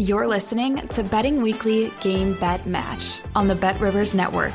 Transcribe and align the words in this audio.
You're 0.00 0.26
listening 0.26 0.78
to 0.88 1.04
Betting 1.04 1.42
Weekly 1.42 1.92
Game 2.00 2.32
Bet 2.32 2.64
Match 2.64 3.20
on 3.36 3.48
the 3.48 3.54
Bet 3.54 3.78
Rivers 3.82 4.14
Network. 4.14 4.54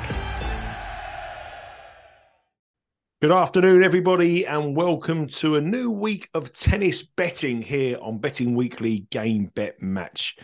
Good 3.21 3.31
afternoon, 3.31 3.83
everybody, 3.83 4.47
and 4.47 4.75
welcome 4.75 5.27
to 5.27 5.57
a 5.57 5.61
new 5.61 5.91
week 5.91 6.29
of 6.33 6.51
tennis 6.51 7.03
betting 7.03 7.61
here 7.61 7.99
on 8.01 8.17
Betting 8.17 8.55
Weekly 8.55 9.05
Game 9.11 9.51
Bet 9.53 9.79
Match. 9.83 10.35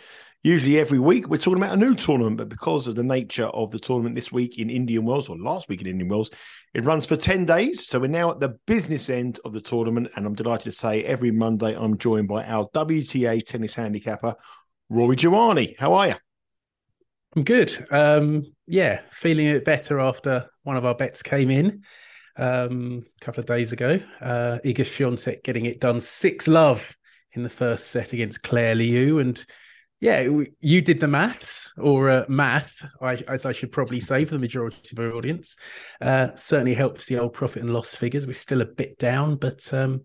Usually, 0.43 0.77
every 0.79 0.99
week, 0.99 1.27
we're 1.29 1.37
talking 1.37 1.61
about 1.61 1.73
a 1.73 1.77
new 1.77 1.95
tournament, 1.95 2.37
but 2.37 2.49
because 2.49 2.87
of 2.87 2.95
the 2.95 3.03
nature 3.03 3.45
of 3.45 3.71
the 3.71 3.79
tournament 3.79 4.15
this 4.15 4.31
week 4.31 4.59
in 4.59 4.69
Indian 4.69 5.05
Wells, 5.05 5.29
or 5.29 5.37
last 5.37 5.67
week 5.67 5.81
in 5.81 5.87
Indian 5.87 6.09
Wells, 6.09 6.29
it 6.73 6.85
runs 6.85 7.05
for 7.05 7.15
10 7.15 7.45
days. 7.45 7.87
So 7.87 7.99
we're 7.99 8.07
now 8.07 8.31
at 8.31 8.39
the 8.39 8.57
business 8.65 9.09
end 9.09 9.39
of 9.45 9.53
the 9.53 9.61
tournament, 9.61 10.09
and 10.15 10.25
I'm 10.25 10.33
delighted 10.33 10.65
to 10.65 10.71
say 10.71 11.03
every 11.03 11.31
Monday 11.31 11.75
I'm 11.75 11.97
joined 11.97 12.27
by 12.27 12.43
our 12.45 12.67
WTA 12.69 13.45
tennis 13.45 13.75
handicapper, 13.75 14.35
Rory 14.91 15.15
Jiwani. 15.15 15.75
How 15.79 15.93
are 15.93 16.09
you? 16.09 16.15
I'm 17.33 17.45
good. 17.45 17.87
Um, 17.91 18.43
yeah, 18.67 18.99
feeling 19.09 19.47
a 19.47 19.53
bit 19.53 19.63
better 19.63 20.01
after 20.01 20.49
one 20.63 20.75
of 20.75 20.83
our 20.83 20.93
bets 20.93 21.23
came 21.23 21.49
in 21.49 21.83
um, 22.35 23.05
a 23.21 23.25
couple 23.25 23.39
of 23.39 23.45
days 23.45 23.71
ago. 23.71 24.01
Uh, 24.19 24.59
Iga 24.65 24.79
Swiatek 24.79 25.43
getting 25.45 25.65
it 25.65 25.79
done 25.79 26.01
six 26.01 26.45
love 26.45 26.93
in 27.31 27.43
the 27.43 27.49
first 27.49 27.87
set 27.87 28.11
against 28.11 28.43
Claire 28.43 28.75
Liu, 28.75 29.19
and 29.19 29.45
yeah, 30.01 30.27
you 30.59 30.81
did 30.81 30.99
the 30.99 31.07
maths 31.07 31.71
or 31.77 32.09
uh, 32.09 32.25
math, 32.27 32.85
as 33.01 33.45
I 33.45 33.53
should 33.53 33.71
probably 33.71 34.01
say 34.01 34.25
for 34.25 34.33
the 34.33 34.39
majority 34.39 34.89
of 34.91 34.99
our 34.99 35.13
audience. 35.13 35.55
Uh, 36.01 36.35
certainly 36.35 36.73
helps 36.73 37.05
the 37.05 37.19
old 37.19 37.31
profit 37.31 37.61
and 37.61 37.71
loss 37.71 37.95
figures. 37.95 38.27
We're 38.27 38.33
still 38.33 38.59
a 38.59 38.65
bit 38.65 38.97
down, 38.97 39.35
but 39.37 39.73
um, 39.73 40.01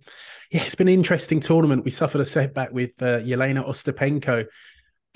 yeah, 0.52 0.62
it's 0.62 0.76
been 0.76 0.86
an 0.86 0.94
interesting 0.94 1.40
tournament. 1.40 1.84
We 1.84 1.90
suffered 1.90 2.20
a 2.20 2.24
setback 2.24 2.70
with 2.70 2.90
uh, 3.02 3.20
Jelena 3.20 3.66
Ostapenko 3.66 4.46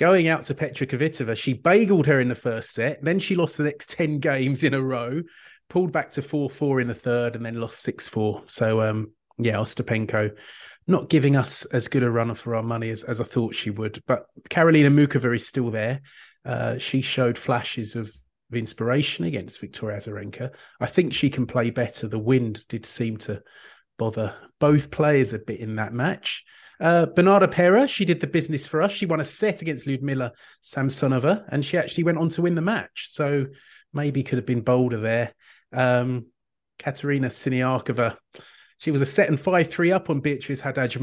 going 0.00 0.28
out 0.28 0.44
to 0.44 0.54
Petra 0.54 0.86
Kvitova. 0.86 1.36
She 1.36 1.54
bageled 1.54 2.06
her 2.06 2.18
in 2.20 2.28
the 2.28 2.34
first 2.34 2.72
set. 2.72 3.04
Then 3.04 3.18
she 3.18 3.36
lost 3.36 3.58
the 3.58 3.64
next 3.64 3.90
10 3.90 4.18
games 4.18 4.62
in 4.62 4.72
a 4.72 4.80
row, 4.80 5.20
pulled 5.68 5.92
back 5.92 6.10
to 6.12 6.22
4 6.22 6.48
4 6.48 6.80
in 6.80 6.88
the 6.88 6.94
third, 6.94 7.36
and 7.36 7.44
then 7.44 7.60
lost 7.60 7.80
6 7.80 8.08
4. 8.08 8.44
So, 8.46 8.80
um, 8.80 9.12
yeah, 9.38 9.56
Ostapenko 9.56 10.32
not 10.86 11.10
giving 11.10 11.36
us 11.36 11.66
as 11.66 11.86
good 11.86 12.02
a 12.02 12.10
runner 12.10 12.34
for 12.34 12.56
our 12.56 12.62
money 12.62 12.88
as, 12.88 13.04
as 13.04 13.20
I 13.20 13.24
thought 13.24 13.54
she 13.54 13.68
would. 13.68 14.02
But 14.06 14.24
Karolina 14.48 14.90
Muchova 14.92 15.36
is 15.36 15.46
still 15.46 15.70
there. 15.70 16.00
Uh, 16.44 16.78
she 16.78 17.02
showed 17.02 17.36
flashes 17.36 17.94
of 17.94 18.10
inspiration 18.50 19.26
against 19.26 19.60
Victoria 19.60 19.98
Azarenka. 19.98 20.50
I 20.80 20.86
think 20.86 21.12
she 21.12 21.28
can 21.28 21.46
play 21.46 21.68
better. 21.68 22.08
The 22.08 22.18
wind 22.18 22.66
did 22.68 22.86
seem 22.86 23.18
to 23.18 23.42
bother 23.98 24.34
both 24.58 24.90
players 24.90 25.34
a 25.34 25.38
bit 25.38 25.60
in 25.60 25.76
that 25.76 25.92
match. 25.92 26.42
Uh, 26.80 27.06
Bernarda 27.06 27.50
Pera, 27.50 27.86
she 27.86 28.04
did 28.04 28.20
the 28.20 28.26
business 28.26 28.66
for 28.66 28.80
us. 28.80 28.92
She 28.92 29.06
won 29.06 29.20
a 29.20 29.24
set 29.24 29.60
against 29.60 29.86
Ludmila 29.86 30.32
Samsonova, 30.62 31.44
and 31.48 31.64
she 31.64 31.76
actually 31.76 32.04
went 32.04 32.18
on 32.18 32.30
to 32.30 32.42
win 32.42 32.54
the 32.54 32.62
match. 32.62 33.06
So 33.10 33.46
maybe 33.92 34.22
could 34.22 34.38
have 34.38 34.46
been 34.46 34.62
bolder 34.62 34.98
there. 34.98 35.34
Um, 35.72 36.26
Katerina 36.78 37.28
Siniakova, 37.28 38.16
she 38.78 38.90
was 38.90 39.02
a 39.02 39.06
set 39.06 39.28
and 39.28 39.38
five 39.38 39.70
three 39.70 39.92
up 39.92 40.08
on 40.08 40.20
Beatriz 40.20 40.62
Haddad 40.62 40.96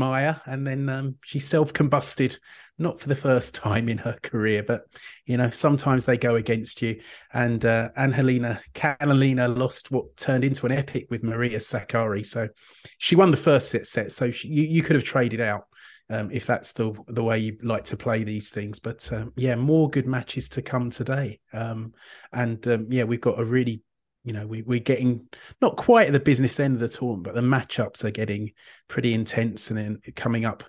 and 0.46 0.66
then 0.66 0.90
um, 0.90 1.16
she 1.24 1.38
self 1.40 1.74
combusted, 1.74 2.40
not 2.78 3.00
for 3.00 3.08
the 3.10 3.16
first 3.16 3.56
time 3.68 3.90
in 3.90 3.98
her 4.00 4.18
career, 4.22 4.64
but 4.64 4.86
you 5.26 5.38
know 5.38 5.50
sometimes 5.50 6.06
they 6.06 6.18
go 6.18 6.36
against 6.36 6.82
you. 6.82 7.02
And 7.34 7.64
uh, 7.66 7.90
Anhelina 7.98 8.60
Kalinina 8.74 9.56
lost 9.56 9.92
what 9.92 10.16
turned 10.18 10.44
into 10.44 10.66
an 10.66 10.72
epic 10.72 11.08
with 11.10 11.24
Maria 11.24 11.60
Sakkari, 11.60 12.26
so 12.26 12.50
she 12.98 13.16
won 13.16 13.32
the 13.32 13.38
first 13.38 13.70
set 13.70 13.88
set. 13.88 14.12
So 14.12 14.32
she, 14.32 14.48
you, 14.48 14.64
you 14.64 14.84
could 14.84 14.96
have 14.96 15.06
traded 15.06 15.42
out. 15.42 15.66
Um, 16.10 16.32
if 16.32 16.46
that's 16.46 16.72
the 16.72 16.94
the 17.10 17.22
way 17.22 17.38
you 17.40 17.58
like 17.62 17.84
to 17.86 17.98
play 17.98 18.24
these 18.24 18.50
things. 18.50 18.80
But 18.80 19.12
um, 19.12 19.34
yeah, 19.36 19.56
more 19.56 19.90
good 19.90 20.08
matches 20.08 20.48
to 20.50 20.62
come 20.62 20.90
today. 20.90 21.42
Um, 21.52 21.94
and 22.32 22.66
um, 22.66 22.88
yeah, 22.90 23.04
we've 23.04 23.20
got 23.20 23.42
a 23.42 23.44
really 23.44 23.82
you 24.28 24.34
know, 24.34 24.46
we, 24.46 24.62
we're 24.62 24.80
getting 24.80 25.26
not 25.62 25.78
quite 25.78 26.08
at 26.08 26.14
the 26.14 26.20
business 26.20 26.60
end 26.60 26.74
of 26.74 26.82
the 26.82 26.90
tournament, 26.90 27.24
but 27.24 27.34
the 27.34 27.40
matchups 27.40 28.04
are 28.04 28.12
getting 28.12 28.52
pretty 28.90 29.14
intense. 29.14 29.70
And 29.70 29.80
then 29.80 30.02
coming 30.18 30.44
up, 30.44 30.66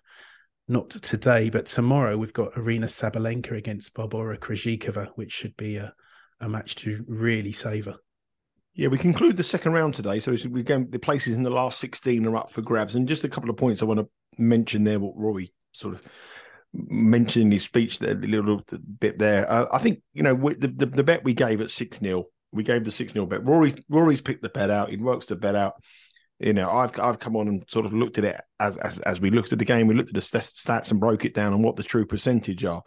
not 0.68 0.90
today, 0.90 1.50
but 1.50 1.66
tomorrow, 1.66 2.16
we've 2.16 2.32
got 2.32 2.52
Aryna 2.54 2.84
Sabalenka 2.84 3.56
against 3.56 3.94
Barbora 3.94 4.38
Krejcikova, 4.38 5.08
which 5.14 5.32
should 5.32 5.56
be 5.56 5.76
a, 5.76 5.92
a 6.40 6.48
match 6.48 6.76
to 6.76 7.04
really 7.08 7.52
savour. 7.52 7.96
Yeah, 8.74 8.88
we 8.88 8.98
conclude 8.98 9.36
the 9.36 9.44
second 9.44 9.72
round 9.72 9.94
today. 9.94 10.20
So 10.20 10.36
we 10.50 10.62
go, 10.62 10.84
the 10.88 10.98
places 10.98 11.34
in 11.34 11.42
the 11.42 11.50
last 11.50 11.80
16 11.80 12.24
are 12.26 12.36
up 12.36 12.50
for 12.50 12.62
grabs. 12.62 12.94
And 12.94 13.08
just 13.08 13.24
a 13.24 13.28
couple 13.28 13.50
of 13.50 13.56
points 13.56 13.82
I 13.82 13.86
want 13.86 14.00
to 14.00 14.08
mention 14.36 14.84
there, 14.84 15.00
what 15.00 15.16
Rory 15.16 15.52
sort 15.72 15.94
of 15.94 16.02
mentioned 16.72 17.46
in 17.46 17.50
his 17.50 17.62
speech, 17.62 17.98
there, 17.98 18.12
a 18.12 18.14
little 18.14 18.62
bit 19.00 19.18
there. 19.18 19.50
Uh, 19.50 19.66
I 19.72 19.78
think, 19.78 20.02
you 20.12 20.22
know, 20.22 20.34
the, 20.36 20.68
the, 20.68 20.86
the 20.86 21.02
bet 21.02 21.24
we 21.24 21.34
gave 21.34 21.60
at 21.60 21.70
6 21.70 21.98
0 21.98 22.26
we 22.52 22.62
gave 22.62 22.84
the 22.84 22.90
six 22.90 23.12
0 23.12 23.26
bet. 23.26 23.44
Rory 23.44 23.74
Rory's 23.88 24.20
picked 24.20 24.42
the 24.42 24.48
bet 24.48 24.70
out. 24.70 24.90
He 24.90 24.96
works 24.96 25.26
the 25.26 25.36
bet 25.36 25.54
out. 25.54 25.74
You 26.40 26.52
know, 26.52 26.70
I've 26.70 26.98
I've 27.00 27.18
come 27.18 27.34
on 27.36 27.48
and 27.48 27.64
sort 27.68 27.84
of 27.84 27.92
looked 27.92 28.18
at 28.18 28.24
it 28.24 28.40
as 28.60 28.78
as 28.78 29.00
as 29.00 29.20
we 29.20 29.30
looked 29.30 29.52
at 29.52 29.58
the 29.58 29.64
game. 29.64 29.88
We 29.88 29.94
looked 29.94 30.10
at 30.10 30.14
the 30.14 30.20
stats 30.20 30.90
and 30.90 31.00
broke 31.00 31.24
it 31.24 31.34
down 31.34 31.52
on 31.52 31.62
what 31.62 31.74
the 31.74 31.82
true 31.82 32.06
percentage 32.06 32.64
are, 32.64 32.82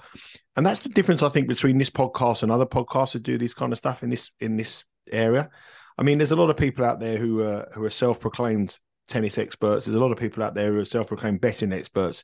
and 0.56 0.66
that's 0.66 0.84
the 0.84 0.90
difference 0.90 1.22
I 1.22 1.30
think 1.30 1.50
between 1.50 1.78
this 1.78 1.90
podcast 1.90 2.44
and 2.44 2.52
other 2.52 2.66
podcasts 2.66 3.14
that 3.14 3.24
do 3.24 3.38
this 3.38 3.54
kind 3.54 3.74
of 3.74 3.78
stuff 3.78 4.04
in 4.04 4.10
this 4.10 4.32
in 4.40 4.56
this 4.56 4.86
area. 5.12 5.50
I 5.98 6.04
mean, 6.04 6.18
there's 6.18 6.32
a 6.32 6.38
lot 6.38 6.50
of 6.50 6.56
people 6.56 6.86
out 6.86 7.02
there 7.02 7.18
who 7.18 7.44
are 7.44 7.68
who 7.74 7.84
are 7.84 7.90
self-proclaimed 7.90 8.80
tennis 9.10 9.38
experts. 9.38 9.86
There's 9.86 9.98
a 9.98 10.02
lot 10.02 10.12
of 10.12 10.18
people 10.18 10.44
out 10.44 10.56
there 10.56 10.72
who 10.72 10.80
are 10.80 10.86
self-proclaimed 10.86 11.42
betting 11.42 11.74
experts 11.74 12.24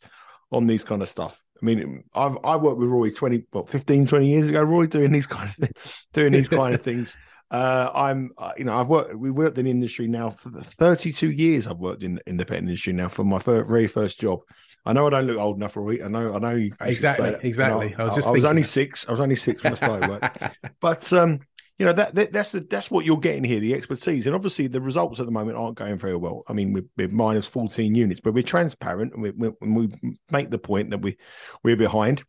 on 0.52 0.66
these 0.66 0.84
kind 0.84 1.02
of 1.02 1.10
stuff. 1.10 1.44
I 1.62 1.66
mean, 1.66 2.04
I've 2.14 2.38
I 2.44 2.56
worked 2.56 2.78
with 2.78 2.90
Roy 2.90 3.10
20, 3.10 3.44
what, 3.52 3.70
15, 3.70 4.06
20 4.06 4.28
years 4.28 4.48
ago, 4.48 4.64
Roy, 4.64 4.88
doing 4.88 5.12
these 5.12 5.28
kind 5.28 5.50
of 5.50 5.70
doing 6.14 6.32
these 6.32 6.50
kind 6.50 6.74
of 6.74 6.82
things. 6.82 7.16
Uh, 7.50 7.90
I'm, 7.94 8.32
uh, 8.38 8.52
you 8.58 8.66
know, 8.66 8.78
I've 8.78 8.88
worked, 8.88 9.16
we 9.16 9.32
worked 9.32 9.58
in 9.58 9.66
the 9.66 9.72
industry 9.72 10.08
now 10.08 10.32
for 10.32 10.50
32 10.50 11.32
years. 11.32 11.66
I've 11.66 11.78
worked 11.78 12.04
in 12.04 12.16
the 12.16 12.22
independent 12.28 12.68
industry 12.68 12.94
now 12.94 13.08
for 13.08 13.24
my 13.24 13.40
first, 13.40 13.70
very 13.70 13.88
first 13.88 14.20
job. 14.20 14.40
I 14.86 14.94
know 14.94 15.08
I 15.08 15.10
don't 15.10 15.28
look 15.28 15.38
old 15.38 15.58
enough 15.58 15.74
for 15.74 15.92
it. 15.94 16.02
I 16.02 16.08
know, 16.08 16.34
I 16.34 16.40
know. 16.40 16.56
You, 16.56 16.72
exactly, 16.82 17.36
exactly. 17.42 17.96
I 17.98 18.04
was 18.04 18.16
just, 18.16 18.28
I, 18.28 18.32
I 18.32 18.34
was 18.34 18.46
only 18.46 18.64
six. 18.64 19.08
I 19.08 19.12
was 19.12 19.20
only 19.20 19.36
six 19.36 19.64
when 19.64 19.74
I 19.74 19.76
started 19.76 20.10
work. 20.10 20.54
but 20.82 21.12
um, 21.14 21.40
you 21.78 21.86
know 21.86 21.94
that, 21.94 22.16
that, 22.16 22.32
that's 22.32 22.54
the 22.54 22.62
that's 22.62 22.90
what 22.90 23.06
you're 23.06 23.20
getting 23.20 23.44
here, 23.44 23.60
the 23.60 23.74
expertise, 23.74 24.26
and 24.26 24.36
obviously 24.36 24.68
the 24.68 24.82
results 24.82 25.20
at 25.20 25.26
the 25.26 25.32
moment 25.32 25.58
aren't 25.58 25.78
going 25.78 25.98
very 25.98 26.16
well. 26.16 26.44
I 26.48 26.54
mean, 26.54 26.74
we're, 26.74 26.86
we're 26.98 27.10
minus 27.10 27.46
14 27.46 27.94
units, 27.94 28.20
but 28.20 28.34
we're 28.34 28.44
transparent 28.44 29.14
and 29.14 29.22
we, 29.22 29.32
we, 29.32 29.50
we 29.62 29.90
make 30.32 30.50
the 30.50 30.58
point 30.58 30.90
that 30.90 31.02
we 31.02 31.18
we're 31.64 31.78
behind. 31.78 32.24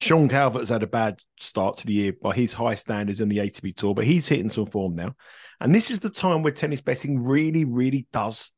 Sean 0.00 0.28
Calvert 0.28 0.62
has 0.62 0.68
had 0.70 0.82
a 0.82 0.86
bad 0.86 1.20
start 1.36 1.76
to 1.78 1.86
the 1.86 1.92
year 1.92 2.12
by 2.22 2.34
his 2.34 2.54
high 2.54 2.74
standards 2.74 3.20
in 3.20 3.28
the 3.28 3.38
ATP 3.38 3.76
Tour, 3.76 3.94
but 3.94 4.06
he's 4.06 4.28
hitting 4.28 4.50
some 4.50 4.66
form 4.66 4.94
now. 4.94 5.14
And 5.60 5.74
this 5.74 5.90
is 5.90 6.00
the 6.00 6.08
time 6.08 6.42
where 6.42 6.52
tennis 6.52 6.80
betting 6.80 7.22
really, 7.22 7.64
really 7.66 8.06
does 8.12 8.50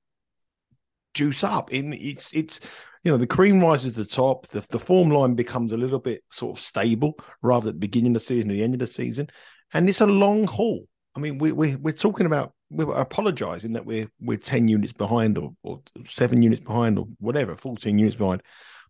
juice 1.14 1.44
up. 1.44 1.72
In 1.72 1.92
it's 1.92 2.32
it's 2.32 2.60
you 3.02 3.10
know 3.10 3.18
the 3.18 3.26
cream 3.26 3.60
rises 3.60 3.94
to 3.94 4.04
the 4.04 4.08
top. 4.08 4.46
The, 4.48 4.64
the 4.70 4.78
form 4.78 5.10
line 5.10 5.34
becomes 5.34 5.72
a 5.72 5.76
little 5.76 5.98
bit 5.98 6.22
sort 6.30 6.56
of 6.56 6.64
stable 6.64 7.14
rather 7.42 7.70
at 7.70 7.74
the 7.74 7.80
beginning 7.80 8.12
of 8.12 8.22
the 8.22 8.26
season 8.26 8.50
or 8.50 8.54
the 8.54 8.62
end 8.62 8.74
of 8.74 8.80
the 8.80 8.86
season, 8.86 9.28
and 9.74 9.88
it's 9.88 10.00
a 10.00 10.06
long 10.06 10.46
haul. 10.46 10.86
I 11.16 11.20
mean, 11.20 11.38
we 11.38 11.50
we 11.50 11.74
we're 11.76 11.92
talking 11.92 12.26
about 12.26 12.54
we're 12.70 12.94
apologising 12.94 13.72
that 13.72 13.84
we're 13.84 14.08
we're 14.20 14.38
ten 14.38 14.68
units 14.68 14.92
behind 14.92 15.38
or, 15.38 15.52
or 15.62 15.82
seven 16.06 16.40
units 16.40 16.62
behind 16.62 16.98
or 16.98 17.06
whatever, 17.18 17.56
fourteen 17.56 17.98
units 17.98 18.16
behind. 18.16 18.42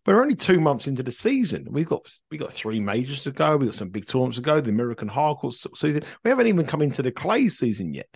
We're 0.05 0.21
only 0.21 0.35
two 0.35 0.59
months 0.59 0.87
into 0.87 1.03
the 1.03 1.11
season. 1.11 1.67
We've 1.69 1.85
got 1.85 2.05
we 2.29 2.37
got 2.37 2.51
three 2.51 2.79
majors 2.79 3.23
to 3.23 3.31
go. 3.31 3.55
We've 3.55 3.69
got 3.69 3.75
some 3.75 3.89
big 3.89 4.05
tournaments 4.05 4.37
to 4.37 4.41
go. 4.41 4.59
The 4.59 4.69
American 4.69 5.09
hardcourt 5.09 5.53
season. 5.77 6.03
We 6.23 6.29
haven't 6.29 6.47
even 6.47 6.65
come 6.65 6.81
into 6.81 7.01
the 7.01 7.11
clay 7.11 7.47
season 7.47 7.93
yet. 7.93 8.09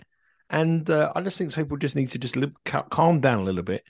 And 0.50 0.88
uh, 0.88 1.12
I 1.14 1.20
just 1.22 1.38
think 1.38 1.54
people 1.54 1.76
just 1.76 1.96
need 1.96 2.10
to 2.10 2.18
just 2.18 2.36
calm 2.62 3.20
down 3.20 3.40
a 3.40 3.44
little 3.44 3.62
bit. 3.62 3.84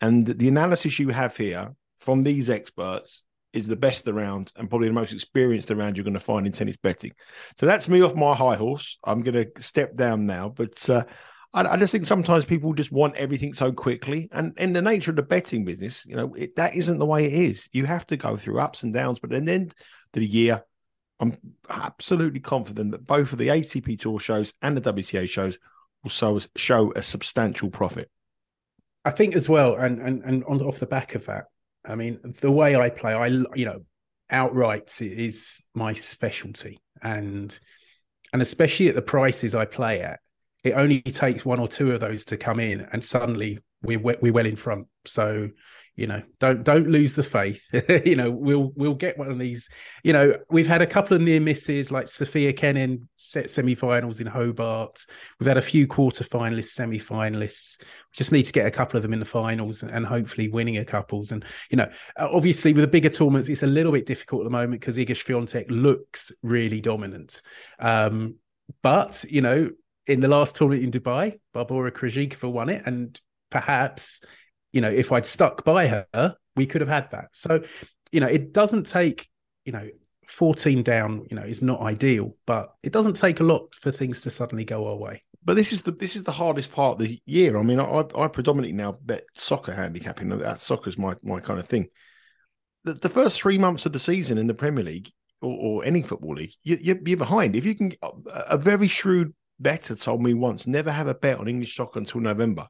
And 0.00 0.26
the 0.26 0.48
analysis 0.48 0.98
you 0.98 1.10
have 1.10 1.36
here 1.36 1.70
from 1.98 2.22
these 2.22 2.50
experts 2.50 3.22
is 3.52 3.66
the 3.66 3.76
best 3.76 4.06
around 4.06 4.52
and 4.56 4.68
probably 4.68 4.88
the 4.88 4.94
most 4.94 5.12
experienced 5.12 5.70
around 5.70 5.96
you're 5.96 6.04
going 6.04 6.14
to 6.14 6.20
find 6.20 6.46
in 6.46 6.52
tennis 6.52 6.76
betting. 6.76 7.12
So 7.56 7.66
that's 7.66 7.88
me 7.88 8.00
off 8.00 8.14
my 8.14 8.34
high 8.34 8.56
horse. 8.56 8.98
I'm 9.04 9.22
going 9.22 9.52
to 9.52 9.62
step 9.62 9.96
down 9.96 10.26
now, 10.26 10.48
but 10.48 10.88
uh, 10.88 11.04
I, 11.52 11.62
I, 11.62 11.76
just 11.76 11.92
think 11.92 12.06
sometimes 12.06 12.44
people 12.44 12.72
just 12.74 12.92
want 12.92 13.16
everything 13.16 13.54
so 13.54 13.72
quickly. 13.72 14.28
And 14.32 14.56
in 14.58 14.72
the 14.72 14.82
nature 14.82 15.10
of 15.10 15.16
the 15.16 15.22
betting 15.22 15.64
business, 15.64 16.04
you 16.06 16.16
know, 16.16 16.34
it, 16.34 16.56
that 16.56 16.74
isn't 16.74 16.98
the 16.98 17.06
way 17.06 17.26
it 17.26 17.32
is. 17.32 17.68
You 17.72 17.86
have 17.86 18.06
to 18.08 18.16
go 18.16 18.36
through 18.36 18.60
ups 18.60 18.82
and 18.82 18.94
downs. 18.94 19.18
But 19.18 19.32
at 19.32 19.44
the 19.44 19.52
end 19.52 19.70
of 19.70 19.74
the 20.20 20.26
year, 20.26 20.64
I'm 21.18 21.36
absolutely 21.68 22.40
confident 22.40 22.92
that 22.92 23.06
both 23.06 23.32
of 23.32 23.38
the 23.38 23.48
ATP 23.48 23.98
Tour 23.98 24.18
shows 24.18 24.52
and 24.62 24.76
the 24.76 24.92
WTA 24.92 25.28
shows 25.28 25.58
will 26.02 26.10
show, 26.10 26.40
show 26.56 26.92
a 26.94 27.02
substantial 27.02 27.70
profit. 27.70 28.10
I 29.04 29.10
think 29.10 29.34
as 29.34 29.48
well, 29.48 29.76
and 29.76 29.98
and 29.98 30.22
and 30.24 30.44
on, 30.44 30.60
off 30.60 30.78
the 30.78 30.86
back 30.86 31.14
of 31.14 31.24
that, 31.26 31.44
I 31.86 31.94
mean, 31.94 32.20
the 32.40 32.50
way 32.50 32.76
I 32.76 32.90
play, 32.90 33.14
I 33.14 33.28
you 33.28 33.64
know, 33.64 33.80
outright 34.28 35.00
is 35.00 35.64
my 35.74 35.94
specialty, 35.94 36.80
and 37.02 37.58
and 38.32 38.42
especially 38.42 38.88
at 38.88 38.94
the 38.94 39.02
prices 39.02 39.54
I 39.54 39.64
play 39.64 40.02
at, 40.02 40.20
it 40.64 40.72
only 40.72 41.00
takes 41.02 41.44
one 41.44 41.60
or 41.60 41.68
two 41.68 41.92
of 41.92 42.00
those 42.00 42.24
to 42.26 42.36
come 42.36 42.60
in, 42.60 42.86
and 42.92 43.02
suddenly 43.02 43.58
we're 43.82 43.98
we're 43.98 44.32
well 44.32 44.46
in 44.46 44.56
front. 44.56 44.86
So 45.06 45.48
you 45.96 46.06
know 46.06 46.22
don't 46.38 46.64
don't 46.64 46.88
lose 46.88 47.14
the 47.14 47.22
faith. 47.22 47.62
You 48.06 48.16
know 48.16 48.30
we'll 48.30 48.72
we'll 48.74 48.94
get 48.94 49.18
one 49.18 49.30
of 49.30 49.38
these. 49.38 49.68
You 50.02 50.12
know 50.12 50.34
we've 50.48 50.66
had 50.66 50.80
a 50.80 50.86
couple 50.86 51.14
of 51.14 51.22
near 51.22 51.40
misses 51.40 51.90
like 51.90 52.08
sofia 52.08 52.52
kenin 52.52 53.08
set 53.16 53.50
semi-finals 53.50 54.20
in 54.20 54.26
hobart. 54.26 55.04
We've 55.38 55.46
had 55.46 55.58
a 55.58 55.62
few 55.62 55.86
quarter-finalists 55.86 56.70
semi-finalists. 56.70 57.80
We 57.80 58.16
just 58.16 58.32
need 58.32 58.44
to 58.44 58.52
get 58.52 58.66
a 58.66 58.70
couple 58.70 58.96
of 58.96 59.02
them 59.02 59.12
in 59.12 59.20
the 59.20 59.26
finals 59.26 59.82
and, 59.82 60.06
hopefully 60.06 60.48
winning 60.48 60.78
a 60.78 60.84
couples. 60.84 61.32
And 61.32 61.44
you 61.70 61.76
know 61.76 61.90
obviously 62.16 62.72
with 62.72 62.82
the 62.82 62.88
bigger 62.88 63.10
tournaments 63.10 63.48
it's 63.48 63.62
a 63.62 63.66
little 63.66 63.92
bit 63.92 64.06
difficult 64.06 64.42
at 64.42 64.44
the 64.44 64.50
moment 64.50 64.80
because 64.80 64.96
Iga 64.96 65.10
Swiatek 65.10 65.66
looks 65.68 66.32
really 66.42 66.80
dominant. 66.80 67.42
Um, 67.78 68.36
but 68.82 69.24
you 69.28 69.42
know 69.42 69.70
in 70.10 70.20
the 70.20 70.28
last 70.28 70.56
tournament 70.56 70.82
in 70.84 70.90
dubai 70.90 71.38
barbora 71.54 71.90
krejcikova 71.90 72.50
won 72.50 72.68
it 72.68 72.82
and 72.86 73.20
perhaps 73.50 74.20
you 74.72 74.80
know, 74.80 74.90
if 74.90 75.12
I'd 75.12 75.26
stuck 75.26 75.64
by 75.64 75.88
her, 75.88 76.36
we 76.56 76.66
could 76.66 76.80
have 76.80 76.90
had 76.90 77.10
that. 77.10 77.28
So, 77.32 77.62
you 78.12 78.20
know, 78.20 78.26
it 78.26 78.52
doesn't 78.52 78.84
take, 78.84 79.28
you 79.64 79.72
know, 79.72 79.88
14 80.26 80.82
down, 80.82 81.26
you 81.28 81.36
know, 81.36 81.42
is 81.42 81.62
not 81.62 81.80
ideal, 81.80 82.36
but 82.46 82.74
it 82.82 82.92
doesn't 82.92 83.14
take 83.14 83.40
a 83.40 83.44
lot 83.44 83.74
for 83.74 83.90
things 83.90 84.20
to 84.22 84.30
suddenly 84.30 84.64
go 84.64 84.86
our 84.86 84.96
way. 84.96 85.24
But 85.42 85.54
this 85.54 85.72
is 85.72 85.82
the 85.82 85.90
this 85.90 86.16
is 86.16 86.24
the 86.24 86.32
hardest 86.32 86.70
part 86.70 86.92
of 86.92 86.98
the 86.98 87.18
year. 87.24 87.56
I 87.56 87.62
mean, 87.62 87.80
I, 87.80 88.04
I 88.14 88.28
predominantly 88.28 88.76
now 88.76 88.92
bet 88.92 89.24
soccer 89.34 89.72
handicapping. 89.72 90.28
That 90.28 90.60
soccer's 90.60 90.98
my 90.98 91.14
my 91.22 91.40
kind 91.40 91.58
of 91.58 91.66
thing. 91.66 91.88
The, 92.84 92.94
the 92.94 93.08
first 93.08 93.40
three 93.40 93.56
months 93.56 93.86
of 93.86 93.92
the 93.92 93.98
season 93.98 94.36
in 94.38 94.46
the 94.46 94.54
Premier 94.54 94.84
League 94.84 95.10
or, 95.40 95.56
or 95.56 95.84
any 95.84 96.02
football 96.02 96.34
league, 96.34 96.52
you, 96.62 96.78
you're 96.80 97.16
behind. 97.16 97.56
If 97.56 97.64
you 97.64 97.74
can, 97.74 97.92
a 98.26 98.58
very 98.58 98.86
shrewd 98.86 99.34
better 99.60 99.94
told 99.94 100.22
me 100.22 100.34
once, 100.34 100.66
never 100.66 100.90
have 100.90 101.06
a 101.06 101.14
bet 101.14 101.38
on 101.38 101.48
English 101.48 101.76
soccer 101.76 101.98
until 101.98 102.20
November 102.20 102.66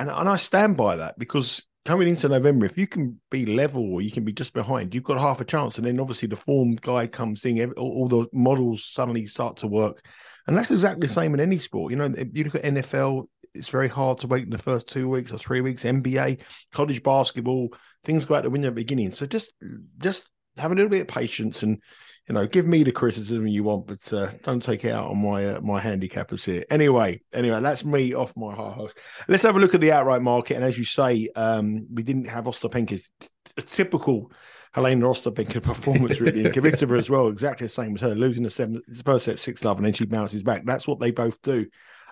and 0.00 0.10
and 0.10 0.28
I 0.28 0.36
stand 0.36 0.76
by 0.76 0.96
that 0.96 1.18
because 1.18 1.62
coming 1.84 2.08
into 2.08 2.28
November, 2.28 2.66
if 2.66 2.78
you 2.78 2.86
can 2.86 3.20
be 3.30 3.46
level 3.46 3.92
or 3.92 4.02
you 4.02 4.10
can 4.10 4.24
be 4.24 4.32
just 4.32 4.52
behind, 4.52 4.94
you've 4.94 5.04
got 5.04 5.20
half 5.20 5.40
a 5.40 5.44
chance. 5.44 5.78
And 5.78 5.86
then 5.86 6.00
obviously 6.00 6.28
the 6.28 6.36
form 6.36 6.76
guy 6.76 7.06
comes 7.06 7.44
in, 7.44 7.72
all, 7.72 7.92
all 7.92 8.08
the 8.08 8.26
models 8.32 8.84
suddenly 8.84 9.26
start 9.26 9.58
to 9.58 9.66
work, 9.66 10.02
and 10.46 10.56
that's 10.56 10.70
exactly 10.70 11.06
the 11.06 11.12
same 11.12 11.34
in 11.34 11.40
any 11.40 11.58
sport. 11.58 11.92
You 11.92 11.98
know, 11.98 12.12
you 12.32 12.44
look 12.44 12.54
at 12.54 12.64
NFL, 12.64 13.26
it's 13.54 13.68
very 13.68 13.88
hard 13.88 14.18
to 14.18 14.26
wait 14.26 14.44
in 14.44 14.50
the 14.50 14.58
first 14.58 14.88
two 14.88 15.08
weeks 15.08 15.32
or 15.32 15.38
three 15.38 15.60
weeks. 15.60 15.84
NBA, 15.84 16.40
college 16.72 17.02
basketball, 17.02 17.68
things 18.04 18.24
go 18.24 18.36
out 18.36 18.44
the 18.44 18.50
window 18.50 18.68
at 18.68 18.74
the 18.74 18.80
beginning. 18.80 19.10
So 19.10 19.26
just 19.26 19.52
just 19.98 20.26
have 20.56 20.72
a 20.72 20.74
little 20.74 20.90
bit 20.90 21.02
of 21.02 21.08
patience 21.08 21.62
and 21.62 21.82
you 22.30 22.34
know, 22.34 22.46
give 22.46 22.64
me 22.64 22.84
the 22.84 22.92
criticism 22.92 23.48
you 23.48 23.64
want, 23.64 23.88
but 23.88 24.12
uh, 24.12 24.30
don't 24.44 24.62
take 24.62 24.84
it 24.84 24.92
out 24.92 25.10
on 25.10 25.18
my 25.18 25.44
uh, 25.46 25.60
my 25.62 25.80
handicappers 25.80 26.44
here. 26.44 26.64
Anyway, 26.70 27.20
anyway, 27.32 27.60
that's 27.60 27.84
me 27.84 28.14
off 28.14 28.32
my 28.36 28.54
high 28.54 28.70
horse. 28.70 28.94
Let's 29.26 29.42
have 29.42 29.56
a 29.56 29.58
look 29.58 29.74
at 29.74 29.80
the 29.80 29.90
outright 29.90 30.22
market. 30.22 30.54
And 30.54 30.64
as 30.64 30.78
you 30.78 30.84
say, 30.84 31.28
um, 31.34 31.88
we 31.92 32.04
didn't 32.04 32.26
have 32.26 32.44
Ostapenko's 32.44 33.10
a 33.56 33.62
typical 33.62 34.30
Helena 34.72 35.06
Ostapenko 35.06 35.60
performance, 35.64 36.20
really, 36.20 36.44
and 36.44 36.54
Kvitova 36.54 37.00
as 37.00 37.10
well, 37.10 37.26
exactly 37.26 37.64
the 37.64 37.72
same 37.72 37.96
as 37.96 38.00
her, 38.02 38.14
losing 38.14 38.44
the 38.44 39.02
first 39.04 39.24
set 39.24 39.40
six 39.40 39.64
love, 39.64 39.78
and 39.78 39.86
then 39.86 39.92
she 39.92 40.04
bounces 40.04 40.44
back. 40.44 40.64
That's 40.64 40.86
what 40.86 41.00
they 41.00 41.10
both 41.10 41.42
do. 41.42 41.66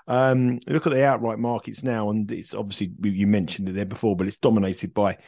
Um, 0.08 0.58
look 0.66 0.84
at 0.84 0.92
the 0.92 1.06
outright 1.06 1.38
markets 1.38 1.84
now, 1.84 2.10
and 2.10 2.28
it's 2.32 2.54
obviously 2.54 2.90
you 3.04 3.28
mentioned 3.28 3.68
it 3.68 3.76
there 3.76 3.84
before, 3.84 4.16
but 4.16 4.26
it's 4.26 4.38
dominated 4.38 4.92
by 4.92 5.18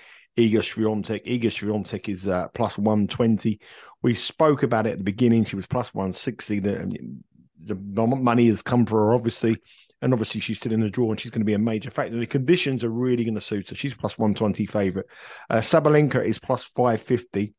Iga 0.40 0.60
Swiatek. 0.60 1.26
Iga 1.26 1.50
Swiatek 1.50 2.08
is 2.08 2.26
uh, 2.26 2.48
plus 2.54 2.78
120. 2.78 3.60
We 4.02 4.14
spoke 4.14 4.62
about 4.62 4.86
it 4.86 4.92
at 4.92 4.98
the 4.98 5.04
beginning. 5.04 5.44
She 5.44 5.56
was 5.56 5.66
plus 5.66 5.92
160. 5.92 6.60
The, 6.60 7.20
the 7.58 7.74
money 8.06 8.46
has 8.46 8.62
come 8.62 8.86
for 8.86 8.98
her, 8.98 9.14
obviously. 9.14 9.58
And 10.02 10.14
obviously, 10.14 10.40
she's 10.40 10.56
still 10.56 10.72
in 10.72 10.80
the 10.80 10.88
draw 10.88 11.10
and 11.10 11.20
she's 11.20 11.30
going 11.30 11.42
to 11.42 11.46
be 11.46 11.52
a 11.52 11.58
major 11.58 11.90
factor. 11.90 12.18
The 12.18 12.26
conditions 12.26 12.82
are 12.84 12.90
really 12.90 13.22
going 13.22 13.34
to 13.34 13.40
suit 13.40 13.68
her. 13.68 13.74
She's 13.74 13.92
plus 13.92 14.16
120 14.16 14.64
favorite. 14.64 15.06
Uh, 15.50 15.58
Sabalenka 15.58 16.24
is 16.24 16.38
plus 16.38 16.64
550. 16.64 17.52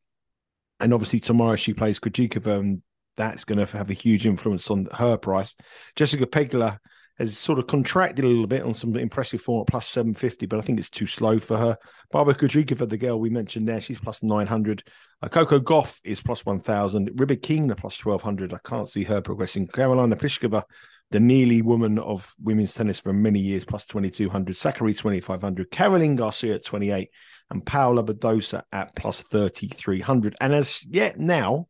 And 0.80 0.94
obviously, 0.94 1.20
tomorrow 1.20 1.56
she 1.56 1.76
plays 1.76 2.00
Krejcikova, 2.00 2.60
and 2.60 2.82
that's 3.16 3.46
going 3.46 3.64
to 3.64 3.78
have 3.78 3.92
a 3.92 3.94
huge 3.94 4.26
influence 4.26 4.72
on 4.72 4.88
her 4.94 5.18
price. 5.18 5.56
Jessica 5.96 6.26
Pegula 6.26 6.80
has 7.20 7.38
sort 7.38 7.60
of 7.60 7.68
contracted 7.68 8.26
a 8.26 8.28
little 8.28 8.48
bit 8.48 8.64
on 8.64 8.74
some 8.74 8.96
impressive 8.96 9.42
form 9.42 9.62
at 9.62 9.68
plus 9.68 9.88
750, 9.88 10.46
but 10.46 10.60
I 10.60 10.62
think 10.62 10.80
it's 10.80 10.90
too 10.90 11.08
slow 11.08 11.40
for 11.40 11.58
her. 11.58 11.78
Barbora 12.14 12.34
Krejcikova, 12.34 12.90
the 12.90 12.98
girl 12.98 13.20
we 13.20 13.30
mentioned 13.30 13.68
there, 13.68 13.82
she's 13.82 14.00
plus 14.00 14.22
900. 14.24 14.84
Uh, 15.22 15.28
Coco 15.28 15.60
Gauff 15.60 16.00
is 16.04 16.22
plus 16.22 16.46
1,000. 16.46 17.12
Rybakina 17.12 17.78
plus 17.78 18.04
1,200. 18.04 18.54
I 18.54 18.60
can't 18.64 18.90
see 18.90 19.04
her 19.04 19.22
progressing. 19.22 19.68
Karolina 19.68 20.16
Pliskova, 20.16 20.64
the 21.12 21.20
Neely 21.20 21.62
woman 21.62 22.00
of 22.00 22.34
women's 22.42 22.74
tennis 22.74 23.00
for 23.00 23.14
many 23.14 23.40
years, 23.40 23.66
plus 23.66 23.86
2,200. 23.86 24.56
Sakkari 24.56 24.98
2,500. 24.98 25.70
Caroline 25.70 26.16
Garcia 26.16 26.56
at 26.56 26.66
28. 26.66 27.10
And 27.52 27.66
Paula 27.66 28.04
Badosa 28.04 28.64
at 28.72 28.96
plus 28.96 29.22
3,300. 29.24 30.36
And 30.40 30.56
as 30.56 30.84
yet 30.86 31.20
now, 31.20 31.68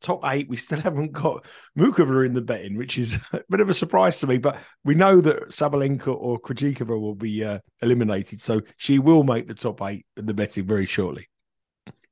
top 0.00 0.20
eight. 0.24 0.48
We 0.48 0.56
still 0.56 0.80
haven't 0.82 1.12
got 1.12 1.46
Muchova 1.78 2.26
in 2.26 2.34
the 2.34 2.42
betting, 2.42 2.76
which 2.76 2.98
is 2.98 3.18
a 3.32 3.40
bit 3.50 3.60
of 3.60 3.70
a 3.70 3.74
surprise 3.74 4.18
to 4.18 4.26
me. 4.26 4.38
But 4.38 4.58
we 4.84 4.94
know 4.94 5.20
that 5.20 5.48
Sabalenka 5.48 6.08
or 6.08 6.40
Krejcikova 6.40 7.00
will 7.00 7.14
be 7.14 7.44
uh, 7.44 7.58
eliminated, 7.82 8.42
so 8.42 8.60
she 8.76 8.98
will 8.98 9.24
make 9.24 9.48
the 9.48 9.54
top 9.54 9.82
eight 9.82 10.06
in 10.16 10.26
the 10.26 10.34
betting 10.34 10.66
very 10.66 10.86
shortly. 10.86 11.28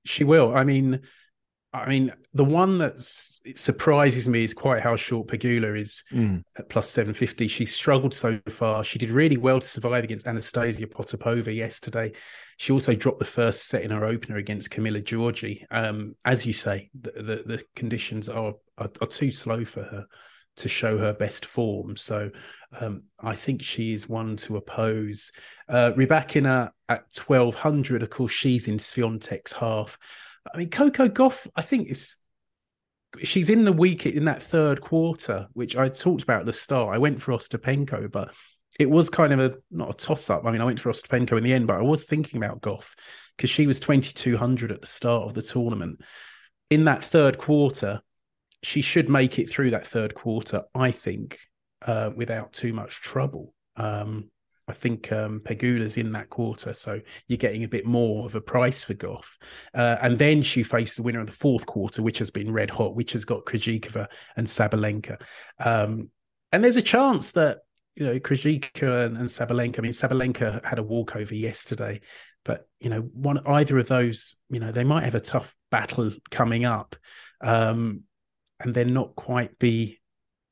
She 0.04 0.24
will. 0.24 0.54
I 0.54 0.64
mean, 0.64 1.00
I 1.74 1.88
mean, 1.88 2.12
the 2.32 2.44
one 2.44 2.78
that 2.78 2.94
surprises 3.56 4.28
me 4.28 4.44
is 4.44 4.54
quite 4.54 4.80
how 4.80 4.94
short 4.94 5.26
Pegula 5.26 5.78
is 5.78 6.04
mm. 6.12 6.44
at 6.56 6.68
plus 6.68 6.88
750. 6.88 7.48
She 7.48 7.66
struggled 7.66 8.14
so 8.14 8.38
far. 8.48 8.84
She 8.84 8.98
did 8.98 9.10
really 9.10 9.36
well 9.36 9.60
to 9.60 9.66
survive 9.66 10.04
against 10.04 10.28
Anastasia 10.28 10.86
Potapova 10.86 11.54
yesterday. 11.54 12.12
She 12.58 12.72
also 12.72 12.94
dropped 12.94 13.18
the 13.18 13.24
first 13.24 13.66
set 13.66 13.82
in 13.82 13.90
her 13.90 14.04
opener 14.04 14.36
against 14.36 14.70
Camila 14.70 15.02
Giorgi. 15.02 15.64
Um, 15.68 16.14
as 16.24 16.46
you 16.46 16.52
say, 16.52 16.90
the, 16.98 17.10
the, 17.10 17.42
the 17.44 17.64
conditions 17.74 18.28
are, 18.28 18.54
are, 18.78 18.90
are 19.00 19.06
too 19.08 19.32
slow 19.32 19.64
for 19.64 19.82
her 19.82 20.06
to 20.58 20.68
show 20.68 20.96
her 20.96 21.12
best 21.12 21.44
form. 21.44 21.96
So 21.96 22.30
um, 22.80 23.02
I 23.20 23.34
think 23.34 23.62
she 23.62 23.92
is 23.92 24.08
one 24.08 24.36
to 24.36 24.56
oppose. 24.56 25.32
Uh, 25.68 25.90
Rybakina 25.96 26.70
at 26.88 27.06
1200, 27.26 28.04
of 28.04 28.10
course, 28.10 28.30
she's 28.30 28.68
in 28.68 28.78
Swiatek's 28.78 29.54
half. 29.54 29.98
I 30.52 30.58
mean, 30.58 30.70
Coco 30.70 31.08
Gauff, 31.08 31.46
I 31.56 31.62
think 31.62 31.88
is 31.88 32.16
she's 33.22 33.50
in 33.50 33.64
the 33.64 33.72
week 33.72 34.06
in 34.06 34.24
that 34.24 34.42
third 34.42 34.80
quarter, 34.80 35.46
which 35.52 35.76
I 35.76 35.88
talked 35.88 36.22
about 36.22 36.40
at 36.40 36.46
the 36.46 36.52
start. 36.52 36.94
I 36.94 36.98
went 36.98 37.22
for 37.22 37.32
Ostapenko, 37.32 38.10
but 38.10 38.34
it 38.78 38.90
was 38.90 39.08
kind 39.08 39.32
of 39.32 39.38
a 39.38 39.56
not 39.70 39.90
a 39.90 39.94
toss 39.94 40.28
up. 40.30 40.44
I 40.44 40.50
mean, 40.50 40.60
I 40.60 40.64
went 40.64 40.80
for 40.80 40.90
Ostapenko 40.90 41.38
in 41.38 41.44
the 41.44 41.52
end, 41.52 41.66
but 41.66 41.76
I 41.76 41.82
was 41.82 42.04
thinking 42.04 42.42
about 42.42 42.60
Gauff 42.60 42.94
because 43.36 43.50
she 43.50 43.66
was 43.66 43.80
2200 43.80 44.72
at 44.72 44.80
the 44.80 44.86
start 44.86 45.28
of 45.28 45.34
the 45.34 45.42
tournament. 45.42 46.00
In 46.70 46.84
that 46.86 47.04
third 47.04 47.38
quarter, 47.38 48.00
she 48.62 48.82
should 48.82 49.08
make 49.08 49.38
it 49.38 49.50
through 49.50 49.70
that 49.70 49.86
third 49.86 50.14
quarter, 50.14 50.62
I 50.74 50.90
think, 50.90 51.38
uh, 51.82 52.10
without 52.14 52.52
too 52.52 52.72
much 52.72 53.00
trouble. 53.00 53.54
Um, 53.76 54.30
I 54.66 54.72
think 54.72 55.12
um, 55.12 55.40
Pegula's 55.44 55.96
in 55.96 56.12
that 56.12 56.30
quarter, 56.30 56.72
so 56.72 57.00
you're 57.28 57.36
getting 57.36 57.64
a 57.64 57.68
bit 57.68 57.84
more 57.84 58.24
of 58.24 58.34
a 58.34 58.40
price 58.40 58.82
for 58.82 58.94
Gauff. 58.94 59.36
Uh, 59.74 59.96
and 60.00 60.18
then 60.18 60.42
she 60.42 60.62
faced 60.62 60.96
the 60.96 61.02
winner 61.02 61.20
of 61.20 61.26
the 61.26 61.32
fourth 61.32 61.66
quarter, 61.66 62.02
which 62.02 62.18
has 62.18 62.30
been 62.30 62.52
red 62.52 62.70
hot, 62.70 62.94
which 62.94 63.12
has 63.12 63.24
got 63.24 63.44
Krejcikova 63.44 64.06
and 64.36 64.46
Sabalenka. 64.46 65.20
Um, 65.58 66.10
and 66.50 66.64
there's 66.64 66.76
a 66.76 66.82
chance 66.82 67.32
that 67.32 67.58
you 67.94 68.06
know 68.06 68.18
Krejcikova 68.18 69.06
and, 69.06 69.18
and 69.18 69.28
Sabalenka. 69.28 69.78
I 69.78 69.82
mean, 69.82 69.92
Sabalenka 69.92 70.64
had 70.64 70.78
a 70.78 70.84
walkover 70.84 71.34
yesterday. 71.34 72.00
But 72.44 72.68
you 72.78 72.90
know, 72.90 73.00
one 73.00 73.40
either 73.46 73.78
of 73.78 73.88
those, 73.88 74.36
you 74.50 74.60
know, 74.60 74.70
they 74.70 74.84
might 74.84 75.04
have 75.04 75.14
a 75.14 75.20
tough 75.20 75.54
battle 75.70 76.12
coming 76.30 76.64
up, 76.64 76.94
um, 77.40 78.02
and 78.60 78.74
then 78.74 78.92
not 78.92 79.16
quite 79.16 79.58
be 79.58 80.00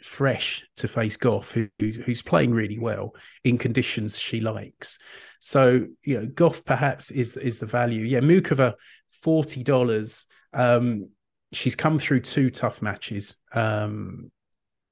fresh 0.02 0.64
to 0.76 0.88
face 0.88 1.16
Gauff, 1.16 1.52
who, 1.52 1.68
who's 1.78 2.23
playing 2.23 2.52
really 2.52 2.78
well 2.78 3.14
in 3.44 3.59
conditions 3.59 4.18
she 4.18 4.40
likes. 4.40 4.99
So 5.40 5.87
you 6.04 6.21
know, 6.21 6.26
Gauff 6.26 6.64
perhaps 6.64 7.11
is 7.11 7.37
is 7.37 7.59
the 7.59 7.66
value. 7.66 8.04
Yeah, 8.04 8.21
Muchova 8.21 8.75
forty 9.23 9.62
dollars. 9.62 10.26
Um, 10.52 11.09
she's 11.52 11.76
come 11.76 11.99
through 11.99 12.21
two 12.21 12.50
tough 12.50 12.82
matches. 12.82 13.37
Um, 13.52 14.30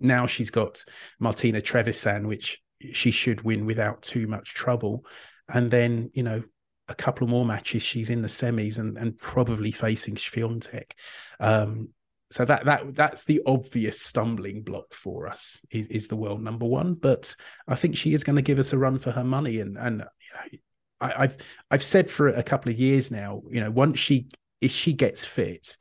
now 0.00 0.26
she's 0.26 0.50
got 0.50 0.84
Martina 1.18 1.60
Trevisan, 1.60 2.26
which 2.26 2.58
she 2.92 3.10
should 3.10 3.42
win 3.42 3.66
without 3.66 4.02
too 4.02 4.26
much 4.26 4.54
trouble. 4.54 5.04
And 5.48 5.70
then, 5.70 6.10
you 6.14 6.22
know, 6.22 6.42
a 6.88 6.94
couple 6.94 7.26
more 7.26 7.44
matches, 7.44 7.82
she's 7.82 8.10
in 8.10 8.22
the 8.22 8.28
semis 8.28 8.78
and, 8.78 8.96
and 8.96 9.18
probably 9.18 9.70
facing 9.70 10.14
Swiatek. 10.14 10.92
Um, 11.38 11.90
so 12.30 12.44
that 12.44 12.64
that 12.64 12.94
that's 12.94 13.24
the 13.24 13.42
obvious 13.44 14.00
stumbling 14.00 14.62
block 14.62 14.94
for 14.94 15.26
us 15.26 15.60
is, 15.70 15.86
is 15.88 16.08
the 16.08 16.16
world 16.16 16.40
number 16.40 16.64
one. 16.64 16.94
But 16.94 17.34
I 17.66 17.74
think 17.74 17.96
she 17.96 18.14
is 18.14 18.22
going 18.22 18.36
to 18.36 18.42
give 18.42 18.60
us 18.60 18.72
a 18.72 18.78
run 18.78 18.98
for 18.98 19.10
her 19.10 19.24
money. 19.24 19.58
And 19.58 19.76
and 19.76 20.04
you 20.20 20.58
know, 20.58 20.58
I, 21.00 21.24
I've 21.24 21.36
I've 21.70 21.82
said 21.82 22.10
for 22.10 22.28
a 22.28 22.42
couple 22.42 22.70
of 22.70 22.78
years 22.78 23.10
now, 23.10 23.42
you 23.50 23.60
know, 23.60 23.70
once 23.70 23.98
she 23.98 24.28
if 24.60 24.70
she 24.70 24.92
gets 24.92 25.24
fit, 25.24 25.76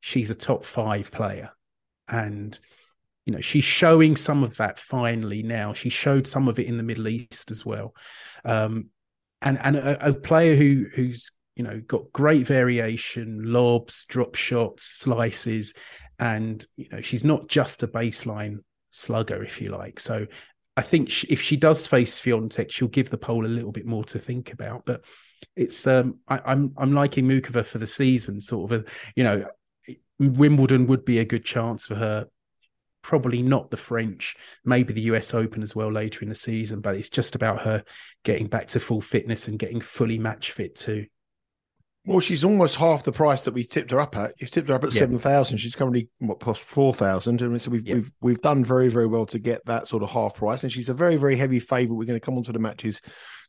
she's 0.00 0.30
a 0.30 0.34
top 0.34 0.64
five 0.64 1.12
player. 1.12 1.50
And 2.08 2.58
you 3.24 3.32
know 3.32 3.40
she's 3.40 3.64
showing 3.64 4.16
some 4.16 4.42
of 4.42 4.56
that 4.56 4.78
finally 4.78 5.44
now 5.44 5.72
she 5.72 5.88
showed 5.88 6.26
some 6.26 6.48
of 6.48 6.58
it 6.58 6.66
in 6.66 6.76
the 6.76 6.82
middle 6.82 7.06
east 7.06 7.52
as 7.52 7.64
well 7.64 7.94
um, 8.44 8.86
and 9.40 9.58
and 9.60 9.76
a, 9.76 10.08
a, 10.08 10.12
player 10.12 10.56
who 10.56 10.86
who's 10.92 11.30
you 11.56 11.64
know 11.64 11.80
got 11.86 12.12
great 12.12 12.46
variation 12.46 13.42
lobs 13.52 14.04
drop 14.06 14.34
shots 14.34 14.84
slices 14.84 15.74
and 16.18 16.66
you 16.76 16.88
know 16.90 17.00
she's 17.00 17.24
not 17.24 17.48
just 17.48 17.82
a 17.82 17.88
baseline 17.88 18.58
slugger 18.90 19.42
if 19.42 19.60
you 19.60 19.70
like. 19.70 19.98
So 19.98 20.26
i 20.74 20.80
think 20.80 21.10
she, 21.10 21.26
if 21.26 21.42
she 21.42 21.56
does 21.56 21.86
face 21.86 22.18
Swiatek 22.18 22.70
she'll 22.70 22.88
give 22.88 23.10
the 23.10 23.18
pole 23.18 23.44
a 23.44 23.46
little 23.46 23.72
bit 23.72 23.86
more 23.86 24.04
to 24.04 24.18
think 24.18 24.52
about. 24.52 24.84
But 24.86 25.04
it's 25.56 25.86
um 25.86 26.18
I, 26.28 26.36
am 26.36 26.42
I'm, 26.46 26.74
I'm 26.78 26.92
liking 26.92 27.26
Muchova 27.26 27.64
for 27.64 27.78
the 27.78 27.86
season 27.86 28.40
sort 28.40 28.72
of 28.72 28.80
a 28.80 28.90
you 29.16 29.24
know 29.24 29.46
Wimbledon 30.18 30.86
would 30.86 31.04
be 31.04 31.18
a 31.18 31.24
good 31.24 31.44
chance 31.44 31.86
for 31.86 31.96
her. 31.96 32.26
Probably 33.02 33.42
not 33.42 33.72
the 33.72 33.76
French, 33.76 34.36
maybe 34.64 34.92
the 34.92 35.02
US 35.02 35.34
Open 35.34 35.62
as 35.62 35.74
well 35.74 35.90
later 35.90 36.22
in 36.22 36.28
the 36.28 36.36
season, 36.36 36.80
but 36.80 36.94
it's 36.94 37.08
just 37.08 37.34
about 37.34 37.62
her 37.62 37.82
getting 38.22 38.46
back 38.46 38.68
to 38.68 38.80
full 38.80 39.00
fitness 39.00 39.48
and 39.48 39.58
getting 39.58 39.80
fully 39.80 40.18
match 40.18 40.52
fit 40.52 40.76
too. 40.76 41.06
Well, 42.04 42.18
she's 42.18 42.42
almost 42.44 42.76
half 42.76 43.04
the 43.04 43.12
price 43.12 43.42
that 43.42 43.54
we 43.54 43.62
tipped 43.62 43.92
her 43.92 44.00
up 44.00 44.16
at. 44.16 44.34
You've 44.38 44.50
tipped 44.50 44.68
her 44.68 44.74
up 44.74 44.82
at 44.82 44.92
yeah. 44.92 45.00
seven 45.00 45.18
thousand. 45.20 45.58
She's 45.58 45.76
currently 45.76 46.08
what 46.18 46.40
past 46.40 46.60
four 46.60 46.92
thousand, 46.92 47.42
and 47.42 47.62
so 47.62 47.70
we've, 47.70 47.86
yeah. 47.86 47.94
we've 47.94 48.12
we've 48.20 48.40
done 48.40 48.64
very 48.64 48.88
very 48.88 49.06
well 49.06 49.26
to 49.26 49.38
get 49.38 49.64
that 49.66 49.86
sort 49.86 50.02
of 50.02 50.10
half 50.10 50.34
price. 50.34 50.64
And 50.64 50.72
she's 50.72 50.88
a 50.88 50.94
very 50.94 51.16
very 51.16 51.36
heavy 51.36 51.60
favourite. 51.60 51.96
We're 51.96 52.06
going 52.06 52.18
to 52.18 52.24
come 52.24 52.36
on 52.36 52.42
to 52.44 52.52
the 52.52 52.58
matches 52.58 53.00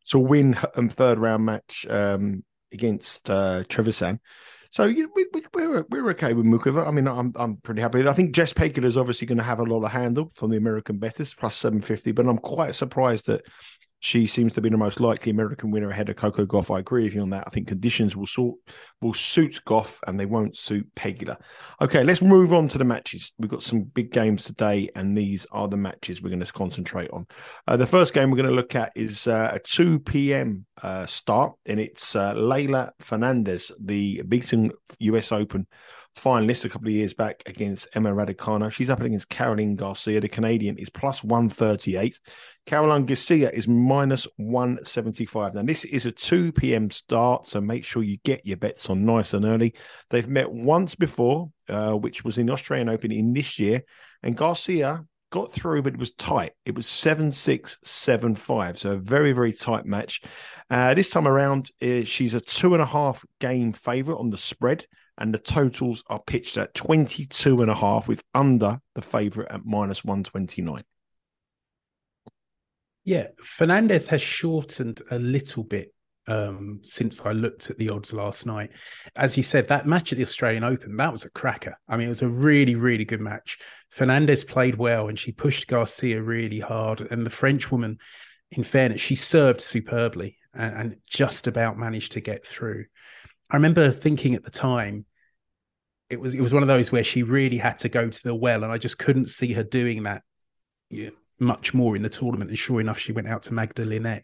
to 0.09 0.19
win 0.19 0.55
a 0.75 0.87
third 0.87 1.17
round 1.17 1.45
match 1.45 1.85
um, 1.89 2.43
against 2.71 3.27
uh, 3.29 3.63
Trevisan. 3.63 4.19
So 4.69 4.85
you 4.85 5.03
know, 5.03 5.09
we, 5.15 5.25
we, 5.33 5.41
we're 5.53 5.85
we're 5.89 6.09
okay 6.11 6.33
with 6.33 6.45
Muchova. 6.45 6.87
I 6.87 6.91
mean, 6.91 7.07
I'm 7.07 7.33
I'm 7.35 7.57
pretty 7.57 7.81
happy. 7.81 8.07
I 8.07 8.13
think 8.13 8.35
Jess 8.35 8.53
Pegula 8.53 8.85
is 8.85 8.97
obviously 8.97 9.25
going 9.25 9.37
to 9.39 9.43
have 9.43 9.59
a 9.59 9.63
lot 9.63 9.83
of 9.83 9.91
handle 9.91 10.31
from 10.35 10.51
the 10.51 10.57
American 10.57 10.97
betters 10.99 11.33
plus 11.33 11.55
seven 11.55 11.81
fifty, 11.81 12.11
but 12.11 12.27
I'm 12.27 12.37
quite 12.37 12.75
surprised 12.75 13.27
that 13.27 13.45
she 14.03 14.25
seems 14.25 14.51
to 14.51 14.59
be 14.59 14.67
the 14.67 14.77
most 14.77 14.99
likely 14.99 15.31
American 15.31 15.71
winner 15.71 15.89
ahead 15.89 16.09
of 16.09 16.17
Coco 16.17 16.45
Gauff. 16.45 16.75
I 16.75 16.79
agree 16.79 17.05
with 17.05 17.15
you 17.15 17.21
on 17.21 17.29
that. 17.29 17.45
I 17.47 17.49
think 17.51 17.69
conditions 17.69 18.17
will 18.17 18.27
sort 18.27 18.57
will 18.99 19.13
suit 19.13 19.61
Gauff 19.65 19.97
and 20.05 20.19
they 20.19 20.25
won't 20.25 20.57
suit 20.57 20.85
Pegula. 20.93 21.37
Okay, 21.79 22.03
let's 22.03 22.21
move 22.21 22.51
on 22.51 22.67
to 22.67 22.77
the 22.77 22.83
matches. 22.83 23.31
We've 23.39 23.49
got 23.49 23.63
some 23.63 23.83
big 23.83 24.11
games 24.11 24.43
today, 24.43 24.89
and 24.97 25.17
these 25.17 25.47
are 25.53 25.69
the 25.69 25.77
matches 25.77 26.21
we're 26.21 26.31
going 26.31 26.43
to 26.43 26.51
concentrate 26.51 27.11
on. 27.11 27.25
Uh, 27.65 27.77
the 27.77 27.87
first 27.87 28.13
game 28.13 28.29
we're 28.29 28.35
going 28.35 28.49
to 28.49 28.55
look 28.55 28.75
at 28.75 28.91
is 28.93 29.25
uh, 29.25 29.51
a 29.53 29.59
2 29.59 29.99
p.m. 29.99 30.65
Uh, 30.81 31.05
start, 31.05 31.53
and 31.65 31.79
it's 31.79 32.13
uh, 32.13 32.33
Leylah 32.33 32.91
Fernandez, 32.99 33.71
the 33.79 34.21
beaten 34.23 34.69
US 34.99 35.31
Open 35.31 35.65
finalist 36.15 36.65
a 36.65 36.69
couple 36.69 36.87
of 36.87 36.93
years 36.93 37.13
back 37.13 37.43
against 37.45 37.87
Emma 37.93 38.11
Raducanu. 38.11 38.71
She's 38.71 38.89
up 38.89 39.01
against 39.01 39.29
Caroline 39.29 39.75
Garcia. 39.75 40.21
The 40.21 40.29
Canadian 40.29 40.77
is 40.77 40.89
plus 40.89 41.23
138. 41.23 42.19
Caroline 42.65 43.05
Garcia 43.05 43.49
is 43.49 43.67
minus 43.67 44.27
175. 44.37 45.55
Now, 45.55 45.63
this 45.63 45.85
is 45.85 46.05
a 46.05 46.11
2 46.11 46.51
p.m. 46.53 46.89
start, 46.91 47.47
so 47.47 47.59
make 47.59 47.83
sure 47.83 48.03
you 48.03 48.17
get 48.23 48.45
your 48.45 48.57
bets 48.57 48.89
on 48.89 49.05
nice 49.05 49.33
and 49.33 49.45
early. 49.45 49.73
They've 50.09 50.27
met 50.27 50.51
once 50.51 50.95
before, 50.95 51.51
uh, 51.69 51.93
which 51.93 52.23
was 52.23 52.37
in 52.37 52.45
the 52.45 52.53
Australian 52.53 52.89
Open 52.89 53.11
in 53.11 53.33
this 53.33 53.59
year, 53.59 53.83
and 54.21 54.37
Garcia 54.37 55.05
got 55.33 55.51
through, 55.51 55.81
but 55.81 55.93
it 55.93 55.99
was 55.99 56.11
tight. 56.11 56.51
It 56.63 56.75
was 56.75 56.85
7 56.85 57.31
6, 57.31 57.77
7 57.83 58.35
5. 58.35 58.79
So 58.79 58.91
a 58.91 58.97
very, 58.97 59.31
very 59.31 59.51
tight 59.51 59.83
match. 59.83 60.21
Uh, 60.69 60.93
this 60.93 61.09
time 61.09 61.27
around, 61.27 61.71
uh, 61.81 62.03
she's 62.03 62.35
a 62.35 62.39
two 62.39 62.75
and 62.75 62.83
a 62.83 62.85
half 62.85 63.25
game 63.39 63.73
favourite 63.73 64.19
on 64.19 64.29
the 64.29 64.37
spread 64.37 64.85
and 65.17 65.33
the 65.33 65.39
totals 65.39 66.03
are 66.07 66.21
pitched 66.25 66.57
at 66.57 66.73
22 66.73 67.61
and 67.61 67.71
a 67.71 67.75
half 67.75 68.07
with 68.07 68.23
under 68.33 68.79
the 68.95 69.01
favorite 69.01 69.51
at 69.51 69.65
minus 69.65 70.03
129 70.03 70.83
yeah 73.03 73.27
fernandez 73.43 74.07
has 74.07 74.21
shortened 74.21 75.01
a 75.11 75.19
little 75.19 75.63
bit 75.63 75.93
um, 76.27 76.79
since 76.83 77.21
i 77.25 77.31
looked 77.31 77.69
at 77.69 77.77
the 77.77 77.89
odds 77.89 78.13
last 78.13 78.45
night. 78.45 78.71
As 79.15 79.35
you 79.35 79.43
said 79.43 79.67
that 79.67 79.85
match 79.85 80.11
at 80.11 80.17
the 80.17 80.23
australian 80.23 80.63
open 80.63 80.95
that 80.97 81.11
was 81.11 81.25
a 81.25 81.29
cracker. 81.29 81.77
I 81.87 81.97
mean 81.97 82.07
it 82.07 82.09
was 82.09 82.21
a 82.21 82.29
really 82.29 82.75
really 82.75 83.05
good 83.05 83.21
match. 83.21 83.57
Fernandez 83.89 84.43
played 84.43 84.75
well 84.75 85.09
and 85.09 85.19
she 85.19 85.31
pushed 85.31 85.67
garcia 85.67 86.21
really 86.21 86.59
hard. 86.59 87.01
And 87.01 87.25
the 87.25 87.29
french 87.29 87.71
woman 87.71 87.97
in 88.51 88.63
fairness 88.63 89.01
she 89.01 89.15
served 89.15 89.61
superbly 89.61 90.37
and, 90.53 90.75
and 90.75 90.95
just 91.07 91.47
about 91.47 91.77
managed 91.77 92.13
to 92.13 92.21
get 92.21 92.45
through 92.45 92.85
I 93.53 93.57
remember 93.57 93.91
thinking 93.91 94.33
at 94.33 94.43
the 94.43 94.51
time, 94.51 95.05
it 96.09 96.19
was 96.19 96.33
it 96.33 96.41
was 96.41 96.53
one 96.53 96.63
of 96.63 96.67
those 96.67 96.91
where 96.91 97.03
she 97.03 97.21
really 97.21 97.57
had 97.57 97.79
to 97.79 97.89
go 97.89 98.09
to 98.09 98.23
the 98.23 98.33
well, 98.33 98.63
and 98.63 98.73
I 98.73 98.79
just 98.79 98.97
couldn't 98.97 99.29
see 99.29 99.53
her 99.53 99.63
doing 99.63 100.03
that 100.03 100.23
you 100.89 101.05
know, 101.05 101.11
much 101.39 101.73
more 101.73 101.95
in 101.95 102.01
the 102.01 102.09
tournament. 102.09 102.49
And 102.49 102.57
sure 102.57 102.81
enough, 102.81 102.97
she 102.97 103.11
went 103.11 103.27
out 103.27 103.43
to 103.43 103.53
Magda. 103.53 104.21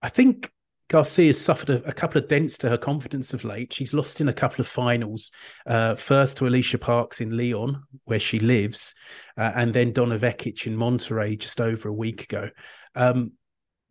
I 0.00 0.08
think 0.08 0.50
Garcia 0.88 1.28
has 1.28 1.40
suffered 1.40 1.70
a, 1.70 1.84
a, 1.88 1.92
couple 1.92 2.20
of 2.20 2.28
dents 2.28 2.56
to 2.58 2.68
her 2.70 2.78
confidence 2.78 3.34
of 3.34 3.44
late. 3.44 3.72
She's 3.72 3.92
lost 3.92 4.20
in 4.20 4.28
a 4.28 4.32
couple 4.32 4.62
of 4.62 4.68
finals. 4.68 5.30
Uh, 5.66 5.94
first 5.94 6.38
to 6.38 6.44
Alycia 6.44 6.80
Parks 6.80 7.20
in 7.20 7.36
Lyon, 7.36 7.82
where 8.04 8.20
she 8.20 8.38
lives, 8.38 8.94
uh, 9.36 9.52
and 9.54 9.74
then 9.74 9.92
Donna 9.92 10.18
Vekic 10.18 10.66
in 10.66 10.76
Monterrey 10.76 11.38
just 11.38 11.60
over 11.60 11.90
a 11.90 11.94
week 11.94 12.22
ago. 12.22 12.48
Um, 12.94 13.32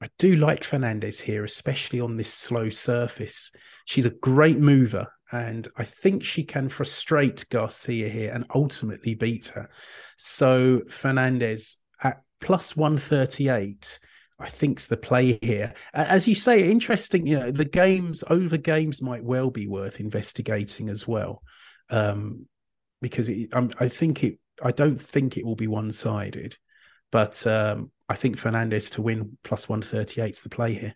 I 0.02 0.10
do 0.18 0.36
like 0.36 0.64
Fernandez 0.64 1.20
here, 1.20 1.44
especially 1.44 2.00
on 2.00 2.18
this 2.18 2.34
slow 2.34 2.70
surface. 2.70 3.52
She's 3.86 4.06
a 4.06 4.12
great 4.12 4.58
mover, 4.58 5.08
and 5.32 5.68
I 5.78 5.84
think 5.86 6.24
she 6.24 6.44
can 6.44 6.70
frustrate 6.70 7.46
Garcia 7.50 8.10
here 8.10 8.34
and 8.34 8.46
ultimately 8.54 9.16
beat 9.16 9.48
her. 9.48 9.70
So 10.18 10.82
Fernandez 10.90 11.78
at 12.02 12.22
plus 12.42 12.76
138. 12.76 14.00
I 14.38 14.50
think's 14.50 14.88
the 14.88 14.98
play 14.98 15.40
here. 15.42 15.74
As 15.94 16.28
you 16.28 16.36
say, 16.36 16.70
interesting. 16.70 17.26
You 17.26 17.40
know, 17.40 17.52
the 17.52 17.66
games 17.66 18.24
over 18.30 18.58
games 18.58 19.02
might 19.02 19.24
well 19.24 19.50
be 19.50 19.68
worth 19.68 20.00
investigating 20.00 20.90
as 20.90 21.08
well, 21.08 21.42
um, 21.90 22.46
because 23.02 23.30
it, 23.30 23.50
I 23.54 23.88
think 23.88 24.24
it. 24.24 24.40
I 24.62 24.72
don't 24.72 25.02
think 25.02 25.38
it 25.38 25.46
will 25.46 25.56
be 25.56 25.68
one 25.68 25.92
sided, 25.92 26.58
but 27.12 27.46
um, 27.48 27.92
I 28.10 28.16
think 28.16 28.38
Fernandez 28.38 28.90
to 28.92 29.02
win 29.02 29.38
plus 29.44 29.70
one 29.70 29.82
thirty 29.82 30.20
eight 30.20 30.34
is 30.34 30.42
the 30.42 30.50
play 30.50 30.74
here. 30.74 30.96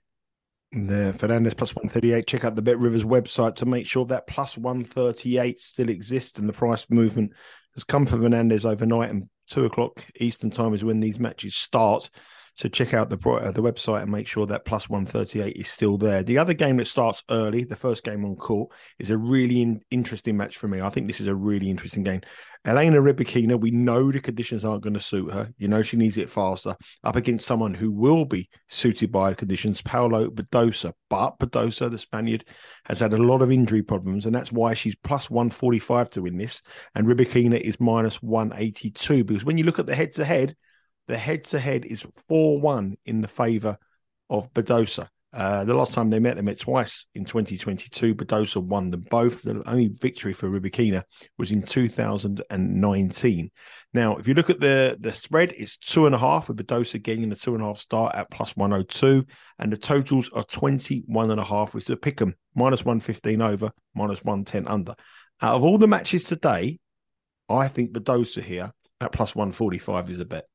There, 0.71 1.13
Fernandez 1.13 1.55
plus 1.55 1.75
138. 1.75 2.27
Check 2.27 2.45
out 2.45 2.55
the 2.55 2.61
Bet 2.61 2.77
Rivers 2.77 3.03
website 3.03 3.55
to 3.55 3.65
make 3.65 3.87
sure 3.87 4.05
that 4.05 4.27
plus 4.27 4.55
138 4.57 5.59
still 5.59 5.89
exists 5.89 6.37
and 6.37 6.47
the 6.47 6.53
price 6.53 6.85
movement 6.91 7.33
has 7.73 7.83
come 7.83 8.05
for 8.05 8.17
Fernandez 8.17 8.67
overnight. 8.67 9.09
And 9.09 9.29
two 9.47 9.65
o'clock 9.65 10.05
Eastern 10.19 10.51
time 10.51 10.75
is 10.75 10.83
when 10.83 10.99
these 10.99 11.17
matches 11.17 11.55
start. 11.55 12.11
So 12.59 12.67
check 12.67 12.93
out 12.93 13.09
the 13.09 13.17
uh, 13.29 13.51
the 13.51 13.61
website 13.61 14.01
and 14.01 14.11
make 14.11 14.27
sure 14.27 14.45
that 14.47 14.65
plus 14.65 14.89
138 14.89 15.55
is 15.55 15.69
still 15.69 15.97
there. 15.97 16.23
The 16.23 16.37
other 16.37 16.53
game 16.53 16.75
that 16.75 16.87
starts 16.87 17.23
early, 17.29 17.63
the 17.63 17.77
first 17.77 18.03
game 18.03 18.25
on 18.25 18.35
court, 18.35 18.69
is 18.99 19.11
a 19.11 19.17
really 19.17 19.61
in, 19.61 19.79
interesting 19.91 20.35
match 20.35 20.57
for 20.57 20.67
me. 20.67 20.81
I 20.81 20.89
think 20.89 21.07
this 21.07 21.21
is 21.21 21.27
a 21.27 21.35
really 21.35 21.69
interesting 21.69 22.03
game. 22.03 22.19
Elena 22.65 22.97
Rybakina, 22.97 23.57
we 23.57 23.71
know 23.71 24.11
the 24.11 24.19
conditions 24.19 24.65
aren't 24.65 24.83
going 24.83 24.95
to 24.95 24.99
suit 24.99 25.31
her. 25.31 25.49
You 25.57 25.69
know 25.69 25.81
she 25.81 25.95
needs 25.95 26.17
it 26.17 26.29
faster. 26.29 26.75
Up 27.05 27.15
against 27.15 27.45
someone 27.45 27.73
who 27.73 27.93
will 27.93 28.25
be 28.25 28.49
suited 28.67 29.09
by 29.09 29.29
the 29.29 29.37
conditions, 29.37 29.81
Paula 29.81 30.29
Badosa. 30.29 30.91
But 31.09 31.39
Badosa, 31.39 31.89
the 31.89 31.97
Spaniard, 31.97 32.43
has 32.83 32.99
had 32.99 33.13
a 33.13 33.23
lot 33.23 33.41
of 33.41 33.53
injury 33.53 33.83
problems, 33.83 34.25
and 34.25 34.35
that's 34.35 34.51
why 34.51 34.73
she's 34.73 34.97
plus 35.01 35.29
145 35.29 36.11
to 36.11 36.23
win 36.23 36.37
this. 36.37 36.61
And 36.93 37.07
Rybakina 37.07 37.61
is 37.61 37.79
minus 37.79 38.21
182. 38.21 39.23
Because 39.23 39.45
when 39.45 39.57
you 39.57 39.63
look 39.63 39.79
at 39.79 39.85
the 39.85 39.95
head 39.95 40.11
to 40.13 40.25
head, 40.25 40.57
the 41.09 41.17
head 41.17 41.43
to 41.43 41.59
head 41.59 41.85
is 41.85 42.05
4 42.27 42.61
1 42.61 42.95
in 43.07 43.21
the 43.21 43.27
favour 43.27 43.77
of 44.29 44.53
Badosa. 44.53 45.09
Uh, 45.33 45.63
the 45.63 45.73
last 45.73 45.91
time 45.91 46.09
they 46.09 46.19
met, 46.19 46.35
they 46.35 46.41
met 46.43 46.59
twice 46.59 47.07
in 47.15 47.25
2022. 47.25 48.13
Badosa 48.13 48.63
won 48.63 48.91
them 48.91 49.05
both. 49.09 49.41
The 49.41 49.61
only 49.65 49.87
victory 49.87 50.33
for 50.33 50.49
Rybakina 50.49 51.03
was 51.39 51.51
in 51.51 51.63
2019. 51.63 53.51
Now, 53.91 54.17
if 54.17 54.27
you 54.27 54.35
look 54.35 54.51
at 54.51 54.59
the 54.59 54.97
the 54.99 55.11
spread, 55.11 55.53
it's 55.57 55.77
two 55.77 56.05
and 56.05 56.13
a 56.13 56.19
half 56.19 56.47
with 56.47 56.57
Badosa 56.57 57.01
getting 57.01 57.27
the 57.27 57.35
two 57.35 57.55
and 57.55 57.63
a 57.63 57.65
half 57.67 57.79
start 57.79 58.15
at 58.15 58.29
plus 58.29 58.55
102, 58.55 59.25
and 59.57 59.73
the 59.73 59.77
totals 59.77 60.29
are 60.33 60.43
21 60.43 61.31
and 61.31 61.39
a 61.39 61.43
half, 61.43 61.73
is 61.73 61.89
a 61.89 61.95
pick 61.95 62.21
'em 62.21 62.35
minus 62.53 62.85
115 62.85 63.41
over, 63.41 63.71
minus 63.95 64.23
110 64.23 64.67
under. 64.67 64.93
Out 65.41 65.55
of 65.55 65.63
all 65.63 65.79
the 65.79 65.87
matches 65.87 66.23
today, 66.23 66.77
I 67.49 67.67
think 67.67 67.93
Badosa 67.93 68.43
here 68.43 68.71
at 69.01 69.11
plus 69.11 69.33
145 69.33 70.11
is 70.11 70.19
a 70.19 70.25
bet. 70.25 70.45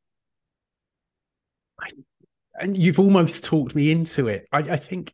And 2.54 2.76
you've 2.76 3.00
almost 3.00 3.44
talked 3.44 3.74
me 3.74 3.90
into 3.90 4.28
it. 4.28 4.46
I, 4.52 4.58
I 4.58 4.76
think 4.76 5.12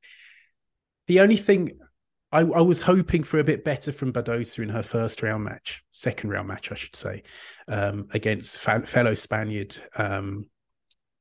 the 1.07 1.21
only 1.21 1.37
thing 1.37 1.79
I, 2.33 2.41
I, 2.41 2.61
was 2.61 2.83
hoping 2.83 3.25
for 3.25 3.39
a 3.39 3.45
bit 3.45 3.65
better 3.65 3.91
from 3.91 4.13
Badosa 4.13 4.63
in 4.63 4.69
her 4.69 4.83
first 4.83 5.23
round 5.23 5.45
match, 5.45 5.83
second 5.91 6.31
round 6.31 6.49
match, 6.49 6.71
I 6.71 6.77
should 6.77 6.95
say, 6.95 7.23
um, 7.67 8.09
against 8.13 8.59
fa- 8.59 8.87
fellow 8.87 9.15
Spaniard 9.15 9.77
um, 9.97 10.49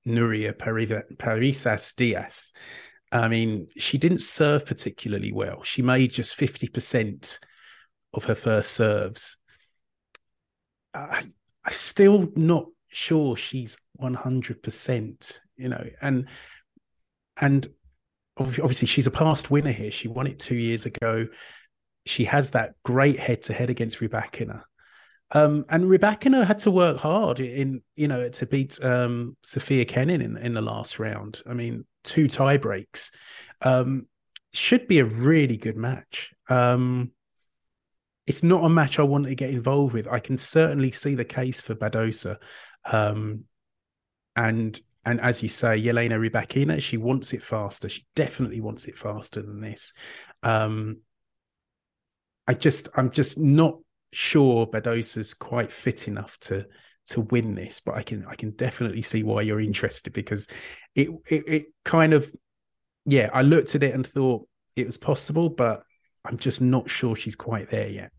Nuria 0.05 0.53
Parrizas 0.53 1.96
Diaz. 1.96 2.51
I 3.12 3.27
mean, 3.27 3.69
she 3.77 3.98
didn't 3.98 4.22
serve 4.22 4.65
particularly 4.65 5.31
well. 5.31 5.63
She 5.63 5.81
made 5.81 6.12
just 6.12 6.38
50% 6.38 7.39
of 8.13 8.25
her 8.25 8.36
first 8.36 8.72
serves. 8.72 9.38
I, 10.93 11.24
I'm 11.65 11.74
still 11.74 12.31
not 12.36 12.65
sure 12.89 13.36
she's 13.36 13.77
100% 14.01 15.39
you 15.57 15.69
know 15.69 15.85
and 16.01 16.27
and 17.37 17.67
obviously 18.37 18.87
she's 18.87 19.07
a 19.07 19.11
past 19.11 19.51
winner 19.51 19.71
here 19.71 19.91
she 19.91 20.07
won 20.07 20.27
it 20.27 20.39
two 20.39 20.55
years 20.55 20.85
ago 20.85 21.27
she 22.05 22.25
has 22.25 22.51
that 22.51 22.73
great 22.83 23.19
head 23.19 23.43
to 23.43 23.53
head 23.53 23.69
against 23.69 23.99
Rybakina. 23.99 24.63
Um, 25.31 25.65
and 25.69 25.85
Rybakina 25.85 26.45
had 26.45 26.59
to 26.59 26.71
work 26.71 26.97
hard 26.97 27.39
in, 27.39 27.83
you 27.95 28.07
know, 28.07 28.29
to 28.29 28.45
beat 28.47 28.83
um, 28.83 29.37
Sofia 29.43 29.85
Kenin 29.85 30.21
in, 30.21 30.37
in 30.37 30.53
the 30.53 30.61
last 30.61 30.97
round. 30.97 31.41
I 31.47 31.53
mean, 31.53 31.85
two 32.03 32.27
tie 32.27 32.57
breaks. 32.57 33.11
Um, 33.61 34.07
should 34.53 34.87
be 34.87 34.99
a 34.99 35.05
really 35.05 35.57
good 35.57 35.77
match. 35.77 36.33
Um, 36.49 37.11
it's 38.25 38.41
not 38.41 38.63
a 38.63 38.69
match 38.69 38.97
I 38.97 39.03
want 39.03 39.25
to 39.25 39.35
get 39.35 39.51
involved 39.51 39.93
with. 39.93 40.07
I 40.07 40.19
can 40.19 40.37
certainly 40.37 40.91
see 40.91 41.13
the 41.13 41.25
case 41.25 41.61
for 41.61 41.75
Badosa. 41.75 42.37
Um, 42.91 43.43
and 44.39 44.79
and 45.05 45.19
as 45.22 45.41
you 45.43 45.50
say, 45.50 45.86
Elena 45.88 46.17
Rybakina, 46.17 46.81
she 46.81 46.98
wants 46.98 47.34
it 47.34 47.43
faster. 47.43 47.89
She 47.89 48.05
definitely 48.15 48.62
wants 48.62 48.86
it 48.86 48.98
faster 48.98 49.41
than 49.41 49.60
this. 49.60 49.93
Um, 50.43 50.98
I 52.48 52.53
just, 52.53 52.89
I'm 52.96 53.10
just 53.10 53.38
not 53.39 53.79
sure 54.12 54.67
Badosa's 54.67 55.34
quite 55.34 55.72
fit 55.72 56.08
enough 56.08 56.38
to 56.41 56.65
to 57.08 57.22
win 57.22 57.55
this, 57.55 57.79
but 57.79 57.96
I 57.96 58.03
can, 58.03 58.25
I 58.27 58.36
can 58.36 58.51
definitely 58.51 59.01
see 59.01 59.24
why 59.24 59.41
you're 59.41 59.60
interested 59.60 60.13
because 60.13 60.48
it, 60.93 61.10
it, 61.27 61.43
it 61.48 61.65
kind 61.84 62.13
of, 62.13 62.31
yeah, 63.05 63.31
I 63.34 63.41
looked 63.41 63.74
at 63.74 63.81
it 63.81 63.96
and 63.96 64.05
thought 64.05 64.48
it 64.75 64.86
was 64.86 64.98
possible, 64.98 65.50
but 65.50 65.81
I'm 66.24 66.38
just 66.38 66.62
not 66.62 66.88
sure 66.88 67.15
she's 67.15 67.36
quite 67.36 67.72
there 67.72 67.88
yet. 67.88 68.12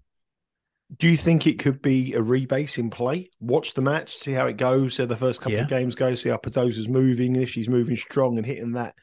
Do 0.99 1.09
you 1.09 1.16
think 1.16 1.47
it 1.47 1.59
could 1.59 1.80
be 1.80 2.14
a 2.14 2.20
rebase 2.20 2.78
in 2.78 2.90
play? 2.90 3.30
Watch 3.40 3.75
the 3.75 3.82
match, 3.82 4.16
see 4.16 4.32
how 4.32 4.47
it 4.47 4.56
goes, 4.56 4.97
see 4.97 5.04
how 5.04 5.06
the 5.06 5.16
first 5.16 5.40
couple 5.40 5.52
yeah. 5.52 5.62
of 5.62 5.68
games 5.68 5.94
go, 5.94 6.14
see 6.14 6.30
how 6.30 6.37
Badosa's 6.37 6.88
moving, 6.88 7.35
and 7.35 7.42
if 7.42 7.50
she's 7.50 7.68
moving 7.68 7.97
strong 7.97 8.38
and 8.38 8.47
hitting 8.47 8.73
that 8.73 8.94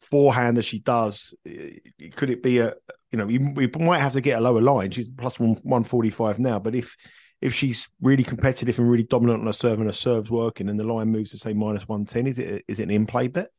forehand 0.00 0.58
as 0.58 0.66
she 0.66 0.80
does, 0.80 1.34
eh, 1.46 1.70
could 2.14 2.30
it 2.30 2.42
be 2.42 2.58
a 2.58 2.74
you 3.10 3.18
know 3.18 3.26
we, 3.26 3.38
might 3.38 4.00
have 4.00 4.12
to 4.12 4.20
get 4.20 4.38
a 4.38 4.42
lower 4.42 4.60
line. 4.60 4.90
She's 4.90 5.08
plus 5.08 5.40
one 5.40 5.56
one 5.62 5.84
forty 5.84 6.10
five 6.10 6.38
now, 6.38 6.58
but 6.58 6.74
if 6.74 6.96
if 7.40 7.54
she's 7.54 7.88
really 8.02 8.24
competitive 8.24 8.78
and 8.78 8.90
really 8.90 9.04
dominant 9.04 9.40
on 9.40 9.46
her 9.46 9.52
serve 9.52 9.78
and 9.78 9.86
her 9.86 9.92
serves 9.92 10.30
working, 10.30 10.68
and 10.68 10.78
the 10.78 10.84
line 10.84 11.08
moves 11.08 11.30
to 11.30 11.38
say 11.38 11.54
minus 11.54 11.88
one 11.88 12.04
ten, 12.04 12.26
is 12.26 12.38
it 12.38 12.64
is 12.68 12.80
it 12.80 12.84
an 12.84 12.90
in 12.90 13.06
play 13.06 13.28
bet? 13.28 13.50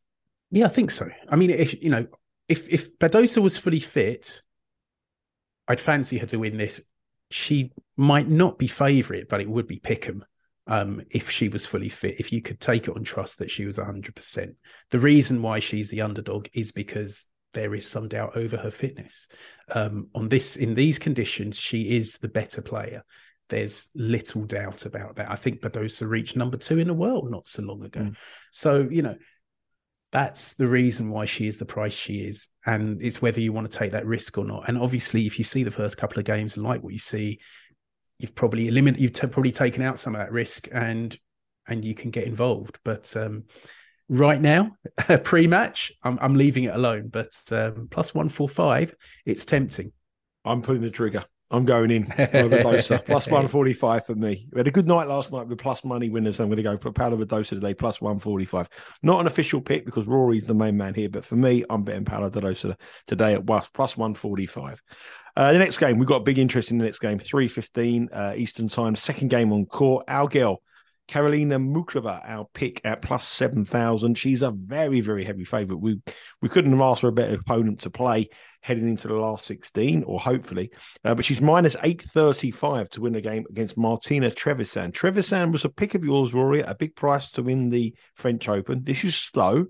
Yeah, 0.52 0.66
I 0.66 0.70
think 0.70 0.92
so. 0.92 1.10
I 1.30 1.36
mean, 1.36 1.50
if 1.50 1.82
you 1.82 1.90
know, 1.90 2.06
if 2.48 2.70
if 2.70 2.98
Badosa 3.00 3.42
was 3.42 3.58
fully 3.58 3.80
fit, 3.80 4.42
I'd 5.68 5.80
fancy 5.80 6.18
her 6.20 6.28
to 6.28 6.38
win 6.38 6.58
this 6.58 6.82
she 7.34 7.72
might 7.98 8.28
not 8.28 8.58
be 8.58 8.68
favourite, 8.68 9.28
but 9.30 9.42
it 9.42 9.50
would 9.50 9.68
be 9.68 9.80
pick 9.80 10.08
'em 10.08 10.26
um, 10.68 11.02
if 11.10 11.30
she 11.30 11.50
was 11.50 11.66
fully 11.66 11.90
fit. 11.90 12.20
If 12.20 12.32
you 12.32 12.42
could 12.42 12.60
take 12.60 12.88
it 12.88 12.96
on 12.96 13.04
trust 13.04 13.40
that 13.40 13.52
she 13.52 13.66
was 13.66 13.78
100%. 13.78 14.56
The 14.92 15.00
reason 15.00 15.42
why 15.42 15.60
she's 15.60 15.90
the 15.90 16.02
underdog 16.02 16.48
is 16.54 16.72
because 16.72 17.26
there 17.54 17.76
is 17.76 17.88
some 17.88 18.08
doubt 18.08 18.38
over 18.38 18.58
her 18.58 18.72
fitness. 18.72 19.28
Um, 19.70 20.08
on 20.16 20.30
this, 20.30 20.56
in 20.56 20.74
these 20.74 21.00
conditions, 21.00 21.58
she 21.58 21.96
is 21.96 22.18
the 22.18 22.30
better 22.30 22.62
player. 22.62 23.04
There's 23.50 23.90
little 23.94 24.46
doubt 24.46 24.86
about 24.86 25.18
that. 25.18 25.30
I 25.30 25.36
think 25.36 25.62
Badosa 25.62 26.08
reached 26.08 26.38
number 26.38 26.58
two 26.58 26.80
in 26.80 26.88
the 26.88 26.94
world 26.94 27.30
not 27.30 27.48
so 27.48 27.64
long 27.64 27.84
ago. 27.84 28.02
Mm. 28.02 28.16
So, 28.52 28.88
you 28.90 29.02
know, 29.02 29.16
that's 30.12 30.54
the 30.54 30.68
reason 30.68 31.10
why 31.10 31.26
she 31.26 31.48
is 31.48 31.58
the 31.58 31.66
price 31.66 31.94
she 31.94 32.20
is 32.20 32.48
and 32.66 33.02
it's 33.02 33.22
whether 33.22 33.42
you 33.42 33.54
want 33.54 33.70
to 33.70 33.78
take 33.78 33.92
that 33.92 34.06
risk 34.06 34.38
or 34.38 34.46
not. 34.46 34.68
And 34.68 34.78
obviously 34.78 35.26
if 35.26 35.38
you 35.38 35.44
see 35.44 35.64
the 35.64 35.72
first 35.72 35.98
couple 35.98 36.20
of 36.20 36.26
games 36.26 36.56
and 36.56 36.66
like 36.66 36.84
what 36.84 36.94
you 36.94 37.00
see 37.00 37.40
you've 38.20 38.36
probably 38.36 38.68
eliminated 38.68 39.02
you've 39.02 39.14
t- 39.14 39.28
probably 39.28 39.52
taken 39.52 39.82
out 39.82 39.98
some 39.98 40.16
of 40.16 40.20
that 40.20 40.32
risk 40.32 40.68
and 40.72 41.18
and 41.68 41.86
you 41.86 41.96
can 41.96 42.12
get 42.12 42.26
involved. 42.26 42.80
But 42.84 43.16
um, 43.16 43.46
right 44.10 44.42
now 44.42 44.76
pre-match 45.24 45.92
I'm, 46.04 46.20
I'm 46.22 46.36
leaving 46.36 46.66
it 46.66 46.76
alone. 46.76 47.08
But 47.08 47.32
um, 47.52 47.88
plus 47.90 48.14
145 48.14 48.96
it's 49.26 49.46
tempting. 49.46 49.92
I'm 50.46 50.62
pulling 50.62 50.82
the 50.82 50.92
trigger 50.92 51.26
I'm 51.52 51.66
going 51.66 51.92
in 51.92 52.06
Badosa. 52.06 53.06
plus 53.06 53.28
145 53.28 54.06
for 54.06 54.16
me. 54.16 54.48
We 54.52 54.60
had 54.60 54.68
a 54.68 54.72
good 54.72 54.88
night 54.88 55.10
last 55.10 55.34
night 55.34 55.48
with 55.48 55.60
plus 55.60 55.84
money 55.84 56.10
winners. 56.10 56.40
I'm 56.40 56.48
going 56.48 56.58
to 56.58 56.64
go 56.64 56.78
for 56.78 56.94
Paula 56.94 57.18
Badosa 57.18 57.50
today, 57.50 57.74
plus 57.74 58.00
145. 58.00 58.70
Not 59.04 59.20
an 59.20 59.28
official 59.28 59.60
pick 59.60 59.86
because 59.86 60.08
Rory's 60.08 60.46
the 60.46 60.54
main 60.54 60.78
man 60.78 60.94
here, 60.94 61.10
but 61.10 61.26
for 61.26 61.36
me, 61.36 61.66
I'm 61.70 61.84
betting 61.84 62.06
Paula 62.06 62.32
Badosa 62.32 62.76
today 63.06 63.34
at 63.34 63.46
plus 63.46 63.98
145. 63.98 64.82
Uh, 65.36 65.52
the 65.52 65.60
next 65.60 65.78
game, 65.78 65.98
we've 65.98 66.08
got 66.08 66.22
a 66.22 66.24
big 66.24 66.40
interest 66.40 66.72
in 66.72 66.78
the 66.78 66.86
next 66.86 67.00
game, 67.00 67.20
3.15 67.20 68.08
uh, 68.14 68.34
Eastern 68.38 68.70
time. 68.70 68.96
Second 68.96 69.30
game 69.30 69.52
on 69.52 69.66
court. 69.66 70.06
Our 70.08 70.30
girl, 70.30 70.62
Karolina 71.10 71.58
Muchova, 71.62 72.22
our 72.26 72.48
pick 72.54 72.80
at 72.86 73.02
plus 73.02 73.28
7,000. 73.28 74.18
She's 74.18 74.42
a 74.42 74.52
very, 74.52 75.02
very 75.02 75.26
heavy 75.26 75.44
favourite. 75.44 75.82
We 75.82 76.02
we 76.42 76.48
couldn't 76.48 76.72
have 76.72 76.82
asked 76.82 77.02
for 77.02 77.10
a 77.10 77.14
better 77.14 77.36
opponent 77.36 77.82
to 77.82 77.90
play 77.90 78.30
heading 78.62 78.88
into 78.88 79.08
the 79.08 79.16
last 79.16 79.46
16, 79.46 80.04
or 80.04 80.20
hopefully. 80.20 80.72
Uh, 81.04 81.16
but 81.16 81.26
she's 81.26 81.42
minus 81.42 81.76
835 81.76 82.90
to 82.92 83.02
win 83.02 83.14
the 83.14 83.22
game 83.22 83.46
against 83.50 83.78
Martina 83.78 84.30
Trevisan. 84.30 84.92
Trevisan 84.92 85.52
was 85.52 85.66
a 85.66 85.70
pick 85.70 85.96
of 85.96 86.06
yours, 86.06 86.34
Rory, 86.34 86.62
a 86.62 86.76
big 86.76 86.96
price 86.96 87.32
to 87.32 87.44
win 87.44 87.70
the 87.70 87.94
French 88.16 88.48
Open. 88.48 88.84
This 88.84 89.04
is 89.04 89.16
slow. 89.16 89.66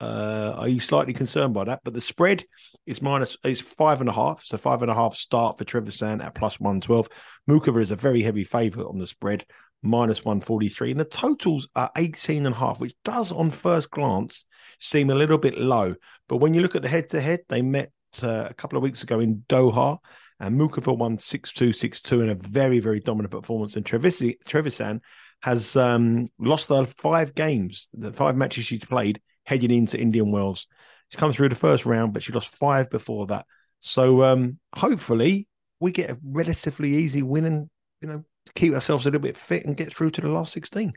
Uh, 0.00 0.54
are 0.56 0.68
you 0.68 0.80
slightly 0.80 1.12
concerned 1.12 1.52
by 1.52 1.64
that? 1.64 1.80
But 1.84 1.92
the 1.92 2.00
spread 2.00 2.44
is 2.86 3.02
minus 3.02 3.36
is 3.44 3.60
five 3.60 4.00
and 4.00 4.08
a 4.08 4.12
half, 4.12 4.42
so 4.42 4.56
five 4.56 4.82
and 4.82 4.90
a 4.90 4.94
half 4.94 5.14
start 5.14 5.58
for 5.58 5.64
Trevisan 5.64 6.24
at 6.24 6.34
plus 6.34 6.58
one 6.58 6.80
twelve. 6.80 7.08
Muchova 7.48 7.82
is 7.82 7.90
a 7.90 7.96
very 7.96 8.22
heavy 8.22 8.44
favourite 8.44 8.88
on 8.88 8.98
the 8.98 9.06
spread, 9.06 9.44
minus 9.82 10.24
one 10.24 10.40
forty 10.40 10.70
three, 10.70 10.90
and 10.90 10.98
the 10.98 11.04
totals 11.04 11.68
are 11.76 11.90
18 11.98 12.46
and 12.46 12.54
a 12.54 12.58
half, 12.58 12.80
which 12.80 12.94
does 13.04 13.30
on 13.30 13.50
first 13.50 13.90
glance 13.90 14.46
seem 14.78 15.10
a 15.10 15.14
little 15.14 15.38
bit 15.38 15.58
low. 15.58 15.94
But 16.28 16.38
when 16.38 16.54
you 16.54 16.62
look 16.62 16.76
at 16.76 16.82
the 16.82 16.88
head 16.88 17.10
to 17.10 17.20
head, 17.20 17.40
they 17.50 17.60
met 17.60 17.92
uh, 18.22 18.46
a 18.50 18.54
couple 18.54 18.76
of 18.76 18.82
weeks 18.82 19.02
ago 19.02 19.20
in 19.20 19.44
Doha, 19.48 19.98
and 20.40 20.58
Muchova 20.58 20.96
won 20.96 21.18
6 21.18 21.52
2 21.52 21.72
6 21.72 22.00
2 22.00 22.22
in 22.22 22.28
a 22.30 22.34
very, 22.34 22.80
very 22.80 23.00
dominant 23.00 23.32
performance. 23.32 23.76
And 23.76 23.84
Trevisan 23.84 25.00
has 25.42 25.76
um, 25.76 26.28
lost 26.38 26.68
the 26.68 26.84
five 26.84 27.34
games, 27.34 27.88
the 27.92 28.12
five 28.12 28.36
matches 28.36 28.66
she's 28.66 28.84
played 28.84 29.20
heading 29.44 29.70
into 29.70 29.98
Indian 29.98 30.30
Wells. 30.30 30.66
She's 31.08 31.18
come 31.18 31.32
through 31.32 31.48
the 31.48 31.56
first 31.56 31.86
round, 31.86 32.12
but 32.12 32.22
she 32.22 32.32
lost 32.32 32.54
five 32.54 32.90
before 32.90 33.26
that. 33.26 33.46
So 33.80 34.22
um, 34.22 34.58
hopefully 34.74 35.48
we 35.80 35.92
get 35.92 36.10
a 36.10 36.18
relatively 36.22 36.90
easy 36.90 37.22
win 37.22 37.46
and, 37.46 37.70
you 38.00 38.08
know, 38.08 38.24
keep 38.54 38.74
ourselves 38.74 39.04
a 39.04 39.08
little 39.08 39.20
bit 39.20 39.38
fit 39.38 39.64
and 39.64 39.76
get 39.76 39.92
through 39.92 40.10
to 40.10 40.20
the 40.20 40.28
last 40.28 40.52
16. 40.52 40.92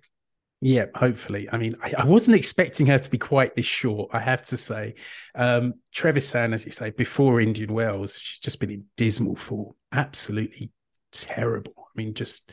Yeah, 0.65 0.85
hopefully. 0.95 1.49
I 1.51 1.57
mean, 1.57 1.75
I, 1.83 1.93
I, 1.97 2.05
wasn't 2.05 2.37
expecting 2.37 2.85
her 2.85 2.97
to 2.97 3.09
be 3.09 3.17
quite 3.17 3.53
this 3.53 3.65
short, 3.65 4.11
I 4.13 4.21
have 4.21 4.43
to 4.43 4.55
say. 4.55 4.95
Um, 5.35 5.73
Trevisan, 5.93 6.53
as 6.53 6.65
you 6.65 6.71
say, 6.71 6.91
before 6.91 7.41
Indian 7.41 7.73
Wells, 7.73 8.17
she's 8.17 8.39
just 8.39 8.61
been 8.61 8.71
in 8.71 8.85
dismal 8.95 9.35
form, 9.35 9.73
absolutely 9.91 10.71
terrible. 11.11 11.73
I 11.77 11.91
mean, 11.97 12.13
just 12.13 12.49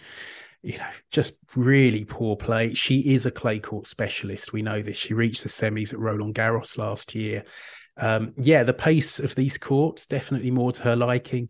you 0.60 0.76
know, 0.76 0.90
just 1.12 1.34
really 1.54 2.04
poor 2.04 2.34
play. 2.34 2.74
She 2.74 2.98
is 3.14 3.26
a 3.26 3.30
clay 3.30 3.60
court 3.60 3.86
specialist. 3.86 4.52
We 4.52 4.62
know 4.62 4.82
this. 4.82 4.96
She 4.96 5.14
reached 5.14 5.44
the 5.44 5.48
semis 5.48 5.92
at 5.92 6.00
Roland 6.00 6.34
Garros 6.34 6.76
last 6.76 7.14
year. 7.14 7.44
Um, 7.96 8.34
yeah, 8.36 8.64
the 8.64 8.72
pace 8.72 9.20
of 9.20 9.36
these 9.36 9.56
courts 9.56 10.06
definitely 10.06 10.50
more 10.50 10.72
to 10.72 10.82
her 10.82 10.96
liking. 10.96 11.48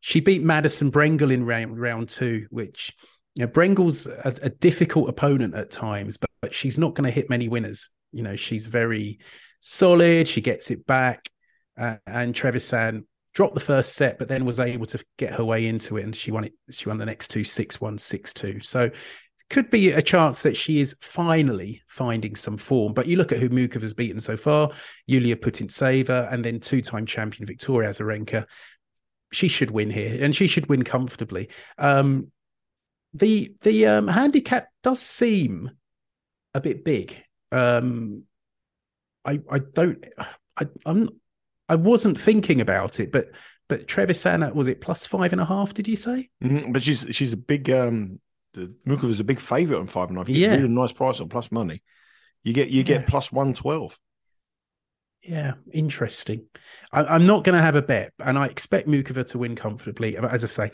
She 0.00 0.18
beat 0.18 0.42
Madison 0.42 0.90
Brengle 0.90 1.32
in 1.32 1.44
round 1.44 1.80
round 1.80 2.08
two, 2.08 2.48
which 2.50 2.94
you 3.40 3.46
know, 3.46 3.52
Brengle's 3.52 4.06
a, 4.06 4.34
a 4.42 4.50
difficult 4.50 5.08
opponent 5.08 5.54
at 5.54 5.70
times, 5.70 6.18
but, 6.18 6.28
but 6.42 6.54
she's 6.54 6.76
not 6.76 6.94
going 6.94 7.06
to 7.06 7.10
hit 7.10 7.30
many 7.30 7.48
winners. 7.48 7.88
You 8.12 8.22
know, 8.22 8.36
she's 8.36 8.66
very 8.66 9.18
solid. 9.60 10.28
She 10.28 10.42
gets 10.42 10.70
it 10.70 10.84
back, 10.84 11.26
uh, 11.80 11.96
and 12.06 12.34
Trevisan 12.34 13.04
dropped 13.32 13.54
the 13.54 13.60
first 13.60 13.94
set, 13.94 14.18
but 14.18 14.28
then 14.28 14.44
was 14.44 14.60
able 14.60 14.84
to 14.84 15.02
get 15.16 15.32
her 15.32 15.44
way 15.44 15.66
into 15.66 15.96
it, 15.96 16.02
and 16.02 16.14
she 16.14 16.30
won 16.30 16.44
it. 16.44 16.52
She 16.70 16.90
won 16.90 16.98
the 16.98 17.06
next 17.06 17.28
two 17.28 17.42
six 17.42 17.80
one 17.80 17.96
six 17.96 18.34
two. 18.34 18.60
So 18.60 18.90
could 19.48 19.70
be 19.70 19.92
a 19.92 20.02
chance 20.02 20.42
that 20.42 20.54
she 20.54 20.78
is 20.78 20.94
finally 21.00 21.80
finding 21.88 22.36
some 22.36 22.58
form. 22.58 22.92
But 22.92 23.06
you 23.06 23.16
look 23.16 23.32
at 23.32 23.38
who 23.38 23.48
Muchova 23.48 23.80
has 23.80 23.94
beaten 23.94 24.20
so 24.20 24.36
far: 24.36 24.70
Yulia 25.06 25.36
Putintseva, 25.36 26.30
and 26.30 26.44
then 26.44 26.60
two-time 26.60 27.06
champion 27.06 27.46
Victoria 27.46 27.88
Azarenka. 27.88 28.44
She 29.32 29.48
should 29.48 29.70
win 29.70 29.88
here, 29.88 30.22
and 30.22 30.36
she 30.36 30.46
should 30.46 30.68
win 30.68 30.82
comfortably. 30.82 31.48
Um, 31.78 32.32
the 33.14 33.54
the 33.62 33.86
um, 33.86 34.08
handicap 34.08 34.68
does 34.82 35.00
seem 35.00 35.70
a 36.54 36.60
bit 36.60 36.84
big. 36.84 37.16
Um, 37.52 38.24
I 39.24 39.40
I 39.50 39.58
don't 39.58 40.04
I 40.56 40.66
I'm 40.86 41.08
I 41.68 41.76
wasn't 41.76 42.20
thinking 42.20 42.60
about 42.60 43.00
it, 43.00 43.12
but 43.12 43.30
but 43.68 43.86
Trevisan 43.86 44.54
was 44.54 44.66
it 44.66 44.80
plus 44.80 45.06
five 45.06 45.32
and 45.32 45.40
a 45.40 45.44
half? 45.44 45.74
Did 45.74 45.88
you 45.88 45.96
say? 45.96 46.30
Mm-hmm. 46.42 46.72
But 46.72 46.82
she's 46.82 47.06
she's 47.10 47.32
a 47.32 47.36
big 47.36 47.70
um 47.70 48.20
the 48.54 48.74
is 48.86 49.20
a 49.20 49.24
big 49.24 49.40
favourite 49.40 49.80
on 49.80 49.86
five 49.86 50.08
and 50.08 50.18
a 50.18 50.20
half. 50.20 50.28
You 50.28 50.36
yeah, 50.36 50.56
really 50.56 50.68
nice 50.68 50.92
price 50.92 51.20
on 51.20 51.28
plus 51.28 51.52
money. 51.52 51.82
You 52.42 52.52
get 52.52 52.70
you 52.70 52.82
get 52.82 53.02
yeah. 53.02 53.06
plus 53.08 53.30
one 53.30 53.54
twelve. 53.54 53.98
Yeah, 55.22 55.52
interesting. 55.72 56.46
I, 56.92 57.14
am 57.14 57.26
not 57.26 57.44
going 57.44 57.56
to 57.56 57.62
have 57.62 57.76
a 57.76 57.82
bet, 57.82 58.12
and 58.18 58.38
I 58.38 58.46
expect 58.46 58.88
Muchova 58.88 59.26
to 59.28 59.38
win 59.38 59.54
comfortably. 59.54 60.16
But 60.18 60.32
as 60.32 60.42
I 60.42 60.46
say, 60.46 60.72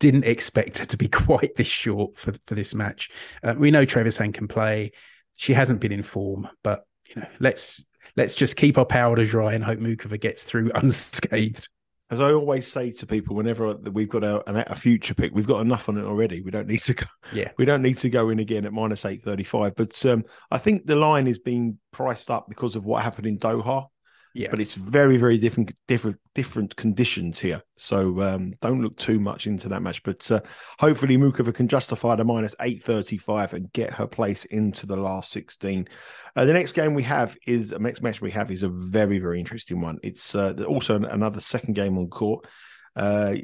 didn't 0.00 0.24
expect 0.24 0.78
her 0.78 0.84
to 0.86 0.96
be 0.96 1.08
quite 1.26 1.56
this 1.56 1.66
short 1.66 2.16
for 2.16 2.34
for 2.46 2.54
this 2.54 2.74
match. 2.74 3.10
Uh, 3.42 3.54
we 3.56 3.70
know 3.70 3.84
Trevisan 3.84 4.32
can 4.32 4.48
play. 4.48 4.92
She 5.34 5.52
hasn't 5.52 5.80
been 5.80 5.92
in 5.92 6.02
form, 6.02 6.48
but 6.62 6.86
you 7.08 7.20
know, 7.22 7.28
let's 7.40 7.84
let's 8.16 8.34
just 8.34 8.56
keep 8.56 8.78
our 8.78 8.86
powder 8.86 9.26
dry 9.26 9.52
and 9.52 9.62
hope 9.62 9.78
Muchova 9.78 10.20
gets 10.20 10.42
through 10.42 10.70
unscathed 10.74 11.68
as 12.10 12.20
I 12.20 12.32
always 12.32 12.70
say 12.70 12.92
to 12.92 13.06
people, 13.06 13.34
whenever 13.34 13.74
we've 13.74 14.08
got 14.08 14.22
a, 14.22 14.70
a, 14.70 14.76
future 14.76 15.14
pick, 15.14 15.34
we've 15.34 15.46
got 15.46 15.60
enough 15.60 15.88
on 15.88 15.98
it 15.98 16.04
already. 16.04 16.40
We 16.40 16.52
don't 16.52 16.68
need 16.68 16.82
to 16.82 16.94
go. 16.94 17.06
Yeah, 17.32 17.50
we 17.58 17.64
don't 17.64 17.82
need 17.82 17.98
to 17.98 18.08
go 18.08 18.30
in 18.30 18.38
again 18.38 18.64
at 18.64 18.72
minus 18.72 19.04
eight 19.04 19.22
thirty 19.22 19.42
five. 19.42 19.74
But 19.74 20.06
um, 20.06 20.24
I 20.50 20.58
think 20.58 20.86
the 20.86 20.94
line 20.94 21.26
is 21.26 21.38
being 21.38 21.78
priced 21.90 22.30
up 22.30 22.48
because 22.48 22.76
of 22.76 22.84
what 22.84 23.02
happened 23.02 23.26
in 23.26 23.38
Doha. 23.38 23.88
Yeah. 24.36 24.48
But 24.50 24.60
it's 24.60 24.74
very, 24.74 25.16
very 25.16 25.38
different, 25.38 25.72
different, 25.88 26.18
different 26.34 26.76
conditions 26.76 27.40
here. 27.40 27.62
So 27.76 28.20
um, 28.20 28.52
don't 28.60 28.82
look 28.82 28.96
too 28.98 29.18
much 29.18 29.46
into 29.46 29.70
that 29.70 29.80
match. 29.80 30.02
But 30.02 30.30
uh, 30.30 30.40
hopefully 30.78 31.16
Muchova 31.16 31.54
can 31.54 31.68
justify 31.68 32.16
the 32.16 32.24
minus 32.24 32.54
835 32.60 33.54
and 33.54 33.72
get 33.72 33.94
her 33.94 34.06
place 34.06 34.44
into 34.44 34.84
the 34.84 34.96
last 34.96 35.32
16. 35.32 35.88
Uh, 36.36 36.44
the 36.44 36.52
next 36.52 36.72
game 36.72 36.92
we 36.92 37.02
have 37.04 37.34
is 37.46 37.70
the 37.70 37.78
next 37.78 38.02
match 38.02 38.20
we 38.20 38.30
have 38.32 38.50
is 38.50 38.62
a 38.62 38.68
very, 38.68 39.18
very 39.18 39.40
interesting 39.40 39.80
one. 39.80 39.98
It's 40.02 40.34
uh, 40.34 40.52
also 40.68 40.96
another 40.96 41.40
second 41.40 41.72
game 41.72 41.96
on 41.96 42.08
court. 42.08 42.46
Uh, 42.94 43.36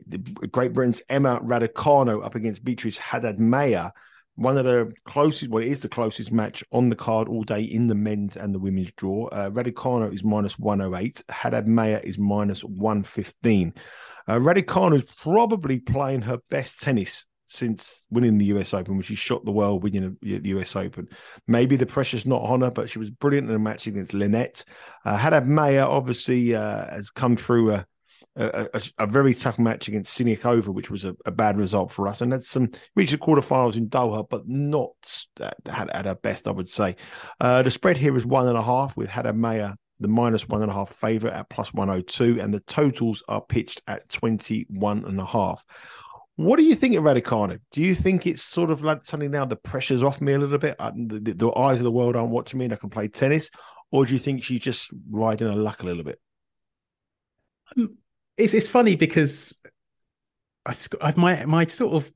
Great 0.51 0.75
Britain's 0.75 1.01
Emma 1.09 1.41
Raducanu 1.41 2.23
up 2.23 2.35
against 2.35 2.63
Beatriz 2.63 2.99
Haddad 2.99 3.41
Maia 3.41 3.93
one 4.37 4.57
of 4.57 4.65
the 4.65 4.93
closest, 5.05 5.51
well, 5.51 5.63
it 5.63 5.69
is 5.69 5.81
the 5.81 5.89
closest 5.89 6.33
match 6.33 6.65
on 6.73 6.89
the 6.89 6.97
card 6.97 7.29
all 7.29 7.43
day 7.43 7.63
in 7.63 7.87
the 7.87 7.95
men's 7.95 8.37
and 8.37 8.55
the 8.55 8.59
women's 8.59 8.91
draw. 8.93 9.27
Uh, 9.29 9.51
Raducanu 9.51 10.13
is 10.15 10.25
minus 10.25 10.59
108. 10.59 11.23
Haddad 11.29 11.69
Maia 11.69 12.01
is 12.03 12.19
minus 12.19 12.65
115. 12.65 13.75
Uh, 14.27 14.35
Raducanu 14.35 14.97
is 14.97 15.05
probably 15.21 15.81
playing 15.81 16.23
her 16.23 16.39
best 16.49 16.81
tennis 16.81 17.27
since 17.47 18.03
winning 18.11 18.39
the 18.39 18.47
US 18.47 18.73
Open, 18.73 18.95
when 18.95 19.03
she 19.03 19.15
shot 19.15 19.45
the 19.45 19.53
world 19.53 19.83
winning 19.83 20.17
the 20.23 20.49
US 20.51 20.75
Open. 20.75 21.07
Maybe 21.47 21.77
the 21.77 21.85
pressure's 21.85 22.25
not 22.25 22.41
on 22.41 22.63
her, 22.63 22.71
but 22.71 22.89
she 22.89 22.99
was 22.99 23.11
brilliant 23.11 23.51
in 23.51 23.55
a 23.55 23.59
match 23.59 23.87
against 23.87 24.15
Linette. 24.15 24.65
Uh, 25.05 25.19
Haddad 25.19 25.47
Maia 25.47 25.85
obviously 25.85 26.55
uh, 26.55 26.87
has 26.91 27.11
come 27.11 27.37
through 27.37 27.73
a 27.73 27.87
a, 28.37 28.83
a, 28.99 29.07
very 29.07 29.35
tough 29.35 29.59
match 29.59 29.89
against 29.89 30.19
Siniakova, 30.19 30.69
which 30.69 30.91
was 30.91 31.05
a, 31.05 31.15
a, 31.27 31.31
bad 31.31 31.59
result 31.59 31.93
for 31.93 32.09
us. 32.09 32.21
And 32.21 32.33
had 32.33 32.45
some 32.45 32.71
reached 32.97 33.13
the 33.13 33.19
quarterfinals 33.19 33.77
in 33.77 33.89
Doha, 33.89 34.27
but 34.29 34.49
not 34.49 34.91
at, 35.41 35.57
at 35.67 36.07
our 36.07 36.15
best, 36.15 36.49
I 36.49 36.51
would 36.51 36.69
say. 36.69 36.97
Uh, 37.41 37.63
the 37.63 37.71
spread 37.71 37.97
here 37.97 38.17
is 38.17 38.25
one 38.25 38.49
and 38.49 38.57
a 38.57 38.63
half 38.63 38.97
with 38.97 39.09
Haddad 39.09 39.37
Maia, 39.37 39.75
the 40.01 40.09
minus 40.09 40.49
one 40.49 40.63
and 40.63 40.71
a 40.71 40.75
half 40.75 40.91
favourite 40.91 41.35
at 41.35 41.51
plus 41.51 41.75
102, 41.75 42.41
and 42.41 42.55
the 42.55 42.61
totals 42.61 43.23
are 43.29 43.43
pitched 43.43 43.83
at 43.87 44.09
21 44.09 45.05
and 45.05 45.21
a 45.21 45.27
half. 45.27 45.65
What 46.37 46.57
do 46.57 46.65
you 46.65 46.75
think 46.75 46.97
of 46.97 47.05
Raducanu? 47.05 47.61
Do 47.71 47.83
you 47.83 47.95
think 47.95 48.27
it's 48.27 48.43
sort 48.43 48.71
of 48.71 48.83
like 48.83 49.05
something 49.05 49.31
now 49.31 49.45
the 49.45 49.57
pressure's 49.57 50.03
off 50.03 50.21
me 50.23 50.33
a 50.33 50.39
little 50.39 50.59
bit? 50.59 50.77
The, 50.79 51.21
the, 51.21 51.35
the 51.35 51.59
eyes 51.59 51.79
of 51.79 51.85
the 51.85 51.93
world 51.93 52.17
aren't 52.17 52.31
watching 52.31 52.59
me 52.59 52.65
and 52.65 52.75
I 52.75 52.77
can 52.77 52.89
play 52.89 53.09
tennis? 53.09 53.51
Or 53.91 54.07
do 54.07 54.15
you 54.15 54.19
think 54.19 54.43
she's 54.43 54.61
just 54.61 54.91
riding 55.11 55.49
her 55.49 55.55
luck 55.55 55.83
a 55.83 55.87
little 55.87 56.03
bit? 56.03 56.19
Um, 57.77 57.99
it's 58.37 58.55
it's 58.55 58.69
funny 58.69 58.97
because 58.97 59.57
I, 60.65 60.75
I've 61.01 61.17
my 61.17 61.45
my 61.45 61.67
sort 61.67 61.95
of 61.95 62.13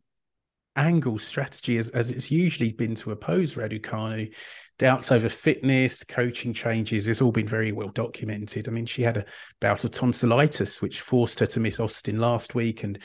angle 0.76 1.18
strategy 1.18 1.79
as, 1.79 1.88
as 1.90 2.11
it's 2.11 2.31
usually 2.31 2.72
been 2.72 2.94
to 2.96 3.12
oppose 3.12 3.55
Raducanu. 3.55 4.33
Doubts 4.79 5.11
over 5.11 5.31
fitness, 5.31 6.05
coaching 6.05 6.52
changes, 6.52 7.09
it's 7.09 7.22
all 7.22 7.33
been 7.33 7.48
very 7.48 7.72
well 7.72 7.88
documented. 7.88 8.68
I 8.68 8.72
mean, 8.72 8.85
she 8.85 9.02
had 9.02 9.16
a 9.16 9.24
bout 9.59 9.85
of 9.85 9.90
tonsillitis, 9.92 10.83
which 10.83 11.00
forced 11.00 11.40
her 11.40 11.46
to 11.46 11.61
miss 11.61 11.81
Austin 11.81 12.18
last 12.18 12.55
week, 12.55 12.85
and 12.85 12.98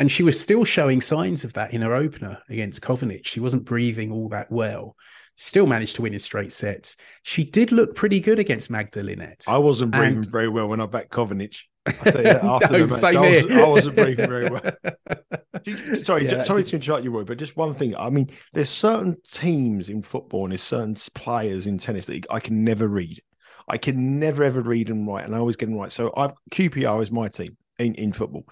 and 0.00 0.10
she 0.10 0.24
was 0.24 0.40
still 0.40 0.64
showing 0.64 1.00
signs 1.00 1.44
of 1.44 1.52
that 1.52 1.72
in 1.72 1.82
her 1.82 1.94
opener 1.94 2.38
against 2.48 2.82
Kovinic. 2.82 3.24
She 3.24 3.38
wasn't 3.38 3.64
breathing 3.64 4.10
all 4.10 4.30
that 4.30 4.50
well. 4.50 4.96
Still 5.36 5.66
managed 5.66 5.94
to 5.96 6.02
win 6.02 6.12
in 6.12 6.18
straight 6.18 6.52
sets. 6.52 6.96
She 7.22 7.44
did 7.44 7.70
look 7.70 7.94
pretty 7.94 8.18
good 8.18 8.40
against 8.40 8.68
Magda. 8.68 9.04
I 9.46 9.58
wasn't 9.58 9.92
breathing 9.92 10.16
and, 10.18 10.26
very 10.26 10.48
well 10.48 10.66
when 10.66 10.80
I 10.80 10.86
backed 10.86 11.12
Kovinic. 11.12 11.56
I'll 11.86 11.94
say 12.12 12.22
that 12.22 12.44
after 12.44 12.78
no, 12.78 12.86
the 12.86 13.02
match. 13.02 13.14
I, 13.14 13.20
was, 13.20 13.50
I 13.50 13.66
wasn't 13.66 13.96
breathing 13.96 14.28
very 14.28 14.50
well. 14.50 14.62
sorry, 16.04 16.26
yeah, 16.26 16.44
sorry 16.44 16.64
to 16.64 16.76
interrupt 16.76 17.04
you, 17.04 17.10
Roy, 17.10 17.24
but 17.24 17.38
just 17.38 17.56
one 17.56 17.74
thing. 17.74 17.96
I 17.96 18.10
mean, 18.10 18.30
there's 18.52 18.70
certain 18.70 19.16
teams 19.28 19.88
in 19.88 20.02
football 20.02 20.44
and 20.44 20.52
there's 20.52 20.62
certain 20.62 20.96
players 21.14 21.66
in 21.66 21.78
tennis 21.78 22.06
that 22.06 22.26
I 22.30 22.40
can 22.40 22.64
never 22.64 22.88
read. 22.88 23.20
I 23.68 23.78
can 23.78 24.18
never 24.18 24.44
ever 24.44 24.60
read 24.60 24.90
and 24.90 25.06
write, 25.06 25.24
and 25.24 25.34
I 25.34 25.38
always 25.38 25.56
get 25.56 25.66
them 25.66 25.78
right. 25.78 25.92
So 25.92 26.12
I've 26.16 26.32
QPR 26.50 27.02
is 27.02 27.10
my 27.10 27.28
team 27.28 27.56
in, 27.78 27.94
in 27.94 28.12
football, 28.12 28.44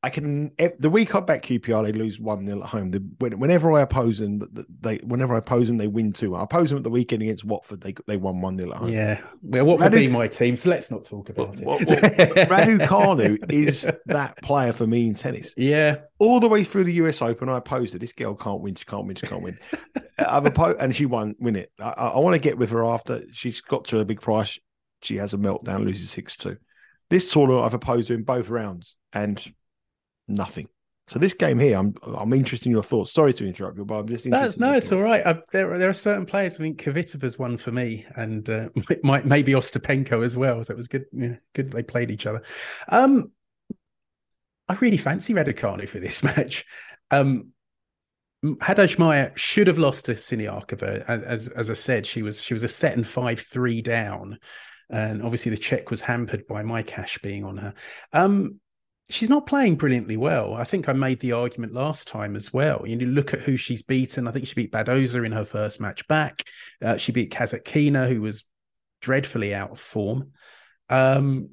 I 0.00 0.10
can 0.10 0.52
the 0.78 0.90
week 0.90 1.16
I 1.16 1.20
bet 1.20 1.42
QPR 1.42 1.84
they 1.84 1.90
lose 1.90 2.20
one 2.20 2.46
0 2.46 2.62
at 2.62 2.68
home. 2.68 2.90
The, 2.90 3.00
whenever 3.18 3.72
I 3.72 3.80
oppose 3.80 4.18
them, 4.18 4.40
they 4.80 4.98
whenever 4.98 5.34
I 5.34 5.38
oppose 5.38 5.66
them 5.66 5.76
they 5.76 5.88
win 5.88 6.12
two. 6.12 6.36
I 6.36 6.44
oppose 6.44 6.68
them 6.68 6.78
at 6.78 6.84
the 6.84 6.90
weekend 6.90 7.22
against 7.22 7.44
Watford. 7.44 7.80
They 7.80 7.94
they 8.06 8.16
won 8.16 8.40
one 8.40 8.56
0 8.56 8.70
at 8.70 8.76
home. 8.76 8.90
Yeah, 8.90 9.20
well, 9.42 9.64
Watford 9.64 9.92
Radu, 9.92 9.96
be 9.96 10.08
my 10.08 10.28
team, 10.28 10.56
so 10.56 10.70
let's 10.70 10.92
not 10.92 11.02
talk 11.02 11.30
about 11.30 11.58
it. 11.58 11.66
Well, 11.66 11.78
well, 11.78 12.06
Raducanu 12.46 13.52
is 13.52 13.88
that 14.06 14.40
player 14.40 14.72
for 14.72 14.86
me 14.86 15.08
in 15.08 15.14
tennis. 15.14 15.52
Yeah, 15.56 15.96
all 16.20 16.38
the 16.38 16.48
way 16.48 16.62
through 16.62 16.84
the 16.84 16.92
US 16.94 17.20
Open, 17.20 17.48
I 17.48 17.58
opposed 17.58 17.92
her. 17.92 17.98
This 17.98 18.12
girl 18.12 18.36
can't 18.36 18.60
win. 18.60 18.76
She 18.76 18.84
can't 18.84 19.04
win. 19.04 19.16
She 19.16 19.26
can't 19.26 19.42
win. 19.42 19.58
I've 20.18 20.46
opposed, 20.46 20.78
and 20.78 20.94
she 20.94 21.06
won. 21.06 21.34
Win 21.40 21.56
it. 21.56 21.72
I, 21.80 21.90
I 21.90 22.18
want 22.20 22.34
to 22.34 22.40
get 22.40 22.56
with 22.56 22.70
her 22.70 22.84
after 22.84 23.22
she's 23.32 23.60
got 23.62 23.86
to 23.86 23.98
a 23.98 24.04
big 24.04 24.20
price. 24.20 24.60
She 25.02 25.16
has 25.16 25.34
a 25.34 25.38
meltdown, 25.38 25.84
loses 25.84 26.12
six 26.12 26.36
two. 26.36 26.56
This 27.10 27.32
tournament, 27.32 27.64
I've 27.64 27.74
opposed 27.74 28.10
her 28.10 28.14
in 28.14 28.22
both 28.22 28.48
rounds, 28.48 28.96
and 29.12 29.42
nothing. 30.28 30.68
So 31.08 31.18
this 31.18 31.32
game 31.32 31.58
here, 31.58 31.78
I'm 31.78 31.94
I'm 32.02 32.34
interested 32.34 32.66
in 32.66 32.72
your 32.72 32.82
thoughts. 32.82 33.12
Sorry 33.12 33.32
to 33.32 33.46
interrupt 33.46 33.78
you, 33.78 33.84
but 33.86 34.00
I'm 34.00 34.08
just 34.08 34.26
interested. 34.26 34.60
no, 34.60 34.74
it's 34.74 34.92
all 34.92 35.00
right. 35.00 35.26
I, 35.26 35.40
there 35.52 35.78
there 35.78 35.88
are 35.88 35.94
certain 35.94 36.26
players. 36.26 36.60
I 36.60 36.64
mean, 36.64 36.76
Kvitova's 36.76 37.38
one 37.38 37.56
for 37.56 37.72
me, 37.72 38.04
and 38.14 38.48
uh, 38.48 38.68
might 39.02 39.24
maybe 39.24 39.52
Ostapenko 39.52 40.22
as 40.22 40.36
well. 40.36 40.62
So 40.62 40.74
it 40.74 40.76
was 40.76 40.88
good. 40.88 41.06
Yeah, 41.12 41.36
good. 41.54 41.72
They 41.72 41.82
played 41.82 42.10
each 42.10 42.26
other. 42.26 42.42
Um, 42.88 43.32
I 44.68 44.74
really 44.74 44.98
fancy 44.98 45.32
Raducanu 45.32 45.88
for 45.88 45.98
this 45.98 46.22
match. 46.22 46.66
Um, 47.10 47.52
Haddad 48.60 48.98
Maia 48.98 49.30
should 49.34 49.66
have 49.66 49.78
lost 49.78 50.04
to 50.04 50.14
Siniakova. 50.14 51.08
As 51.08 51.48
as 51.48 51.70
I 51.70 51.74
said, 51.74 52.06
she 52.06 52.20
was 52.20 52.42
she 52.42 52.52
was 52.52 52.64
a 52.64 52.68
set 52.68 52.94
and 52.94 53.06
five 53.06 53.40
three 53.40 53.80
down, 53.80 54.38
and 54.90 55.22
obviously 55.22 55.50
the 55.50 55.56
Czech 55.56 55.90
was 55.90 56.02
hampered 56.02 56.46
by 56.46 56.62
my 56.62 56.82
cash 56.82 57.18
being 57.18 57.44
on 57.44 57.56
her. 57.56 57.74
Um, 58.12 58.60
she's 59.10 59.30
not 59.30 59.46
playing 59.46 59.76
brilliantly 59.76 60.16
well. 60.16 60.54
I 60.54 60.64
think 60.64 60.88
I 60.88 60.92
made 60.92 61.20
the 61.20 61.32
argument 61.32 61.72
last 61.72 62.08
time 62.08 62.36
as 62.36 62.52
well. 62.52 62.82
You 62.86 62.98
look 62.98 63.32
at 63.32 63.40
who 63.40 63.56
she's 63.56 63.82
beaten. 63.82 64.28
I 64.28 64.32
think 64.32 64.46
she 64.46 64.54
beat 64.54 64.72
Badosa 64.72 65.24
in 65.24 65.32
her 65.32 65.44
first 65.44 65.80
match 65.80 66.06
back. 66.08 66.44
Uh, 66.84 66.96
she 66.96 67.12
beat 67.12 67.32
Kasatkina, 67.32 68.08
who 68.08 68.20
was 68.20 68.44
dreadfully 69.00 69.54
out 69.54 69.72
of 69.72 69.80
form. 69.80 70.32
Um, 70.90 71.50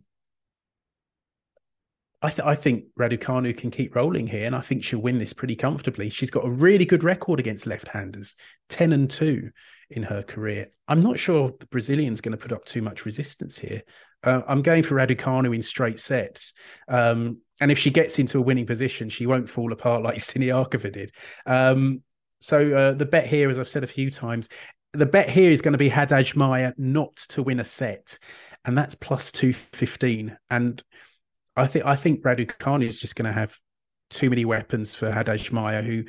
I, 2.21 2.29
th- 2.29 2.45
I, 2.45 2.55
think 2.55 2.85
Raducanu 2.99 3.55
can 3.55 3.71
keep 3.71 3.95
rolling 3.95 4.27
here, 4.27 4.47
and 4.47 4.55
I 4.55 4.61
think 4.61 4.83
she'll 4.83 5.01
win 5.01 5.19
this 5.19 5.33
pretty 5.33 5.55
comfortably. 5.55 6.09
She's 6.09 6.31
got 6.31 6.45
a 6.45 6.49
really 6.49 6.85
good 6.85 7.03
record 7.03 7.39
against 7.39 7.67
left-handers, 7.67 8.35
ten 8.67 8.93
and 8.93 9.09
two 9.09 9.51
in 9.89 10.03
her 10.03 10.23
career. 10.23 10.69
I'm 10.87 11.01
not 11.01 11.19
sure 11.19 11.53
the 11.59 11.67
Brazilian's 11.67 12.21
going 12.21 12.31
to 12.31 12.41
put 12.41 12.51
up 12.51 12.65
too 12.65 12.81
much 12.81 13.05
resistance 13.05 13.59
here. 13.59 13.83
Uh, 14.23 14.41
I'm 14.47 14.63
going 14.63 14.81
for 14.81 14.95
Raducanu 14.95 15.53
in 15.53 15.61
straight 15.61 15.99
sets. 15.99 16.53
Um, 16.87 17.41
and 17.59 17.71
if 17.71 17.79
she 17.79 17.89
gets 17.89 18.19
into 18.19 18.37
a 18.37 18.41
winning 18.41 18.65
position, 18.65 19.09
she 19.09 19.25
won't 19.25 19.49
fall 19.49 19.71
apart 19.71 20.03
like 20.03 20.17
Siniakova 20.19 20.91
did. 20.91 21.11
Um, 21.45 22.01
so 22.39 22.73
uh, 22.73 22.93
the 22.93 23.05
bet 23.05 23.27
here, 23.27 23.49
as 23.49 23.57
I've 23.57 23.69
said 23.69 23.83
a 23.83 23.87
few 23.87 24.11
times, 24.11 24.49
the 24.93 25.05
bet 25.05 25.29
here 25.29 25.51
is 25.51 25.61
going 25.61 25.73
to 25.73 25.77
be 25.77 25.89
Haddad 25.89 26.35
Maia 26.35 26.73
not 26.77 27.15
to 27.29 27.43
win 27.43 27.59
a 27.59 27.63
set. 27.63 28.17
and 28.65 28.77
that's 28.77 28.95
plus 28.95 29.31
two 29.31 29.53
fifteen. 29.53 30.37
And 30.49 30.81
I 31.55 31.67
think 31.67 31.85
I 31.85 31.95
think 31.95 32.23
Raducanu 32.23 32.87
is 32.87 32.99
just 32.99 33.15
going 33.15 33.25
to 33.25 33.31
have 33.31 33.57
too 34.09 34.29
many 34.29 34.45
weapons 34.45 34.95
for 34.95 35.11
Haddad 35.11 35.51
Maia, 35.51 35.81
who 35.81 36.03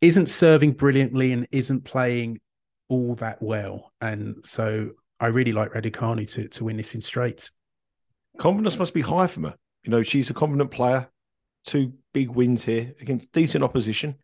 isn't 0.00 0.28
serving 0.28 0.72
brilliantly 0.72 1.32
and 1.32 1.46
isn't 1.50 1.84
playing 1.84 2.40
all 2.88 3.14
that 3.16 3.40
well. 3.40 3.92
And 4.00 4.36
so 4.44 4.90
I 5.20 5.26
really 5.26 5.52
like 5.52 5.72
Raducanu 5.72 6.26
to 6.32 6.48
to 6.48 6.64
win 6.64 6.76
this 6.76 6.94
in 6.94 7.00
straight. 7.00 7.50
Confidence 8.38 8.78
must 8.78 8.94
be 8.94 9.02
high 9.02 9.26
from 9.26 9.44
her. 9.44 9.54
You 9.84 9.90
know, 9.90 10.02
she's 10.02 10.30
a 10.30 10.34
confident 10.34 10.70
player. 10.70 11.08
Two 11.64 11.92
big 12.12 12.30
wins 12.30 12.64
here 12.64 12.94
against 13.00 13.32
decent 13.32 13.62
opposition. 13.62 14.16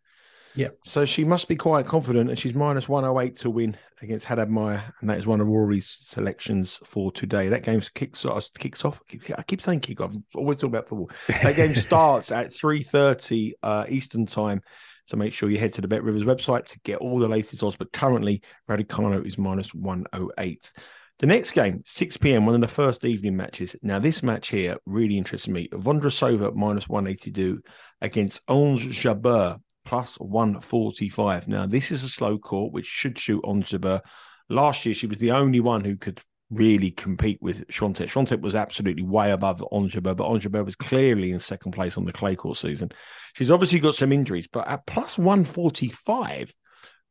Yeah. 0.55 0.69
So 0.83 1.05
she 1.05 1.23
must 1.23 1.47
be 1.47 1.55
quite 1.55 1.85
confident, 1.85 2.29
and 2.29 2.37
she's 2.37 2.53
minus 2.53 2.89
108 2.89 3.35
to 3.37 3.49
win 3.49 3.77
against 4.01 4.25
Haddad 4.25 4.49
Maia, 4.49 4.81
and 4.99 5.09
that 5.09 5.17
is 5.17 5.25
one 5.25 5.39
of 5.39 5.47
Rory's 5.47 5.87
selections 5.87 6.79
for 6.83 7.11
today. 7.11 7.49
That 7.49 7.63
game 7.63 7.81
kicks 7.93 8.25
off. 8.25 8.49
Kicks 8.57 8.83
off. 8.83 9.01
I 9.37 9.43
keep 9.43 9.61
saying 9.61 9.81
kick 9.81 10.01
off. 10.01 10.15
i 10.15 10.37
always 10.37 10.57
talk 10.57 10.69
about 10.69 10.87
football. 10.87 11.11
That 11.27 11.55
game 11.55 11.75
starts 11.75 12.31
at 12.31 12.51
3:30 12.51 13.53
uh, 13.63 13.85
Eastern 13.89 14.25
time. 14.25 14.61
So 15.05 15.17
make 15.17 15.33
sure 15.33 15.49
you 15.49 15.57
head 15.57 15.73
to 15.73 15.81
the 15.81 15.87
Bet 15.87 16.03
Rivers 16.03 16.23
website 16.23 16.65
to 16.65 16.79
get 16.81 16.99
all 16.99 17.17
the 17.19 17.27
latest 17.27 17.63
odds. 17.63 17.75
But 17.75 17.91
currently, 17.91 18.43
Raducanu 18.69 19.25
is 19.25 19.37
minus 19.37 19.73
108. 19.73 20.71
The 21.19 21.27
next 21.27 21.51
game, 21.51 21.83
6 21.85 22.15
p.m., 22.15 22.45
one 22.45 22.55
of 22.55 22.61
the 22.61 22.67
first 22.69 23.03
evening 23.03 23.35
matches. 23.35 23.75
Now, 23.81 23.99
this 23.99 24.23
match 24.23 24.47
here 24.47 24.77
really 24.85 25.17
interests 25.17 25.49
me. 25.49 25.67
Vondrousova 25.73 26.55
minus 26.55 26.87
182 26.87 27.61
against 27.99 28.41
Ons 28.47 28.81
Jabeur 28.83 29.59
plus 29.83 30.15
145. 30.15 31.49
Now, 31.49 31.65
this 31.65 31.91
is 31.91 32.05
a 32.05 32.09
slow 32.09 32.37
court, 32.37 32.71
which 32.71 32.85
should 32.85 33.19
shoot 33.19 33.43
Ons 33.43 33.69
Jabeur. 33.69 33.99
Last 34.47 34.85
year, 34.85 34.95
she 34.95 35.07
was 35.07 35.17
the 35.17 35.33
only 35.33 35.59
one 35.59 35.83
who 35.83 35.97
could 35.97 36.21
really 36.49 36.89
compete 36.89 37.39
with 37.41 37.67
Swiatek. 37.67 38.07
Swiatek 38.07 38.39
was 38.39 38.55
absolutely 38.55 39.03
way 39.03 39.31
above 39.31 39.61
Ons 39.73 39.91
Jabeur, 39.91 40.15
but 40.15 40.25
Ons 40.25 40.45
Jabeur 40.45 40.63
was 40.63 40.77
clearly 40.77 41.31
in 41.31 41.39
second 41.39 41.73
place 41.73 41.97
on 41.97 42.05
the 42.05 42.13
clay 42.13 42.37
court 42.37 42.57
season. 42.57 42.93
She's 43.35 43.51
obviously 43.51 43.79
got 43.79 43.95
some 43.95 44.13
injuries, 44.13 44.47
but 44.49 44.69
at 44.69 44.85
plus 44.85 45.17
145 45.17 46.55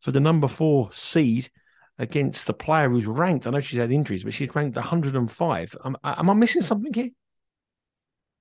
for 0.00 0.12
the 0.12 0.20
number 0.20 0.48
four 0.48 0.88
seed 0.92 1.50
against 1.98 2.46
the 2.46 2.52
player 2.52 2.88
who's 2.88 3.06
ranked, 3.06 3.46
I 3.46 3.50
know 3.50 3.60
she's 3.60 3.78
had 3.78 3.92
injuries, 3.92 4.24
but 4.24 4.34
she's 4.34 4.54
ranked 4.54 4.76
105. 4.76 5.76
Am, 5.84 5.96
am 6.04 6.30
I 6.30 6.34
missing 6.34 6.62
something 6.62 6.92
here? 6.92 7.10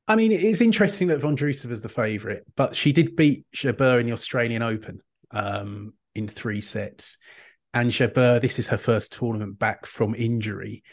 I 0.08 0.15
mean, 0.15 0.32
it's 0.32 0.62
interesting 0.62 1.10
that 1.10 1.20
Vondrousova 1.20 1.72
is 1.72 1.82
the 1.82 1.89
favourite, 1.89 2.43
but 2.56 2.76
she 2.76 2.93
did 2.93 3.15
beat 3.15 3.46
Jabeur 3.54 4.00
in 4.00 4.06
the 4.06 4.13
Australian 4.13 4.62
Open 4.62 5.02
um, 5.32 5.93
in 6.15 6.28
three 6.28 6.62
sets. 6.62 7.17
And 7.74 7.91
Jabeur, 7.91 8.39
this 8.39 8.58
is 8.58 8.67
her 8.67 8.78
first 8.78 9.12
tournament 9.12 9.60
back 9.60 9.86
from 9.86 10.15
injury. 10.15 10.84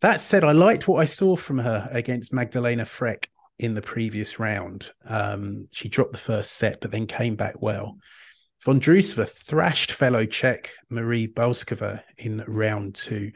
That 0.00 0.20
said, 0.20 0.44
I 0.44 0.52
liked 0.52 0.88
what 0.88 1.00
I 1.00 1.04
saw 1.04 1.36
from 1.36 1.58
her 1.58 1.88
against 1.92 2.32
Magdalena 2.32 2.84
Frech 2.84 3.26
in 3.58 3.74
the 3.74 3.82
previous 3.82 4.38
round. 4.38 4.90
Um, 5.04 5.68
she 5.70 5.88
dropped 5.88 6.12
the 6.12 6.18
first 6.18 6.52
set, 6.52 6.80
but 6.80 6.90
then 6.90 7.06
came 7.06 7.36
back 7.36 7.60
well. 7.60 7.98
Vondrousova 8.64 9.28
thrashed 9.28 9.92
fellow 9.92 10.24
Czech 10.24 10.70
Marie 10.88 11.28
Bouzkova 11.28 12.02
in 12.16 12.42
round 12.46 12.94
two. 12.94 13.32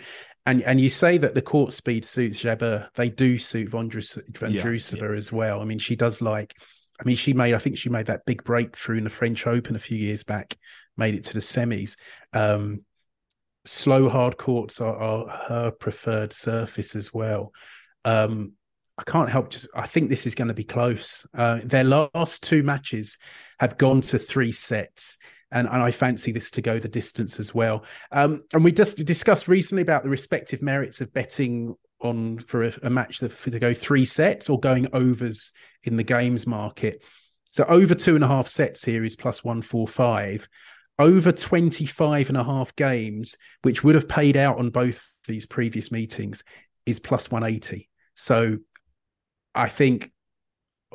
And 0.46 0.62
and 0.62 0.80
you 0.80 0.88
say 0.88 1.18
that 1.18 1.34
the 1.34 1.42
court 1.42 1.74
speed 1.74 2.04
suits 2.04 2.42
Jabeur. 2.42 2.88
They 2.94 3.10
do 3.10 3.38
suit 3.38 3.70
Vondrousova 3.70 4.50
yeah, 4.50 5.06
yeah. 5.10 5.16
as 5.16 5.30
well. 5.30 5.60
I 5.60 5.64
mean, 5.64 5.78
she 5.78 5.96
does 5.96 6.22
like, 6.22 6.54
I 6.98 7.04
mean, 7.04 7.16
she 7.16 7.34
made, 7.34 7.52
I 7.52 7.58
think 7.58 7.76
she 7.76 7.90
made 7.90 8.06
that 8.06 8.24
big 8.24 8.42
breakthrough 8.44 8.96
in 8.96 9.04
the 9.04 9.10
French 9.10 9.46
Open 9.46 9.76
a 9.76 9.80
few 9.80 9.98
years 9.98 10.22
back, 10.22 10.56
made 10.96 11.14
it 11.14 11.24
to 11.24 11.34
the 11.34 11.40
semis. 11.40 11.96
Um, 12.32 12.84
slow 13.66 14.08
hard 14.08 14.38
courts 14.38 14.80
are, 14.80 14.96
are, 14.96 15.28
her 15.48 15.70
preferred 15.70 16.32
surface 16.32 16.96
as 16.96 17.12
well. 17.12 17.52
Um, 18.06 18.52
I 18.96 19.02
can't 19.02 19.28
help 19.30 19.50
just 19.50 19.68
I 19.74 19.86
think 19.86 20.08
this 20.08 20.26
is 20.26 20.34
going 20.34 20.48
to 20.48 20.54
be 20.54 20.64
close. 20.64 21.26
Uh, 21.36 21.60
their 21.62 21.84
last 21.84 22.42
two 22.42 22.62
matches 22.62 23.18
have 23.60 23.78
gone 23.78 24.00
to 24.00 24.18
three 24.18 24.52
sets 24.52 25.18
and, 25.50 25.66
and 25.68 25.82
I 25.82 25.90
fancy 25.90 26.32
this 26.32 26.50
to 26.52 26.62
go 26.62 26.78
the 26.78 26.88
distance 26.88 27.40
as 27.40 27.54
well. 27.54 27.84
Um, 28.12 28.42
and 28.52 28.62
we 28.62 28.72
just 28.72 29.04
discussed 29.04 29.48
recently 29.48 29.82
about 29.82 30.02
the 30.02 30.10
respective 30.10 30.62
merits 30.62 31.00
of 31.00 31.12
betting 31.12 31.74
on 32.00 32.38
for 32.38 32.64
a, 32.64 32.72
a 32.82 32.90
match 32.90 33.20
that, 33.20 33.32
for, 33.32 33.50
to 33.50 33.58
go 33.58 33.74
three 33.74 34.04
sets 34.04 34.48
or 34.48 34.60
going 34.60 34.88
overs 34.92 35.52
in 35.84 35.96
the 35.96 36.02
games 36.02 36.46
market. 36.46 37.02
So 37.50 37.64
over 37.64 37.94
two 37.94 38.14
and 38.14 38.24
a 38.24 38.28
half 38.28 38.48
sets 38.48 38.84
here 38.84 39.04
is 39.04 39.16
plus 39.16 39.42
145. 39.42 40.48
Over 40.98 41.32
25 41.32 42.28
and 42.28 42.36
a 42.36 42.44
half 42.44 42.74
games, 42.76 43.36
which 43.62 43.82
would 43.84 43.94
have 43.94 44.08
paid 44.08 44.36
out 44.36 44.58
on 44.58 44.70
both 44.70 45.08
these 45.26 45.46
previous 45.46 45.90
meetings, 45.90 46.42
is 46.86 47.00
plus 47.00 47.30
180. 47.30 47.88
So 48.16 48.58
I 49.54 49.68
think 49.68 50.10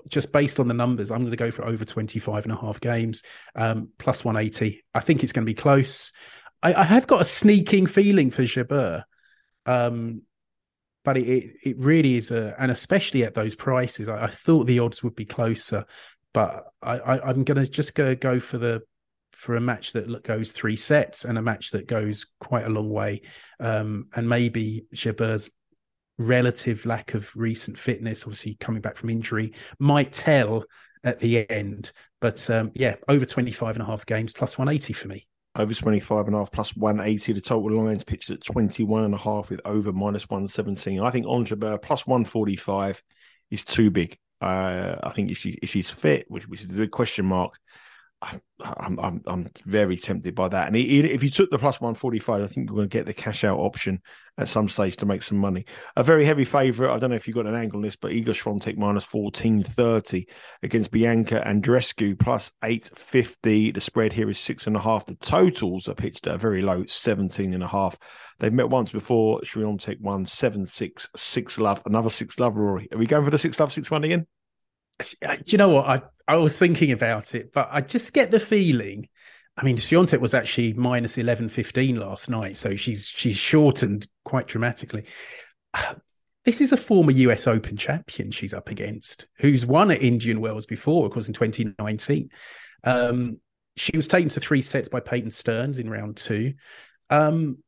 just 0.08 0.32
based 0.32 0.60
on 0.60 0.68
the 0.68 0.74
numbers, 0.74 1.12
I'm 1.12 1.20
going 1.20 1.32
to 1.32 1.38
go 1.38 1.52
for 1.52 1.66
over 1.66 1.86
25 1.86 2.46
and 2.46 2.54
a 2.54 2.58
half 2.58 2.80
games, 2.80 3.24
um, 3.56 3.90
plus 3.98 4.24
180. 4.24 4.84
I 4.94 5.00
think 5.00 5.24
it's 5.24 5.34
going 5.34 5.46
to 5.46 5.50
be 5.50 5.56
close. 5.56 6.12
I, 6.62 6.74
I 6.74 6.84
have 6.84 7.08
got 7.08 7.22
a 7.22 7.26
sneaking 7.26 7.88
feeling 7.88 8.32
for 8.32 8.44
Jabeur. 8.44 9.04
Um, 9.66 10.24
but 11.04 11.18
it, 11.18 11.56
it, 11.64 11.78
really 11.78 12.16
is 12.16 12.32
a, 12.32 12.56
and 12.58 12.72
especially 12.72 13.24
at 13.24 13.34
those 13.34 13.56
prices, 13.56 14.08
I, 14.08 14.26
I 14.26 14.28
thought 14.28 14.68
the 14.68 14.80
odds 14.80 15.04
would 15.04 15.16
be 15.16 15.26
closer, 15.26 15.86
but 16.34 16.66
I, 16.82 17.30
am 17.30 17.44
going 17.44 17.64
to 17.64 17.70
just 17.70 17.94
go 17.94 18.16
go 18.16 18.40
for 18.40 18.58
the 18.58 18.82
for 19.34 19.56
a 19.56 19.62
match 19.62 19.94
that 19.94 20.24
goes 20.24 20.52
three 20.52 20.78
sets 20.78 21.26
and 21.26 21.38
a 21.38 21.42
match 21.42 21.72
that 21.72 21.88
goes 21.88 22.28
quite 22.40 22.66
a 22.66 22.70
long 22.70 22.90
way, 22.90 23.22
um, 23.60 24.08
and 24.16 24.30
maybe 24.30 24.86
Jabeur's 24.96 25.50
relative 26.18 26.86
lack 26.86 27.14
of 27.14 27.30
recent 27.36 27.78
fitness, 27.78 28.24
obviously 28.24 28.56
coming 28.60 28.82
back 28.82 28.98
from 28.98 29.10
injury, 29.10 29.54
might 29.80 30.14
tell 30.14 30.64
at 31.04 31.20
the 31.20 31.50
end. 31.50 31.92
But 32.22 32.50
um, 32.50 32.72
yeah, 32.74 32.96
over 33.08 33.26
25 33.26 33.76
and 33.76 33.84
a 33.84 33.86
half 33.86 34.06
games 34.06 34.34
plus 34.34 34.58
180 34.58 34.94
for 34.94 35.08
me. 35.08 35.28
Over 35.56 35.74
25 35.74 36.28
and 36.28 36.36
a 36.36 36.40
half 36.40 36.52
plus 36.52 36.76
180. 36.76 37.34
The 37.34 37.42
total 37.42 37.84
lines 37.84 38.04
pitched 38.04 38.32
at 38.32 38.44
21 38.44 39.04
and 39.04 39.14
a 39.14 39.18
half 39.18 39.50
with 39.50 39.62
over 39.66 39.92
minus 39.92 40.30
117. 40.30 41.00
I 41.00 41.12
think 41.12 41.28
Ons 41.28 41.50
Jabeur 41.50 41.82
plus 41.82 42.08
145 42.08 43.04
is 43.52 43.64
too 43.64 43.92
big. 43.92 44.18
Uh, 44.42 44.98
I 45.04 45.14
think 45.14 45.32
if 45.32 45.38
she 45.38 45.52
if 45.62 45.70
she's 45.70 45.90
fit, 45.90 46.26
which, 46.28 46.48
which 46.48 46.64
is 46.64 46.66
a 46.66 46.82
big 46.82 46.92
question 46.92 47.26
mark, 47.26 47.58
I'm, 48.62 49.00
I'm 49.00 49.22
I'm 49.28 49.50
very 49.66 49.98
tempted 49.98 50.36
by 50.36 50.48
that. 50.48 50.68
And 50.68 50.76
if 50.78 51.24
you 51.24 51.30
took 51.30 51.50
the 51.50 51.58
plus 51.58 51.82
one 51.82 51.96
forty 51.96 52.20
five, 52.20 52.42
I 52.42 52.48
think 52.48 52.70
you're 52.70 52.76
going 52.76 52.90
to 52.90 52.98
get 52.98 53.06
the 53.06 53.14
cash 53.14 53.44
out 53.44 53.60
option 53.60 54.02
at 54.38 54.48
some 54.48 54.70
stage 54.70 54.98
to 54.98 55.06
make 55.06 55.22
some 55.22 55.38
money. 55.38 55.66
A 55.96 56.04
very 56.04 56.26
heavy 56.26 56.46
favourite. 56.46 56.94
I 56.94 57.00
don't 57.00 57.10
know 57.10 57.16
if 57.16 57.28
you've 57.28 57.36
got 57.36 57.46
an 57.46 57.56
angle 57.56 57.78
on 57.78 57.84
this, 57.84 57.96
but 57.96 58.12
Iga 58.12 58.28
Swiatek 58.28 58.78
minus 58.78 59.04
fourteen 59.04 59.64
thirty 59.64 60.28
against 60.62 60.92
Bianca 60.92 61.44
Andreescu 61.46 62.18
plus 62.18 62.52
eight 62.64 62.90
fifty. 62.96 63.72
The 63.72 63.82
spread 63.82 64.14
here 64.14 64.30
is 64.30 64.40
six 64.40 64.68
and 64.68 64.76
a 64.76 64.80
half. 64.80 65.06
The 65.06 65.16
totals 65.16 65.88
are 65.88 65.96
pitched 65.96 66.28
at 66.28 66.36
a 66.36 66.38
very 66.38 66.62
low 66.62 66.86
17 66.86 67.54
and 67.54 67.64
a 67.64 67.68
half. 67.68 67.98
They've 68.40 68.54
met 68.54 68.70
once 68.70 68.92
before. 68.92 69.42
Swiatek 69.42 70.00
won 70.00 70.26
seven 70.26 70.66
six 70.66 71.10
six 71.16 71.58
love. 71.58 71.82
Another 71.86 72.10
six 72.10 72.40
love. 72.40 72.56
Rory, 72.56 72.88
are 72.92 72.98
we 72.98 73.06
going 73.06 73.26
for 73.26 73.32
the 73.32 73.38
six 73.38 73.60
love 73.60 73.74
six 73.74 73.92
one 73.92 74.04
again? 74.04 74.28
You 75.46 75.58
know 75.58 75.70
what? 75.70 75.86
I, 75.86 76.02
I 76.28 76.36
was 76.38 76.58
thinking 76.58 76.92
about 76.92 77.36
it, 77.36 77.52
but 77.54 77.70
I 77.72 77.82
just 77.82 78.14
get 78.14 78.32
the 78.32 78.40
feeling. 78.40 79.08
I 79.58 79.64
mean, 79.64 79.78
Swiatek 79.78 80.20
was 80.20 80.34
actually 80.34 80.74
minus 80.74 81.18
11, 81.18 81.50
15 81.50 82.00
last 82.00 82.30
night, 82.30 82.58
so 82.58 82.76
she's 82.76 83.08
she's 83.08 83.38
shortened 83.38 84.08
quite 84.24 84.48
dramatically. 84.48 85.06
This 86.46 86.60
is 86.60 86.74
a 86.74 86.78
former 86.78 87.12
US 87.12 87.48
Open 87.48 87.78
champion 87.78 88.30
she's 88.30 88.54
up 88.54 88.68
against, 88.68 89.28
who's 89.38 89.66
won 89.66 89.92
at 89.92 90.02
Indian 90.02 90.42
Wells 90.42 90.66
before, 90.66 91.06
of 91.06 91.14
course, 91.14 91.30
in 91.30 91.34
2019. 91.34 92.30
Um, 92.84 93.40
she 93.78 93.96
was 93.96 94.10
taken 94.10 94.28
to 94.28 94.42
three 94.42 94.62
sets 94.62 94.90
by 94.90 95.00
Peyton 95.00 95.32
Stearns 95.32 95.80
in 95.80 95.90
round 95.90 96.18
two. 96.18 96.56
Um, 97.10 97.60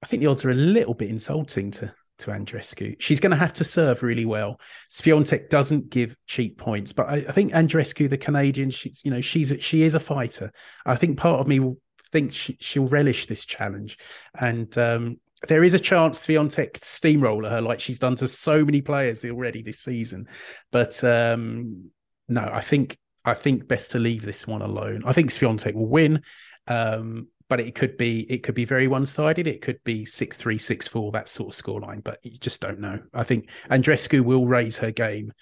I 0.00 0.06
think 0.06 0.20
the 0.20 0.28
odds 0.28 0.44
are 0.44 0.50
a 0.50 0.54
little 0.54 0.94
bit 0.94 1.10
insulting 1.10 1.72
to 1.72 1.92
to 2.18 2.30
Andreescu. 2.30 2.96
She's 3.00 3.20
going 3.20 3.30
to 3.32 3.36
have 3.36 3.52
to 3.54 3.64
serve 3.64 4.02
really 4.02 4.24
well. 4.24 4.60
Swiatek 4.90 5.48
doesn't 5.48 5.90
give 5.90 6.16
cheap 6.26 6.58
points, 6.58 6.92
but 6.92 7.08
I, 7.08 7.16
I, 7.28 7.32
think 7.32 7.52
Andreescu, 7.52 8.08
the 8.08 8.18
Canadian, 8.18 8.70
she's 8.70 9.02
you 9.04 9.10
know 9.10 9.20
she's 9.20 9.52
she 9.60 9.82
is 9.82 9.94
a 9.94 10.00
fighter. 10.00 10.52
I 10.86 10.96
think 10.96 11.18
part 11.18 11.40
of 11.40 11.48
me 11.48 11.60
will 11.60 11.78
think 12.12 12.32
she, 12.32 12.78
will 12.78 12.88
relish 12.88 13.26
this 13.26 13.44
challenge, 13.44 13.98
and 14.38 14.76
um, 14.78 15.18
there 15.48 15.64
is 15.64 15.74
a 15.74 15.78
chance 15.78 16.26
Swiatek 16.26 16.82
steamroller 16.82 17.50
her 17.50 17.60
like 17.60 17.80
she's 17.80 17.98
done 17.98 18.16
to 18.16 18.28
so 18.28 18.64
many 18.64 18.80
players 18.80 19.24
already 19.24 19.62
this 19.62 19.80
season. 19.80 20.28
But 20.70 21.02
um, 21.04 21.90
no, 22.28 22.48
I 22.52 22.60
think 22.60 22.96
I 23.24 23.34
think 23.34 23.66
best 23.66 23.92
to 23.92 23.98
leave 23.98 24.22
this 24.22 24.46
one 24.46 24.62
alone. 24.62 25.02
I 25.06 25.12
think 25.12 25.30
Swiatek 25.30 25.74
will 25.74 25.88
win. 25.88 26.22
Um, 26.66 27.28
but 27.48 27.60
it 27.60 27.74
could 27.74 27.96
be 27.96 28.20
it 28.30 28.42
could 28.42 28.54
be 28.54 28.64
very 28.64 28.88
one 28.88 29.06
sided. 29.06 29.46
It 29.46 29.60
could 29.60 29.82
be 29.84 30.04
six 30.04 30.36
three 30.36 30.58
six 30.58 30.88
four 30.88 31.12
that 31.12 31.28
sort 31.28 31.54
of 31.54 31.62
scoreline, 31.62 32.02
but 32.02 32.18
you 32.22 32.38
just 32.38 32.60
don't 32.60 32.80
know. 32.80 33.00
I 33.12 33.24
think 33.24 33.50
Andreescu 33.70 34.20
will 34.22 34.46
raise 34.46 34.78
her 34.78 34.90
game 34.90 35.32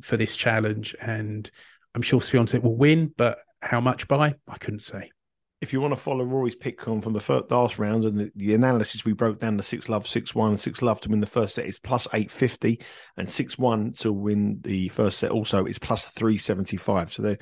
for 0.00 0.16
this 0.16 0.36
challenge, 0.36 0.96
and 1.00 1.48
I'm 1.94 2.02
sure 2.02 2.20
Swiatek 2.20 2.62
will 2.62 2.76
win. 2.76 3.12
But 3.16 3.38
how 3.60 3.80
much 3.80 4.08
by 4.08 4.34
I 4.48 4.58
couldn't 4.58 4.80
say. 4.80 5.10
if 5.60 5.72
you 5.72 5.80
want 5.80 5.92
to 5.92 6.00
follow 6.00 6.24
Rory's 6.24 6.56
pick 6.56 6.88
on 6.88 7.00
from 7.00 7.12
the 7.12 7.20
first 7.20 7.48
last 7.52 7.78
round 7.78 8.04
and 8.04 8.18
the, 8.18 8.32
the, 8.34 8.54
analysis 8.54 9.04
we 9.04 9.12
broke 9.12 9.38
down 9.38 9.56
the 9.56 9.62
six 9.62 9.88
love 9.88 10.08
six 10.08 10.34
one 10.34 10.56
six 10.56 10.82
love 10.82 11.00
to 11.02 11.08
win 11.08 11.20
the 11.20 11.26
first 11.26 11.54
set 11.54 11.66
is 11.66 11.78
plus 11.78 12.08
eight 12.14 12.32
fifty 12.32 12.80
and 13.16 13.30
six 13.30 13.56
one 13.56 13.92
to 13.92 14.12
win 14.12 14.58
the 14.62 14.88
first 14.88 15.18
set 15.18 15.30
also 15.30 15.64
is 15.64 15.78
plus 15.78 16.08
three 16.08 16.36
seventy 16.36 16.76
five. 16.76 17.12
So 17.12 17.22
the 17.22 17.38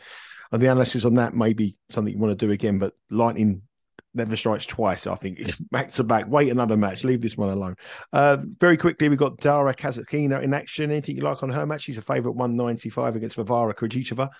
the 0.52 0.66
analysis 0.66 1.04
on 1.04 1.14
that 1.14 1.34
may 1.34 1.54
be 1.54 1.76
something 1.88 2.12
you 2.12 2.20
want 2.20 2.38
to 2.38 2.46
do 2.46 2.52
again, 2.52 2.78
but 2.78 2.92
Lightning 3.08 3.62
never 4.14 4.36
strikes 4.36 4.66
twice. 4.66 5.06
I 5.06 5.14
think 5.14 5.40
back 5.70 5.90
to 5.92 6.04
back. 6.04 6.26
Wait 6.28 6.50
another 6.50 6.76
match. 6.76 7.04
Leave 7.04 7.20
this 7.20 7.36
one 7.36 7.50
alone. 7.50 7.74
Uh, 8.12 8.38
very 8.58 8.76
quickly, 8.76 9.08
we've 9.08 9.18
got 9.18 9.38
Daria 9.38 9.74
Kasatkina 9.74 10.42
in 10.42 10.54
action. 10.54 10.90
Anything 10.90 11.16
you 11.16 11.22
like 11.22 11.42
on 11.42 11.50
her 11.50 11.66
match? 11.66 11.82
She's 11.82 11.98
a 11.98 12.02
favourite, 12.02 12.36
one 12.36 12.56
ninety 12.56 12.90
five 12.90 13.16
against 13.16 13.36
Varvara 13.36 13.74
Krejcikova. 13.74 14.30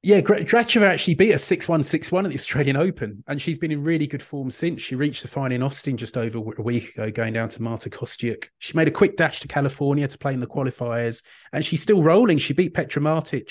Yeah, 0.00 0.20
Gracheva 0.20 0.86
actually 0.86 1.16
beat 1.16 1.32
a 1.32 1.38
6 1.40 1.66
1 1.66 1.82
6 1.82 2.12
1 2.12 2.24
at 2.24 2.28
the 2.28 2.36
Australian 2.36 2.76
Open, 2.76 3.24
and 3.26 3.42
she's 3.42 3.58
been 3.58 3.72
in 3.72 3.82
really 3.82 4.06
good 4.06 4.22
form 4.22 4.48
since. 4.48 4.80
She 4.80 4.94
reached 4.94 5.22
the 5.22 5.28
final 5.28 5.56
in 5.56 5.62
Austin 5.62 5.96
just 5.96 6.16
over 6.16 6.38
a 6.38 6.62
week 6.62 6.94
ago, 6.94 7.10
going 7.10 7.32
down 7.32 7.48
to 7.48 7.62
Marta 7.62 7.90
Kostyuk. 7.90 8.44
She 8.58 8.76
made 8.76 8.86
a 8.86 8.92
quick 8.92 9.16
dash 9.16 9.40
to 9.40 9.48
California 9.48 10.06
to 10.06 10.16
play 10.16 10.32
in 10.34 10.38
the 10.38 10.46
qualifiers, 10.46 11.24
and 11.52 11.64
she's 11.64 11.82
still 11.82 12.04
rolling. 12.04 12.38
She 12.38 12.52
beat 12.52 12.74
Petra 12.74 13.02
Martic, 13.02 13.50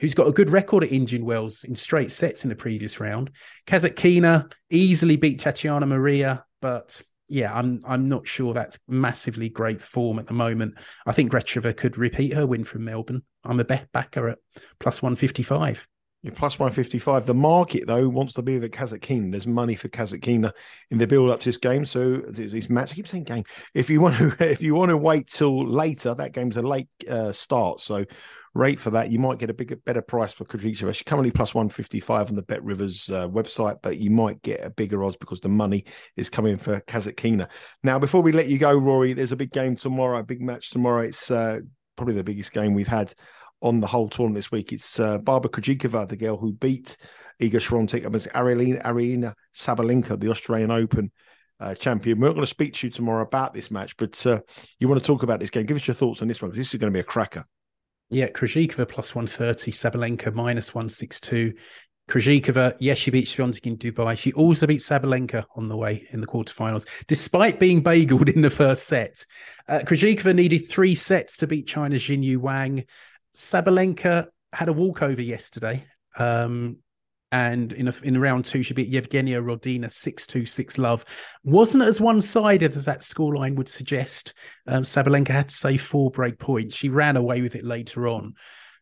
who's 0.00 0.14
got 0.14 0.28
a 0.28 0.32
good 0.32 0.50
record 0.50 0.84
at 0.84 0.92
Indian 0.92 1.24
Wells 1.24 1.64
in 1.64 1.74
straight 1.74 2.12
sets 2.12 2.44
in 2.44 2.48
the 2.48 2.56
previous 2.56 3.00
round. 3.00 3.30
Kasatkina 3.66 4.52
easily 4.70 5.16
beat 5.16 5.38
Tatiana 5.38 5.86
Maria, 5.86 6.44
but 6.60 7.00
yeah, 7.28 7.52
I'm 7.52 7.82
I'm 7.86 8.08
not 8.08 8.26
sure 8.26 8.54
that's 8.54 8.78
massively 8.88 9.48
great 9.48 9.82
form 9.82 10.18
at 10.18 10.26
the 10.26 10.34
moment. 10.34 10.74
I 11.06 11.12
think 11.12 11.30
Gracheva 11.30 11.76
could 11.76 11.98
repeat 11.98 12.32
her 12.32 12.46
win 12.46 12.64
from 12.64 12.84
Melbourne. 12.84 13.22
I'm 13.44 13.60
a 13.60 13.64
bet 13.64 13.90
backer 13.92 14.28
at 14.28 14.38
plus 14.80 15.02
155. 15.02 15.86
You're 16.22 16.34
plus 16.34 16.58
155. 16.58 17.26
The 17.26 17.34
market, 17.34 17.86
though, 17.86 18.08
wants 18.08 18.34
to 18.34 18.42
be 18.42 18.58
with 18.58 18.72
Kasatkina. 18.72 19.30
There's 19.30 19.46
money 19.46 19.76
for 19.76 19.88
Kasatkina 19.88 20.52
in 20.90 20.98
the 20.98 21.06
build 21.06 21.30
up 21.30 21.38
to 21.40 21.48
this 21.48 21.58
game. 21.58 21.84
So 21.84 22.16
this 22.16 22.68
match, 22.68 22.90
I 22.90 22.96
keep 22.96 23.06
saying 23.06 23.22
game. 23.22 23.44
If 23.72 23.88
you 23.88 24.00
want 24.00 24.16
to, 24.16 24.36
if 24.50 24.60
you 24.60 24.74
want 24.74 24.88
to 24.88 24.96
wait 24.96 25.28
till 25.28 25.64
later, 25.64 26.16
that 26.16 26.32
game's 26.32 26.56
a 26.56 26.62
late 26.62 26.88
uh, 27.08 27.30
start. 27.30 27.80
So 27.80 28.04
rate 28.54 28.80
for 28.80 28.90
that, 28.90 29.10
you 29.10 29.18
might 29.18 29.38
get 29.38 29.50
a 29.50 29.54
bigger, 29.54 29.76
better 29.76 30.02
price 30.02 30.32
for. 30.32 30.46
She's 30.58 31.02
currently 31.02 31.30
plus 31.30 31.54
155 31.54 32.30
on 32.30 32.36
the 32.36 32.42
Bet 32.42 32.62
Rivers 32.62 33.10
uh, 33.10 33.28
website, 33.28 33.76
but 33.82 33.98
you 33.98 34.10
might 34.10 34.42
get 34.42 34.64
a 34.64 34.70
bigger 34.70 35.04
odds 35.04 35.16
because 35.16 35.40
the 35.40 35.48
money 35.48 35.84
is 36.16 36.30
coming 36.30 36.56
for 36.56 36.80
Kasatkina. 36.80 37.48
Now, 37.82 37.98
before 37.98 38.22
we 38.22 38.32
let 38.32 38.48
you 38.48 38.58
go, 38.58 38.76
Rory, 38.76 39.12
there's 39.12 39.32
a 39.32 39.36
big 39.36 39.52
game 39.52 39.76
tomorrow, 39.76 40.18
a 40.18 40.24
big 40.24 40.40
match 40.40 40.70
tomorrow. 40.70 41.02
It's 41.02 41.30
uh, 41.30 41.60
probably 41.96 42.14
the 42.14 42.24
biggest 42.24 42.52
game 42.52 42.74
we've 42.74 42.86
had 42.86 43.14
on 43.60 43.80
the 43.80 43.86
whole 43.86 44.08
tournament 44.08 44.36
this 44.36 44.52
week. 44.52 44.72
It's 44.72 45.00
uh, 45.00 45.18
Barbora 45.18 45.50
Krejcikova, 45.50 46.08
the 46.08 46.16
girl 46.16 46.36
who 46.36 46.52
beat 46.52 46.96
Iga 47.40 47.60
Swiatek 47.60 48.06
against 48.06 48.28
Aryna, 48.28 48.82
Aryna 48.82 49.34
Sabalenka, 49.54 50.18
the 50.18 50.30
Australian 50.30 50.70
Open 50.70 51.10
uh, 51.60 51.74
champion. 51.74 52.20
We're 52.20 52.28
not 52.28 52.34
going 52.34 52.42
to 52.42 52.46
speak 52.46 52.74
to 52.74 52.86
you 52.86 52.90
tomorrow 52.90 53.22
about 53.22 53.54
this 53.54 53.70
match, 53.70 53.96
but 53.96 54.24
uh, 54.26 54.40
you 54.78 54.88
want 54.88 55.00
to 55.02 55.06
talk 55.06 55.22
about 55.22 55.40
this 55.40 55.50
game. 55.50 55.66
Give 55.66 55.76
us 55.76 55.86
your 55.86 55.94
thoughts 55.94 56.22
on 56.22 56.28
this 56.28 56.40
one 56.40 56.50
because 56.50 56.58
this 56.58 56.74
is 56.74 56.80
going 56.80 56.92
to 56.92 56.96
be 56.96 57.00
a 57.00 57.04
cracker. 57.04 57.44
Yeah, 58.10 58.28
Krejcikova 58.28 58.88
plus 58.88 59.14
130, 59.14 59.70
Sabalenka 59.70 60.32
minus 60.32 60.74
162. 60.74 61.52
Krejcikova, 62.08 62.74
yes, 62.80 62.96
she 62.96 63.10
beat 63.10 63.26
Swiatek 63.26 63.66
in 63.66 63.76
Dubai. 63.76 64.16
She 64.16 64.32
also 64.32 64.66
beat 64.66 64.80
Sabalenka 64.80 65.44
on 65.54 65.68
the 65.68 65.76
way 65.76 66.08
in 66.10 66.22
the 66.22 66.26
quarterfinals, 66.26 66.86
despite 67.06 67.60
being 67.60 67.82
bageled 67.82 68.34
in 68.34 68.40
the 68.40 68.48
first 68.48 68.84
set. 68.84 69.26
Uh, 69.68 69.80
Krejcikova 69.80 70.34
needed 70.34 70.68
three 70.68 70.94
sets 70.94 71.36
to 71.38 71.46
beat 71.46 71.66
China's 71.66 72.02
Jingyu 72.02 72.38
Wang. 72.38 72.84
Sabalenka 73.34 74.28
had 74.54 74.70
a 74.70 74.72
walkover 74.72 75.20
yesterday. 75.20 75.84
Um, 76.16 76.78
and 77.30 77.72
in 77.72 77.88
a, 77.88 77.94
in 78.02 78.18
round 78.18 78.44
two, 78.44 78.62
she 78.62 78.74
beat 78.74 78.90
Yevgenia 78.90 79.42
Rodina 79.42 79.90
6 79.90 80.26
2 80.26 80.46
6 80.46 80.78
love. 80.78 81.04
Wasn't 81.44 81.84
as 81.84 82.00
one 82.00 82.22
sided 82.22 82.74
as 82.74 82.86
that 82.86 83.00
scoreline 83.00 83.56
would 83.56 83.68
suggest. 83.68 84.34
Um, 84.66 84.82
Sabalenka 84.82 85.28
had 85.28 85.50
to 85.50 85.54
save 85.54 85.82
four 85.82 86.10
break 86.10 86.38
points. 86.38 86.74
She 86.74 86.88
ran 86.88 87.16
away 87.16 87.42
with 87.42 87.54
it 87.54 87.64
later 87.64 88.08
on. 88.08 88.34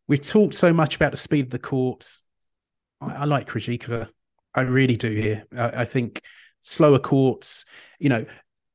We've 0.07 0.23
talked 0.23 0.55
so 0.55 0.73
much 0.73 0.95
about 0.97 1.11
the 1.11 1.17
speed 1.17 1.47
of 1.47 1.51
the 1.51 1.59
courts. 1.59 2.23
I, 3.01 3.15
I 3.15 3.25
like 3.25 3.49
Krejcikova. 3.49 4.09
I 4.55 4.61
really 4.61 4.97
do 4.97 5.11
here. 5.11 5.45
I, 5.57 5.83
I 5.83 5.85
think 5.85 6.23
slower 6.61 7.01
courts, 7.01 7.65
you 7.99 8.09
know, 8.09 8.27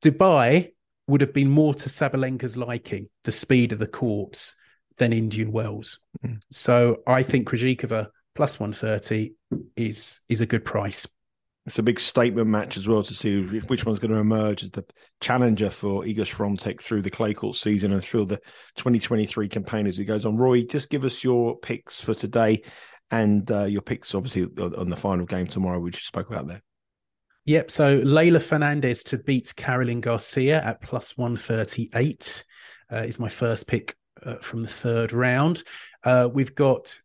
Dubai 0.04 0.72
would 1.08 1.22
have 1.22 1.34
been 1.34 1.50
more 1.50 1.74
to 1.74 1.90
Sabalenka's 1.90 2.58
liking, 2.58 3.10
the 3.24 3.32
speed 3.32 3.72
of 3.72 3.80
the 3.80 3.88
courts, 3.88 4.56
than 4.98 5.14
Indian 5.14 5.52
Wells. 5.52 6.00
Mm. 6.26 6.42
So 6.52 6.98
I 7.08 7.24
think 7.24 7.48
Krejcikova 7.48 8.08
plus 8.36 8.60
130 8.60 9.34
is 9.76 10.20
is 10.30 10.42
a 10.42 10.46
good 10.46 10.66
price. 10.66 11.08
It's 11.68 11.78
a 11.78 11.84
big 11.84 12.00
statement 12.00 12.48
match 12.48 12.76
as 12.76 12.88
well 12.88 13.04
to 13.04 13.14
see 13.14 13.44
which 13.44 13.86
one's 13.86 14.00
going 14.00 14.12
to 14.12 14.18
emerge 14.18 14.64
as 14.64 14.72
the 14.72 14.84
challenger 15.20 15.70
for 15.70 16.04
Iga 16.04 16.26
Swiatek 16.26 16.82
through 16.82 17.04
the 17.04 17.12
clay 17.12 17.36
court 17.36 17.56
season 17.56 17.94
and 17.94 18.04
through 18.04 18.26
the 18.26 18.38
2023 18.78 19.48
campaign 19.48 19.86
as 19.86 20.00
it 20.00 20.06
goes 20.06 20.26
on. 20.26 20.38
Roy, 20.38 20.64
just 20.64 20.90
give 20.90 21.06
us 21.06 21.24
your 21.24 21.56
picks 21.60 22.02
for 22.02 22.16
today 22.16 22.64
and 23.12 23.50
uh, 23.52 23.66
your 23.66 23.84
picks, 23.84 24.16
obviously, 24.16 24.48
on 24.60 24.90
the 24.90 24.96
final 24.96 25.26
game 25.26 25.46
tomorrow, 25.46 25.80
which 25.80 25.98
you 25.98 26.02
spoke 26.02 26.30
about 26.32 26.48
there. 26.48 26.62
Yep. 27.46 27.70
So 27.70 28.00
Leylah 28.02 28.42
Fernandez 28.42 29.04
to 29.06 29.18
beat 29.18 29.56
Caroline 29.56 30.02
Garcia 30.02 30.62
at 30.64 30.82
plus 30.82 31.18
138 31.18 32.44
uh, 32.92 32.98
is 32.98 33.20
my 33.20 33.30
first 33.30 33.68
pick 33.68 33.96
uh, 34.24 34.36
from 34.38 34.62
the 34.62 34.68
third 34.68 35.12
round. 35.12 35.64
Uh, 36.04 36.30
we've 36.32 36.56
got 36.56 37.01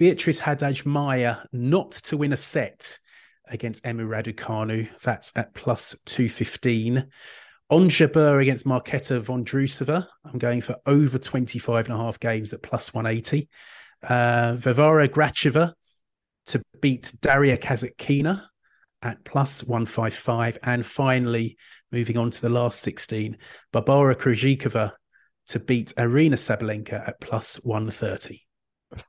Beatriz 0.00 0.38
Haddad 0.38 0.86
Maia 0.86 1.36
not 1.52 1.92
to 1.92 2.16
win 2.16 2.32
a 2.32 2.36
set 2.38 2.98
against 3.46 3.84
Emma 3.84 4.02
Raducanu. 4.02 4.88
That's 5.02 5.30
at 5.36 5.52
plus 5.52 5.94
215. 6.06 7.06
Ons 7.68 7.92
Jabeur 7.92 8.40
against 8.40 8.64
Marketa 8.64 9.20
Vondrousova. 9.20 10.06
I'm 10.24 10.38
going 10.38 10.62
for 10.62 10.76
over 10.86 11.18
25 11.18 11.84
and 11.84 11.94
a 11.94 11.98
half 11.98 12.18
games 12.18 12.54
at 12.54 12.62
plus 12.62 12.94
180. 12.94 13.46
Uh, 14.02 14.54
Varvara 14.56 15.06
Gracheva 15.06 15.74
to 16.46 16.62
beat 16.80 17.12
Daria 17.20 17.58
Kasatkina 17.58 18.44
at 19.02 19.22
plus 19.22 19.62
155. 19.62 20.60
And 20.62 20.86
finally, 20.86 21.58
moving 21.92 22.16
on 22.16 22.30
to 22.30 22.40
the 22.40 22.48
last 22.48 22.80
16, 22.80 23.36
Barbora 23.70 24.14
Krejcikova 24.14 24.92
to 25.48 25.60
beat 25.60 25.92
Aryna 25.98 26.38
Sabalenka 26.38 27.06
at 27.06 27.20
plus 27.20 27.56
130. 27.56 28.46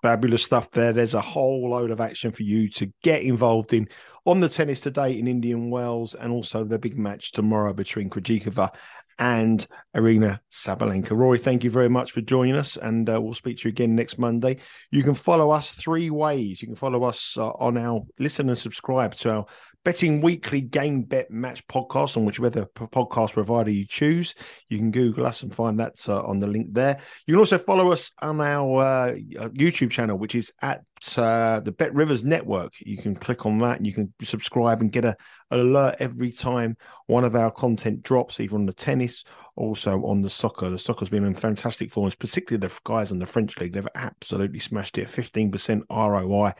Fabulous 0.03 0.43
stuff 0.43 0.69
there. 0.71 0.93
There's 0.93 1.15
a 1.15 1.21
whole 1.21 1.71
load 1.71 1.89
of 1.89 1.99
action 1.99 2.31
for 2.31 2.43
you 2.43 2.69
to 2.71 2.91
get 3.01 3.23
involved 3.23 3.73
in 3.73 3.87
on 4.25 4.39
the 4.39 4.49
tennis 4.49 4.79
today 4.79 5.17
in 5.17 5.27
Indian 5.27 5.71
Wells 5.71 6.13
and 6.13 6.31
also 6.31 6.63
the 6.63 6.77
big 6.77 6.99
match 6.99 7.31
tomorrow 7.31 7.73
between 7.73 8.07
Krejcikova 8.07 8.69
and 9.17 9.65
Aryna 9.95 10.39
Sabalenka. 10.51 11.11
Roy, 11.11 11.37
thank 11.37 11.63
you 11.63 11.71
very 11.71 11.89
much 11.89 12.11
for 12.11 12.21
joining 12.21 12.55
us, 12.55 12.77
and 12.77 13.09
uh, 13.09 13.21
we'll 13.21 13.33
speak 13.33 13.57
to 13.57 13.67
you 13.67 13.69
again 13.69 13.95
next 13.95 14.17
Monday. 14.17 14.57
You 14.91 15.03
can 15.03 15.13
follow 15.13 15.51
us 15.51 15.73
three 15.73 16.09
ways. 16.09 16.61
You 16.61 16.67
can 16.67 16.75
follow 16.75 17.03
us 17.03 17.37
uh, 17.37 17.49
on 17.51 17.77
our 17.77 18.03
listen 18.19 18.49
and 18.49 18.57
subscribe 18.57 19.15
to 19.15 19.31
our 19.31 19.45
Betting 19.83 20.21
Weekly 20.21 20.61
Game 20.61 21.01
Bet 21.01 21.31
Match 21.31 21.65
podcast 21.67 22.15
on 22.15 22.25
whichever 22.25 22.49
podcast 22.51 23.33
provider 23.33 23.71
you 23.71 23.85
choose. 23.85 24.35
You 24.69 24.77
can 24.77 24.91
Google 24.91 25.25
us 25.25 25.41
and 25.41 25.53
find 25.53 25.79
that 25.79 25.95
uh, 26.07 26.23
on 26.23 26.39
the 26.39 26.47
link 26.47 26.67
there. 26.71 26.99
You 27.25 27.33
can 27.33 27.39
also 27.39 27.57
follow 27.57 27.91
us 27.91 28.11
on 28.21 28.41
our 28.41 28.81
uh, 28.81 29.13
YouTube 29.13 29.89
channel, 29.89 30.17
which 30.17 30.35
is 30.35 30.51
at 30.61 30.83
uh, 31.17 31.61
the 31.61 31.71
Bet 31.71 31.93
Rivers 31.95 32.23
Network. 32.23 32.73
You 32.79 32.97
can 32.97 33.15
click 33.15 33.45
on 33.45 33.57
that 33.59 33.77
and 33.77 33.87
you 33.87 33.93
can 33.93 34.13
subscribe 34.21 34.81
and 34.81 34.91
get 34.91 35.05
a, 35.05 35.15
an 35.49 35.59
alert 35.59 35.95
every 35.99 36.31
time 36.31 36.77
one 37.07 37.23
of 37.23 37.35
our 37.35 37.49
content 37.49 38.03
drops, 38.03 38.39
either 38.39 38.55
on 38.55 38.67
the 38.67 38.73
tennis 38.73 39.23
also 39.55 40.03
on 40.05 40.21
the 40.21 40.29
soccer. 40.29 40.69
The 40.69 40.79
soccer's 40.79 41.09
been 41.09 41.25
in 41.25 41.35
fantastic 41.35 41.91
form, 41.91 42.11
particularly 42.17 42.67
the 42.67 42.73
guys 42.83 43.11
in 43.11 43.19
the 43.19 43.25
French 43.25 43.59
league. 43.59 43.73
They've 43.73 43.87
absolutely 43.95 44.59
smashed 44.59 44.97
it. 44.97 45.07
15% 45.07 45.83
ROI 45.89 46.53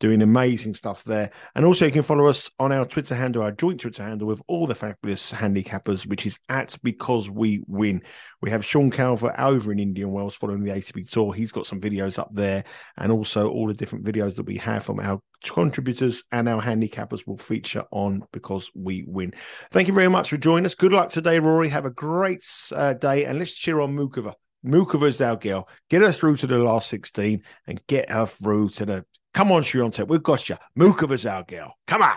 doing 0.00 0.22
amazing 0.22 0.74
stuff 0.74 1.04
there. 1.04 1.30
And 1.54 1.64
also, 1.64 1.86
you 1.86 1.92
can 1.92 2.02
follow 2.02 2.26
us 2.26 2.50
on 2.58 2.72
our 2.72 2.86
Twitter 2.86 3.14
handle, 3.14 3.42
our 3.42 3.52
joint 3.52 3.80
Twitter 3.80 4.02
handle 4.02 4.28
with 4.28 4.42
all 4.46 4.66
the 4.66 4.74
fabulous 4.74 5.32
handicappers, 5.32 6.06
which 6.06 6.26
is 6.26 6.38
at 6.48 6.76
Because 6.82 7.28
We 7.28 7.62
Win. 7.66 8.02
We 8.40 8.50
have 8.50 8.64
Sean 8.64 8.90
Calvert 8.90 9.34
over 9.38 9.72
in 9.72 9.78
Indian 9.78 10.12
Wells 10.12 10.34
following 10.34 10.62
the 10.62 10.70
ATP 10.70 11.10
Tour. 11.10 11.32
He's 11.32 11.52
got 11.52 11.66
some 11.66 11.80
videos 11.80 12.18
up 12.18 12.30
there, 12.32 12.64
and 12.96 13.10
also 13.12 13.48
all 13.50 13.66
the 13.66 13.74
different 13.74 14.04
videos 14.04 14.36
that 14.36 14.46
we 14.46 14.56
have 14.58 14.84
from 14.84 15.00
our 15.00 15.20
contributors 15.44 16.24
and 16.32 16.48
our 16.48 16.60
handicappers 16.60 17.26
will 17.26 17.38
feature 17.38 17.84
on 17.90 18.24
Because 18.32 18.70
We 18.74 19.04
Win. 19.06 19.32
Thank 19.70 19.88
you 19.88 19.94
very 19.94 20.08
much 20.08 20.30
for 20.30 20.36
joining 20.36 20.66
us. 20.66 20.74
Good 20.74 20.92
luck 20.92 21.10
today, 21.10 21.38
Rory. 21.38 21.68
Have 21.68 21.86
a 21.86 21.90
great 21.90 22.44
uh, 22.72 22.94
day, 22.94 23.24
and 23.24 23.38
let's 23.38 23.54
cheer 23.54 23.80
on 23.80 23.96
Muchova. 23.96 24.34
Muchova's 24.64 25.20
our 25.20 25.36
girl. 25.36 25.68
Get 25.88 26.02
her 26.02 26.12
through 26.12 26.36
to 26.38 26.46
the 26.46 26.58
last 26.58 26.88
16 26.88 27.42
and 27.66 27.86
get 27.86 28.10
her 28.10 28.26
through 28.26 28.70
to 28.70 28.86
the 28.86 29.04
Come 29.34 29.52
on, 29.52 29.62
Swiatek, 29.62 30.08
we've 30.08 30.22
got 30.22 30.48
you. 30.48 30.56
Muchova's 30.78 31.26
our 31.26 31.42
girl. 31.44 31.74
Come 31.86 32.02
on. 32.02 32.16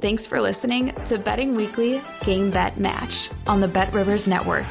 Thanks 0.00 0.26
for 0.26 0.40
listening 0.40 0.92
to 1.06 1.18
Betting 1.18 1.54
Weekly 1.54 2.02
Game 2.24 2.50
Bet 2.50 2.78
Match 2.78 3.30
on 3.46 3.60
the 3.60 3.68
Bet 3.68 3.92
Rivers 3.92 4.28
Network. 4.28 4.66